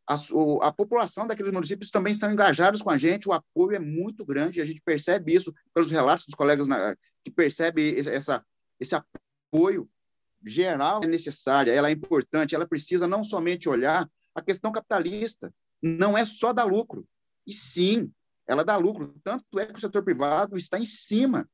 a, 0.07 0.15
a, 0.61 0.71
população 0.71 1.27
daqueles 1.27 1.51
municípios 1.51 1.91
também 1.91 2.11
estão 2.11 2.31
engajados 2.31 2.81
com 2.81 2.89
a 2.89 2.97
gente, 2.97 3.29
o 3.29 3.33
apoio 3.33 3.75
é 3.75 3.79
muito 3.79 4.25
grande, 4.25 4.61
a 4.61 4.65
gente 4.65 4.81
percebe 4.81 5.33
isso 5.33 5.53
pelos 5.73 5.91
relatos 5.91 6.25
dos 6.25 6.35
colegas 6.35 6.67
na, 6.67 6.95
que 7.23 7.31
percebe 7.31 7.99
essa, 7.99 8.43
esse 8.79 8.95
apoio 8.95 9.89
geral 10.45 11.01
é 11.03 11.07
necessária, 11.07 11.71
ela 11.71 11.89
é 11.89 11.91
importante, 11.91 12.55
ela 12.55 12.67
precisa 12.67 13.07
não 13.07 13.23
somente 13.23 13.67
olhar 13.67 14.09
a 14.33 14.41
questão 14.41 14.71
capitalista, 14.71 15.53
não 15.81 16.17
é 16.17 16.25
só 16.25 16.51
dar 16.53 16.65
lucro. 16.65 17.07
E 17.45 17.53
sim, 17.53 18.11
ela 18.47 18.63
dá 18.63 18.77
lucro. 18.77 19.19
Tanto 19.23 19.59
é 19.59 19.65
que 19.65 19.77
o 19.77 19.81
setor 19.81 20.03
privado 20.03 20.57
está 20.57 20.79
em 20.79 20.85
cima. 20.85 21.49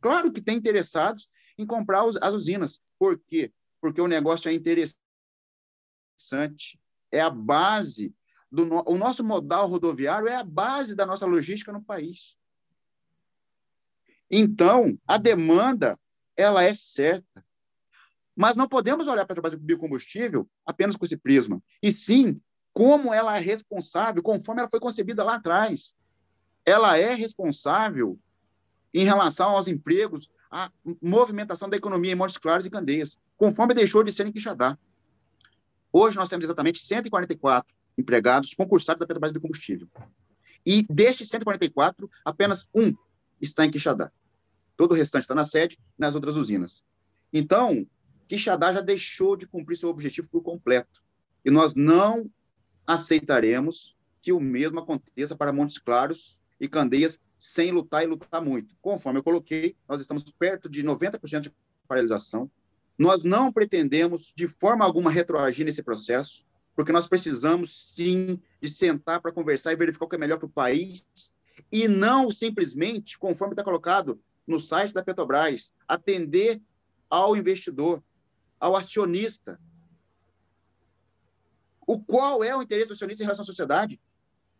Claro 0.00 0.32
que 0.32 0.42
tem 0.42 0.56
interessados 0.56 1.28
em 1.56 1.66
comprar 1.66 2.04
as 2.20 2.32
usinas. 2.32 2.80
Por 2.98 3.18
quê? 3.18 3.52
Porque 3.80 4.00
o 4.00 4.08
negócio 4.08 4.48
é 4.48 4.52
interessante. 4.52 4.98
É 7.10 7.20
a 7.20 7.30
base 7.30 8.14
do 8.50 8.66
no... 8.66 8.82
o 8.86 8.96
nosso 8.96 9.24
modal 9.24 9.68
rodoviário 9.68 10.28
é 10.28 10.36
a 10.36 10.44
base 10.44 10.94
da 10.94 11.06
nossa 11.06 11.26
logística 11.26 11.72
no 11.72 11.82
país. 11.82 12.36
Então, 14.30 14.98
a 15.06 15.18
demanda 15.18 15.98
ela 16.36 16.62
é 16.62 16.74
certa. 16.74 17.44
Mas 18.34 18.56
não 18.56 18.68
podemos 18.68 19.06
olhar 19.08 19.26
para 19.26 19.46
a 19.46 19.56
biocombustível 19.56 20.48
apenas 20.64 20.96
com 20.96 21.04
esse 21.04 21.16
prisma, 21.16 21.62
e 21.82 21.92
sim 21.92 22.40
como 22.72 23.12
ela 23.12 23.36
é 23.36 23.40
responsável, 23.40 24.22
conforme 24.22 24.60
ela 24.60 24.70
foi 24.70 24.80
concebida 24.80 25.22
lá 25.22 25.36
atrás. 25.36 25.94
Ela 26.64 26.96
é 26.96 27.14
responsável 27.14 28.18
em 28.94 29.04
relação 29.04 29.50
aos 29.50 29.68
empregos, 29.68 30.30
à 30.50 30.70
movimentação 31.00 31.68
da 31.68 31.76
economia 31.76 32.12
em 32.12 32.14
Montes 32.14 32.38
Claros 32.38 32.66
e 32.66 32.70
Candeias, 32.70 33.18
conforme 33.36 33.74
deixou 33.74 34.04
de 34.04 34.12
ser 34.12 34.26
em 34.26 34.32
Quixadá. 34.32 34.78
Hoje 35.92 36.16
nós 36.16 36.28
temos 36.28 36.44
exatamente 36.44 36.78
144 36.80 37.74
empregados 37.98 38.54
concursados 38.54 39.00
da 39.00 39.06
Petrobras 39.06 39.32
de 39.32 39.40
Combustível. 39.40 39.88
E 40.64 40.86
destes 40.88 41.28
144, 41.28 42.10
apenas 42.24 42.68
um 42.74 42.94
está 43.40 43.66
em 43.66 43.70
Quixadá. 43.70 44.10
Todo 44.76 44.92
o 44.92 44.94
restante 44.94 45.22
está 45.22 45.34
na 45.34 45.44
sede 45.44 45.78
e 45.98 46.00
nas 46.00 46.14
outras 46.14 46.36
usinas. 46.36 46.82
Então, 47.32 47.86
Quixadá 48.28 48.72
já 48.72 48.80
deixou 48.80 49.36
de 49.36 49.46
cumprir 49.46 49.76
seu 49.76 49.88
objetivo 49.88 50.28
por 50.28 50.42
completo. 50.42 51.02
E 51.44 51.50
nós 51.50 51.74
não 51.74 52.30
aceitaremos 52.86 53.96
que 54.20 54.32
o 54.32 54.40
mesmo 54.40 54.80
aconteça 54.80 55.36
para 55.36 55.52
Montes 55.52 55.78
Claros 55.78 56.38
e 56.60 56.68
Candeias 56.68 57.20
sem 57.36 57.72
lutar 57.72 58.04
e 58.04 58.06
lutar 58.06 58.40
muito. 58.40 58.76
Conforme 58.80 59.18
eu 59.18 59.22
coloquei, 59.24 59.76
nós 59.88 60.00
estamos 60.00 60.22
perto 60.38 60.68
de 60.68 60.82
90% 60.84 61.40
de 61.40 61.52
paralisação. 61.88 62.50
Nós 62.96 63.24
não 63.24 63.52
pretendemos, 63.52 64.32
de 64.34 64.46
forma 64.46 64.84
alguma, 64.84 65.10
retroagir 65.10 65.66
nesse 65.66 65.82
processo, 65.82 66.44
porque 66.74 66.92
nós 66.92 67.08
precisamos, 67.08 67.94
sim, 67.94 68.40
de 68.60 68.68
sentar 68.68 69.20
para 69.20 69.32
conversar 69.32 69.72
e 69.72 69.76
verificar 69.76 70.04
o 70.04 70.08
que 70.08 70.16
é 70.16 70.18
melhor 70.18 70.38
para 70.38 70.46
o 70.46 70.50
país, 70.50 71.06
e 71.70 71.88
não 71.88 72.30
simplesmente, 72.30 73.18
conforme 73.18 73.54
está 73.54 73.64
colocado 73.64 74.20
no 74.46 74.60
site 74.60 74.94
da 74.94 75.02
Petrobras, 75.02 75.72
atender 75.86 76.62
ao 77.10 77.36
investidor, 77.36 78.02
ao 78.58 78.76
acionista, 78.76 79.60
o 81.86 81.98
qual 82.00 82.42
é 82.44 82.56
o 82.56 82.62
interesse 82.62 82.88
do 82.88 82.94
acionista 82.94 83.22
em 83.22 83.26
relação 83.26 83.42
à 83.42 83.46
sociedade? 83.46 84.00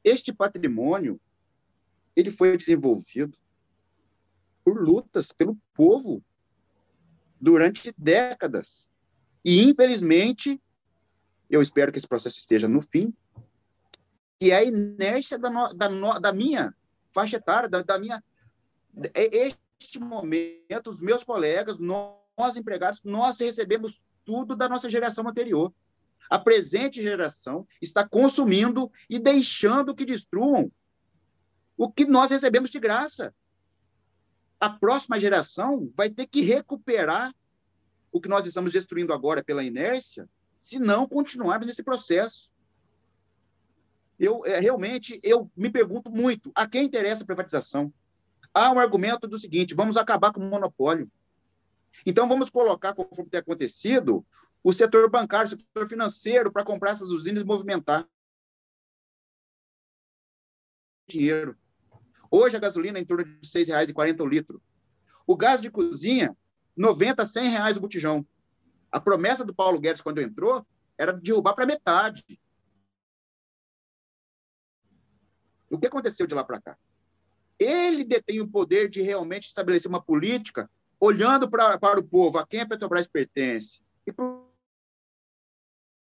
Este 0.05 0.33
patrimônio 0.33 1.21
ele 2.15 2.31
foi 2.31 2.57
desenvolvido 2.57 3.39
por 4.65 4.81
lutas 4.81 5.33
pelo 5.33 5.57
povo 5.75 6.23
durante 7.41 7.93
décadas. 7.97 8.93
E, 9.45 9.63
infelizmente, 9.63 10.61
eu 11.51 11.61
espero 11.61 11.91
que 11.91 11.99
esse 11.99 12.07
processo 12.07 12.39
esteja 12.39 12.69
no 12.69 12.81
fim, 12.81 13.13
e 14.41 14.51
é 14.51 14.57
a 14.57 14.65
inércia 14.65 15.39
da, 15.39 15.49
no, 15.49 15.73
da, 15.73 15.89
no, 15.89 16.19
da 16.19 16.33
minha 16.33 16.75
faixa 17.13 17.37
etária, 17.37 17.69
da, 17.69 17.83
da 17.83 17.99
minha. 17.99 18.23
É 19.15 19.47
este 19.47 19.99
momento, 20.01 20.91
os 20.91 21.01
meus 21.01 21.23
colegas, 21.23 21.79
nós 21.79 22.57
empregados, 22.57 23.03
nós 23.05 23.39
recebemos 23.39 24.01
tudo 24.25 24.57
da 24.57 24.69
nossa 24.69 24.91
geração 24.91 25.29
anterior. 25.29 25.73
A 26.33 26.39
presente 26.39 27.03
geração 27.03 27.69
está 27.79 28.09
consumindo 28.09 28.91
e 29.07 29.19
deixando 29.19 29.95
que 29.95 30.07
destruam 30.07 30.73
o 31.77 31.93
que 31.93 32.07
nós 32.07 32.31
recebemos 32.31 32.71
de 32.71 32.81
graça. 32.81 33.35
A 34.59 34.71
próxima 34.71 35.21
geração 35.21 35.93
vai 35.95 36.09
ter 36.09 36.27
que 36.27 36.41
recuperar 36.41 37.35
o 38.11 38.19
que 38.19 38.31
nós 38.31 38.47
estamos 38.47 38.73
destruindo 38.73 39.13
agora 39.13 39.45
pela 39.45 39.63
inércia, 39.63 40.27
se 40.59 40.79
não 40.79 41.07
continuarmos 41.07 41.67
nesse 41.67 41.83
processo. 41.83 42.51
Eu 44.19 44.43
é, 44.47 44.59
realmente 44.59 45.21
eu 45.23 45.51
me 45.55 45.69
pergunto 45.69 46.11
muito 46.11 46.51
a 46.55 46.67
quem 46.67 46.87
interessa 46.87 47.25
a 47.25 47.27
privatização. 47.27 47.93
Há 48.55 48.73
um 48.73 48.79
argumento 48.79 49.29
do 49.29 49.39
seguinte: 49.39 49.75
vamos 49.75 49.99
acabar 49.99 50.33
com 50.33 50.41
o 50.41 50.49
monopólio. 50.49 51.13
Então 52.07 52.27
vamos 52.27 52.49
colocar, 52.49 52.95
conforme 52.95 53.31
tem 53.31 53.41
acontecido, 53.41 54.25
o 54.63 54.73
setor 54.73 55.11
bancário, 55.11 55.47
o 55.47 55.51
setor 55.51 55.89
financeiro, 55.89 56.53
para 56.53 56.65
comprar 56.65 56.93
essas 56.93 57.11
usinas 57.11 57.43
e 57.43 57.47
movimentar 57.47 58.07
dinheiro. 61.09 61.57
Hoje 62.31 62.57
a 62.57 62.61
gasolina 62.61 62.99
é 62.99 63.03
em 63.03 63.05
torno 63.05 63.25
de 63.25 63.31
R$ 63.31 63.39
6,40 63.43 64.21
o 64.21 64.27
litro. 64.27 64.63
O 65.27 65.37
gás 65.37 65.61
de 65.61 65.71
cozinha, 65.71 66.37
90, 66.77 67.27
100 67.27 67.49
reais 67.49 67.77
o 67.77 67.81
botijão. 67.81 68.27
A 68.91 69.01
promessa 69.01 69.45
do 69.45 69.55
Paulo 69.55 69.81
Guedes, 69.81 70.01
quando 70.01 70.21
entrou, 70.21 70.67
era 70.97 71.13
derrubar 71.13 71.55
para 71.55 71.67
metade. 71.67 72.41
O 75.71 75.79
que 75.79 75.87
aconteceu 75.87 76.27
de 76.27 76.35
lá 76.35 76.45
para 76.45 76.61
cá? 76.61 76.79
Ele 77.59 78.05
detém 78.05 78.41
o 78.41 78.49
poder 78.49 78.89
de 78.89 79.03
realmente 79.03 79.49
estabelecer 79.49 79.89
uma 79.89 80.03
política 80.03 80.71
olhando 81.01 81.51
pra, 81.51 81.79
para 81.79 81.99
o 81.99 82.05
povo, 82.05 82.39
a 82.39 82.47
quem 82.47 82.61
a 82.61 82.69
Petrobras 82.69 83.09
pertence, 83.09 83.81
e 84.07 84.13
por 84.13 84.52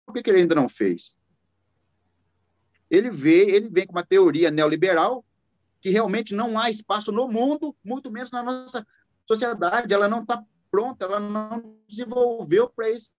por 0.06 0.14
que, 0.14 0.22
que 0.22 0.30
ele 0.30 0.42
ainda 0.42 0.54
não 0.54 0.68
fez? 0.68 1.18
Ele 2.88 3.10
vê, 3.10 3.50
ele 3.50 3.68
vem 3.68 3.84
com 3.84 3.92
uma 3.92 4.06
teoria 4.06 4.50
neoliberal 4.50 5.24
que 5.80 5.90
realmente 5.90 6.34
não 6.34 6.58
há 6.58 6.70
espaço 6.70 7.10
no 7.10 7.28
mundo, 7.28 7.76
muito 7.84 8.10
menos 8.10 8.30
na 8.30 8.42
nossa 8.42 8.86
sociedade. 9.26 9.92
Ela 9.92 10.08
não 10.08 10.22
está 10.22 10.42
pronta, 10.70 11.04
ela 11.04 11.18
não 11.18 11.76
desenvolveu 11.88 12.68
para 12.68 12.88
esse, 12.88 13.10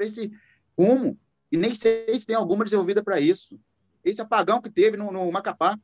esse 0.00 0.32
rumo. 0.76 1.18
E 1.50 1.56
nem 1.56 1.74
sei 1.74 2.18
se 2.18 2.26
tem 2.26 2.34
alguma 2.34 2.64
desenvolvida 2.64 3.02
para 3.02 3.20
isso. 3.20 3.58
Esse 4.04 4.20
apagão 4.20 4.60
que 4.60 4.70
teve 4.70 4.96
no, 4.96 5.12
no 5.12 5.30
Macapá, 5.30 5.78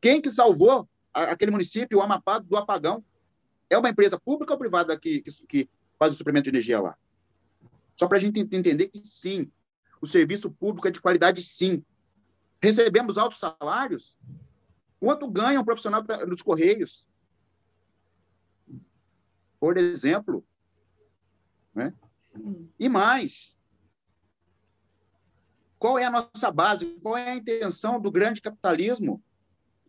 quem 0.00 0.22
que 0.22 0.32
salvou 0.32 0.88
a, 1.12 1.24
aquele 1.24 1.50
município, 1.50 1.98
o 1.98 2.02
Amapá, 2.02 2.38
do 2.38 2.56
apagão? 2.56 3.04
É 3.68 3.76
uma 3.76 3.90
empresa 3.90 4.18
pública 4.18 4.54
ou 4.54 4.58
privada 4.58 4.98
que, 4.98 5.20
que, 5.20 5.46
que 5.46 5.70
faz 5.98 6.12
o 6.12 6.16
suprimento 6.16 6.44
de 6.44 6.50
energia 6.50 6.80
lá? 6.80 6.96
Só 7.96 8.08
para 8.08 8.16
a 8.16 8.20
gente 8.20 8.40
entender 8.40 8.88
que 8.88 9.06
sim, 9.06 9.50
o 10.00 10.06
serviço 10.06 10.50
público 10.50 10.88
é 10.88 10.90
de 10.90 11.00
qualidade, 11.00 11.42
sim. 11.42 11.84
Recebemos 12.62 13.18
altos 13.18 13.38
salários? 13.38 14.16
Quanto 14.98 15.30
ganha 15.30 15.60
um 15.60 15.64
profissional 15.64 16.02
dos 16.02 16.42
Correios? 16.42 17.06
Por 19.58 19.76
exemplo. 19.76 20.44
Né? 21.74 21.94
E 22.78 22.88
mais. 22.88 23.56
Qual 25.78 25.98
é 25.98 26.04
a 26.04 26.10
nossa 26.10 26.50
base? 26.50 26.86
Qual 27.02 27.16
é 27.16 27.30
a 27.30 27.36
intenção 27.36 28.00
do 28.00 28.10
grande 28.10 28.40
capitalismo? 28.40 29.22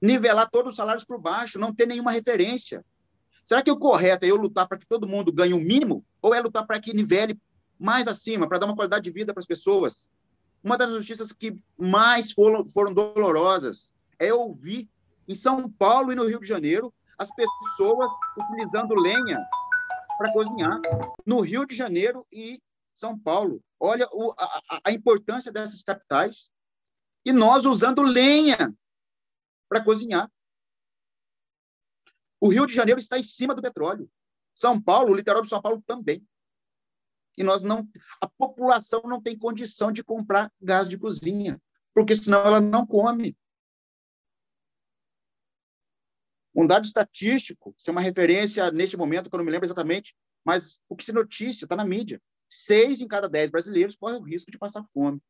Nivelar 0.02 0.50
todos 0.50 0.72
os 0.72 0.76
salários 0.76 1.04
por 1.04 1.20
baixo, 1.20 1.60
não 1.60 1.74
ter 1.74 1.86
nenhuma 1.86 2.12
referência. 2.12 2.84
Será 3.44 3.62
que 3.62 3.72
o 3.72 3.78
correto 3.78 4.26
é 4.26 4.30
eu 4.30 4.36
lutar 4.36 4.68
para 4.68 4.78
que 4.78 4.86
todo 4.86 5.08
mundo 5.08 5.32
ganhe 5.32 5.54
o 5.54 5.58
um 5.58 5.62
mínimo? 5.62 6.06
Ou 6.22 6.34
é 6.34 6.40
lutar 6.40 6.66
para 6.66 6.80
que 6.80 6.94
nivele 6.94 7.40
mais 7.82 8.08
acima, 8.08 8.48
para 8.48 8.60
dar 8.60 8.68
uma 8.68 8.76
qualidade 8.76 9.04
de 9.04 9.12
vida 9.12 9.34
para 9.34 9.42
as 9.42 9.48
pessoas. 9.48 10.08
Uma 10.64 10.78
das 10.78 10.92
notícias 10.92 11.32
que 11.32 11.60
mais 11.76 12.32
foram, 12.32 12.64
foram 12.70 12.94
dolorosas 12.94 13.92
é 14.20 14.32
ouvir 14.32 14.88
em 15.28 15.34
São 15.34 15.68
Paulo 15.68 16.12
e 16.12 16.16
no 16.16 16.28
Rio 16.28 16.40
de 16.40 16.48
Janeiro 16.48 16.94
as 17.18 17.34
pessoas 17.34 18.12
utilizando 18.38 18.94
lenha 18.94 19.44
para 20.16 20.32
cozinhar. 20.32 20.80
No 21.26 21.42
Rio 21.42 21.66
de 21.66 21.76
Janeiro 21.76 22.26
e 22.32 22.62
São 22.94 23.18
Paulo. 23.18 23.60
Olha 23.80 24.08
o, 24.12 24.32
a, 24.38 24.82
a 24.86 24.92
importância 24.92 25.52
dessas 25.52 25.82
capitais. 25.82 26.52
E 27.26 27.34
nós 27.34 27.66
usando 27.66 28.04
lenha 28.04 28.72
para 29.68 29.84
cozinhar. 29.84 30.32
O 32.40 32.48
Rio 32.48 32.68
de 32.68 32.74
Janeiro 32.76 33.00
está 33.00 33.18
em 33.18 33.24
cima 33.24 33.56
do 33.56 33.62
petróleo. 33.62 34.10
São 34.54 34.80
Paulo, 34.80 35.12
o 35.12 35.16
litoral 35.16 35.42
de 35.42 35.50
São 35.50 35.62
Paulo 35.62 35.84
também 35.86 36.24
e 37.38 37.44
nós 37.44 37.64
não, 37.64 37.88
a 38.20 38.28
população 38.28 39.02
não 39.04 39.22
tem 39.22 39.38
condição 39.38 39.92
de 39.92 40.04
comprar 40.04 40.52
gás 40.62 40.90
de 40.90 40.98
cozinha, 40.98 41.62
porque 41.94 42.16
senão 42.16 42.46
ela 42.46 42.60
não 42.60 42.86
come. 42.86 43.38
Um 46.54 46.68
dado 46.68 46.86
estatístico, 46.86 47.74
isso 47.78 47.90
é 47.90 47.92
uma 47.92 48.02
referência 48.02 48.72
neste 48.72 48.98
momento, 48.98 49.30
que 49.30 49.36
eu 49.36 49.38
não 49.38 49.46
me 49.46 49.52
lembro 49.52 49.66
exatamente, 49.66 50.16
mas 50.44 50.84
o 50.90 50.96
que 50.96 51.06
se 51.06 51.14
notícia 51.14 51.66
está 51.66 51.76
na 51.76 51.86
mídia. 51.86 52.22
Seis 52.48 53.00
em 53.00 53.08
cada 53.08 53.30
dez 53.30 53.50
brasileiros 53.50 53.96
correm 53.96 54.20
o 54.20 54.24
risco 54.24 54.52
de 54.52 54.58
passar 54.58 54.84
fome. 54.94 55.22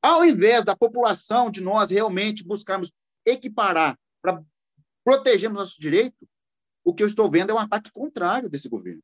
Ao 0.00 0.24
invés 0.24 0.64
da 0.64 0.76
população, 0.76 1.50
de 1.50 1.60
nós 1.60 1.90
realmente 1.90 2.42
buscarmos 2.42 2.92
equiparar 3.26 3.98
para 4.22 4.42
protegermos 5.04 5.58
nosso 5.58 5.80
direito, 5.80 6.26
o 6.82 6.94
que 6.94 7.02
eu 7.02 7.06
estou 7.06 7.30
vendo 7.30 7.50
é 7.50 7.54
um 7.54 7.58
ataque 7.58 7.92
contrário 7.92 8.48
desse 8.48 8.68
governo. 8.68 9.02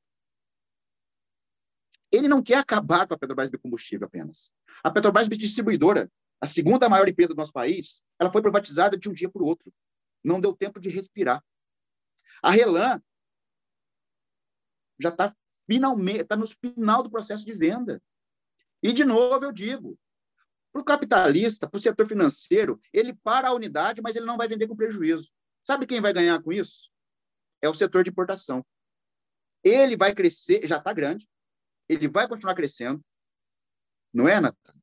Ele 2.14 2.28
não 2.28 2.40
quer 2.40 2.58
acabar 2.58 3.08
com 3.08 3.14
a 3.14 3.18
Petrobras 3.18 3.50
de 3.50 3.58
combustível 3.58 4.06
apenas. 4.06 4.52
A 4.84 4.90
Petrobras 4.90 5.28
distribuidora. 5.28 6.08
a 6.40 6.46
segunda 6.46 6.88
maior 6.88 7.08
empresa 7.08 7.34
do 7.34 7.38
nosso 7.38 7.52
país, 7.52 8.04
ela 8.20 8.30
foi 8.30 8.40
privatizada 8.40 8.96
de 8.96 9.08
um 9.08 9.12
dia 9.12 9.28
para 9.28 9.42
o 9.42 9.46
outro. 9.46 9.72
Não 10.22 10.40
deu 10.40 10.54
tempo 10.54 10.78
de 10.78 10.88
respirar. 10.88 11.42
A 12.40 12.50
Relan 12.50 13.02
já 15.00 15.08
está 15.08 15.34
finalmente, 15.66 16.20
está 16.20 16.36
no 16.36 16.46
final 16.46 17.02
do 17.02 17.10
processo 17.10 17.44
de 17.44 17.52
venda. 17.52 18.00
E, 18.80 18.92
de 18.92 19.04
novo, 19.04 19.44
eu 19.44 19.50
digo, 19.50 19.98
para 20.72 20.82
o 20.82 20.84
capitalista, 20.84 21.68
para 21.68 21.78
o 21.78 21.80
setor 21.80 22.06
financeiro, 22.06 22.80
ele 22.92 23.12
para 23.12 23.48
a 23.48 23.54
unidade, 23.54 24.00
mas 24.00 24.14
ele 24.14 24.26
não 24.26 24.36
vai 24.36 24.46
vender 24.46 24.68
com 24.68 24.76
prejuízo. 24.76 25.32
Sabe 25.64 25.86
quem 25.86 26.00
vai 26.00 26.12
ganhar 26.12 26.40
com 26.42 26.52
isso? 26.52 26.90
É 27.60 27.68
o 27.68 27.74
setor 27.74 28.04
de 28.04 28.10
importação. 28.10 28.64
Ele 29.64 29.96
vai 29.96 30.14
crescer, 30.14 30.64
já 30.64 30.76
está 30.76 30.92
grande, 30.92 31.26
ele 31.88 32.08
vai 32.08 32.28
continuar 32.28 32.54
crescendo, 32.54 33.04
não 34.12 34.28
é, 34.28 34.40
Natan? 34.40 34.74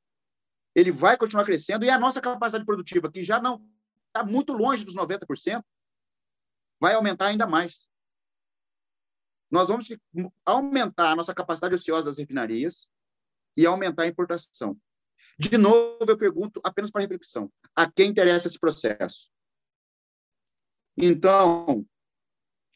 Ele 0.76 0.92
vai 0.92 1.18
continuar 1.18 1.46
crescendo 1.46 1.86
e 1.86 1.90
a 1.90 2.00
nossa 2.00 2.22
capacidade 2.22 2.66
produtiva, 2.66 3.12
que 3.12 3.24
já 3.24 3.42
não 3.42 3.66
está 4.08 4.24
muito 4.24 4.54
longe 4.54 4.86
dos 4.86 4.96
90%, 4.96 5.64
vai 6.80 6.94
aumentar 6.94 7.28
ainda 7.28 7.48
mais. 7.48 7.88
Nós 9.50 9.68
vamos 9.68 9.88
aumentar 10.46 11.12
a 11.12 11.16
nossa 11.16 11.34
capacidade 11.34 11.76
ociosa 11.76 12.06
das 12.06 12.18
refinarias 12.18 12.88
e 13.56 13.66
aumentar 13.66 14.04
a 14.04 14.08
importação. 14.08 14.80
De 15.38 15.58
novo, 15.58 16.06
eu 16.08 16.18
pergunto 16.18 16.62
apenas 16.64 16.90
para 16.90 17.02
reflexão: 17.02 17.52
a 17.76 17.90
quem 17.90 18.10
interessa 18.10 18.48
esse 18.48 18.60
processo? 18.60 19.30
Então, 20.96 21.86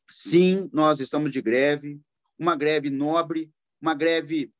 sim, 0.09 0.69
nós 0.73 0.99
estamos 0.99 1.31
de 1.31 1.41
greve, 1.41 2.01
uma 2.37 2.55
greve 2.55 2.89
nobre, 2.89 3.53
uma 3.85 3.93
greve 3.93 4.51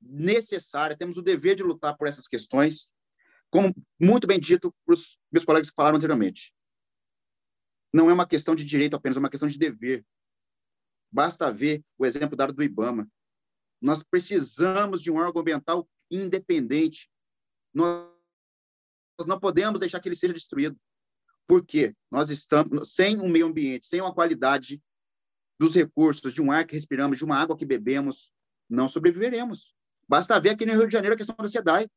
necessária, 0.00 0.96
temos 0.96 1.16
o 1.16 1.22
dever 1.22 1.54
de 1.54 1.62
lutar 1.62 1.96
por 1.96 2.08
essas 2.08 2.26
questões, 2.26 2.90
como 3.50 3.74
muito 4.00 4.26
bem 4.26 4.40
dito 4.40 4.74
para 4.84 4.94
os 4.94 5.18
meus 5.30 5.44
colegas 5.44 5.68
que 5.68 5.76
falaram 5.76 5.96
anteriormente. 5.96 6.52
Não 7.92 8.10
é 8.10 8.12
uma 8.12 8.26
questão 8.26 8.54
de 8.54 8.64
direito 8.64 8.96
apenas, 8.96 9.16
é 9.16 9.20
uma 9.20 9.30
questão 9.30 9.48
de 9.48 9.58
dever. 9.58 10.04
Basta 11.12 11.52
ver 11.52 11.84
o 11.96 12.04
exemplo 12.04 12.36
dado 12.36 12.52
do 12.52 12.62
IBAMA. 12.62 13.08
Nós 13.80 14.02
precisamos 14.02 15.00
de 15.00 15.12
um 15.12 15.16
órgão 15.16 15.42
ambiental 15.42 15.88
independente. 16.10 17.08
Nós 17.72 18.08
não 19.26 19.38
podemos 19.38 19.78
deixar 19.78 20.00
que 20.00 20.08
ele 20.08 20.16
seja 20.16 20.34
destruído. 20.34 20.76
Porque 21.46 21.94
nós 22.10 22.30
estamos 22.30 22.92
sem 22.94 23.20
um 23.20 23.28
meio 23.28 23.46
ambiente, 23.46 23.86
sem 23.86 24.00
uma 24.00 24.14
qualidade 24.14 24.82
dos 25.60 25.74
recursos, 25.74 26.32
de 26.32 26.42
um 26.42 26.50
ar 26.50 26.66
que 26.66 26.74
respiramos, 26.74 27.18
de 27.18 27.24
uma 27.24 27.36
água 27.36 27.56
que 27.56 27.66
bebemos, 27.66 28.32
não 28.68 28.88
sobreviveremos. 28.88 29.74
Basta 30.08 30.40
ver 30.40 30.50
aqui 30.50 30.66
no 30.66 30.72
Rio 30.72 30.86
de 30.86 30.92
Janeiro 30.92 31.14
a 31.14 31.18
questão 31.18 31.36
da 31.36 31.48
SEDAI. 31.48 31.88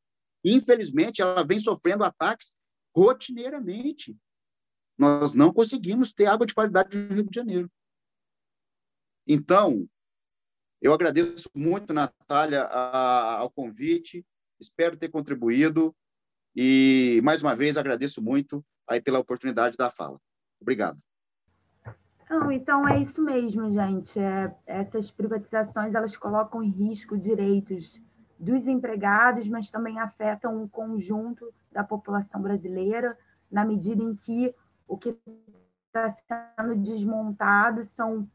Infelizmente, 0.44 1.20
ela 1.20 1.44
vem 1.44 1.58
sofrendo 1.60 2.04
ataques 2.04 2.56
rotineiramente. 2.94 4.16
Nós 4.96 5.34
não 5.34 5.52
conseguimos 5.52 6.12
ter 6.12 6.26
água 6.26 6.46
de 6.46 6.54
qualidade 6.54 6.96
no 6.96 7.14
Rio 7.14 7.28
de 7.28 7.34
Janeiro. 7.34 7.70
Então, 9.26 9.88
eu 10.80 10.92
agradeço 10.92 11.50
muito, 11.54 11.92
Natália, 11.92 12.62
a, 12.62 13.38
ao 13.38 13.50
convite, 13.50 14.24
espero 14.60 14.96
ter 14.96 15.08
contribuído 15.08 15.94
e, 16.56 17.20
mais 17.22 17.42
uma 17.42 17.54
vez, 17.54 17.76
agradeço 17.76 18.22
muito 18.22 18.64
aí 18.88 19.00
pela 19.00 19.18
oportunidade 19.18 19.76
da 19.76 19.90
fala. 19.90 20.20
Obrigado. 20.60 21.00
Não, 22.28 22.52
então 22.52 22.86
é 22.86 22.98
isso 22.98 23.22
mesmo, 23.22 23.70
gente. 23.70 24.18
É, 24.18 24.54
essas 24.66 25.10
privatizações 25.10 25.94
elas 25.94 26.16
colocam 26.16 26.62
em 26.62 26.70
risco 26.70 27.16
direitos 27.16 28.00
dos 28.38 28.68
empregados, 28.68 29.48
mas 29.48 29.70
também 29.70 29.98
afetam 29.98 30.62
o 30.62 30.68
conjunto 30.68 31.52
da 31.72 31.82
população 31.82 32.40
brasileira, 32.40 33.16
na 33.50 33.64
medida 33.64 34.02
em 34.02 34.14
que 34.14 34.54
o 34.86 34.96
que 34.96 35.16
está 35.86 36.10
sendo 36.56 36.76
desmontado 36.76 37.84
são 37.84 38.28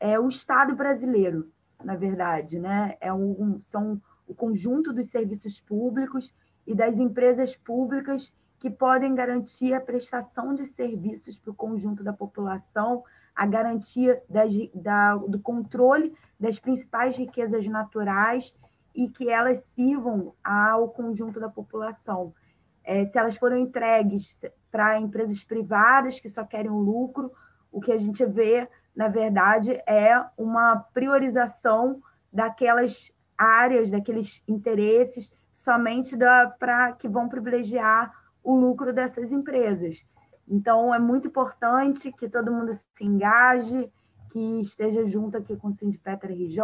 é 0.00 0.18
o 0.18 0.28
Estado 0.28 0.76
brasileiro, 0.76 1.50
na 1.82 1.96
verdade, 1.96 2.58
né? 2.58 2.96
É 3.00 3.12
um, 3.12 3.60
são 3.62 4.00
o 4.26 4.34
conjunto 4.34 4.92
dos 4.92 5.08
serviços 5.08 5.60
públicos 5.60 6.32
e 6.66 6.74
das 6.74 6.96
empresas 6.96 7.56
públicas 7.56 8.32
que 8.58 8.70
podem 8.70 9.14
garantir 9.14 9.72
a 9.72 9.80
prestação 9.80 10.54
de 10.54 10.66
serviços 10.66 11.38
para 11.38 11.50
o 11.50 11.54
conjunto 11.54 12.02
da 12.04 12.12
população, 12.12 13.04
a 13.38 13.46
garantia 13.46 14.20
das, 14.28 14.52
da, 14.74 15.14
do 15.14 15.38
controle 15.38 16.12
das 16.38 16.58
principais 16.58 17.16
riquezas 17.16 17.66
naturais 17.66 18.54
e 18.94 19.08
que 19.08 19.28
elas 19.30 19.60
sirvam 19.74 20.34
ao 20.42 20.88
conjunto 20.88 21.38
da 21.38 21.48
população. 21.48 22.34
É, 22.82 23.04
se 23.04 23.16
elas 23.16 23.36
foram 23.36 23.56
entregues 23.56 24.38
para 24.70 24.98
empresas 24.98 25.44
privadas 25.44 26.18
que 26.18 26.28
só 26.28 26.44
querem 26.44 26.70
o 26.70 26.78
lucro, 26.78 27.30
o 27.70 27.80
que 27.80 27.92
a 27.92 27.98
gente 27.98 28.24
vê 28.24 28.68
na 28.98 29.06
verdade, 29.06 29.80
é 29.86 30.20
uma 30.36 30.84
priorização 30.92 32.02
daquelas 32.32 33.12
áreas, 33.38 33.92
daqueles 33.92 34.42
interesses 34.48 35.32
somente 35.54 36.16
para 36.58 36.90
que 36.94 37.08
vão 37.08 37.28
privilegiar 37.28 38.12
o 38.42 38.56
lucro 38.56 38.92
dessas 38.92 39.30
empresas. 39.30 40.04
Então, 40.50 40.94
é 40.94 40.98
muito 40.98 41.28
importante 41.28 42.10
que 42.10 42.28
todo 42.28 42.52
mundo 42.52 42.72
se 42.72 43.04
engaje, 43.04 43.92
que 44.30 44.60
esteja 44.60 45.04
junto 45.04 45.36
aqui 45.36 45.56
com 45.56 45.68
o 45.68 45.72
Sindipetra 45.72 46.32
RJ, 46.32 46.62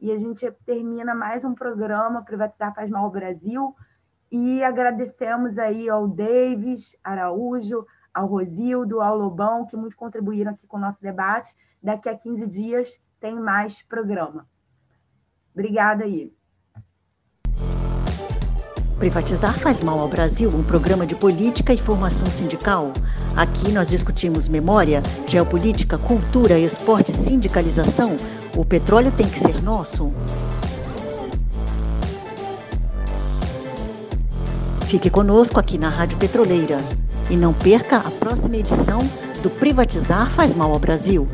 e 0.00 0.12
a 0.12 0.16
gente 0.16 0.50
termina 0.64 1.14
mais 1.14 1.44
um 1.44 1.54
programa 1.54 2.22
Privatizar 2.22 2.74
Faz 2.74 2.90
Mal 2.90 3.04
ao 3.04 3.10
Brasil, 3.10 3.74
e 4.30 4.62
agradecemos 4.62 5.58
aí 5.58 5.88
ao 5.88 6.06
Davis 6.06 6.96
Araújo, 7.02 7.86
ao 8.12 8.26
Rosildo, 8.26 9.00
ao 9.00 9.16
Lobão, 9.16 9.66
que 9.66 9.76
muito 9.76 9.96
contribuíram 9.96 10.52
aqui 10.52 10.66
com 10.66 10.76
o 10.76 10.80
nosso 10.80 11.00
debate. 11.02 11.54
Daqui 11.82 12.08
a 12.08 12.16
15 12.16 12.46
dias 12.46 13.00
tem 13.18 13.38
mais 13.38 13.82
programa. 13.82 14.46
Obrigada 15.52 16.04
aí. 16.04 16.32
Privatizar 19.00 19.58
faz 19.58 19.80
mal 19.80 19.98
ao 19.98 20.08
Brasil, 20.08 20.50
um 20.50 20.62
programa 20.62 21.06
de 21.06 21.14
política 21.14 21.72
e 21.72 21.78
formação 21.78 22.26
sindical. 22.30 22.92
Aqui 23.34 23.72
nós 23.72 23.88
discutimos 23.88 24.46
memória, 24.46 25.02
geopolítica, 25.26 25.96
cultura, 25.96 26.58
esporte, 26.58 27.10
sindicalização. 27.10 28.14
O 28.54 28.62
petróleo 28.62 29.10
tem 29.10 29.26
que 29.26 29.38
ser 29.38 29.62
nosso. 29.62 30.12
Fique 34.82 35.08
conosco 35.08 35.58
aqui 35.58 35.78
na 35.78 35.88
Rádio 35.88 36.18
Petroleira. 36.18 36.78
E 37.30 37.36
não 37.36 37.54
perca 37.54 37.96
a 37.96 38.10
próxima 38.10 38.58
edição 38.58 38.98
do 39.42 39.48
Privatizar 39.48 40.28
Faz 40.30 40.54
Mal 40.54 40.70
ao 40.72 40.78
Brasil. 40.78 41.26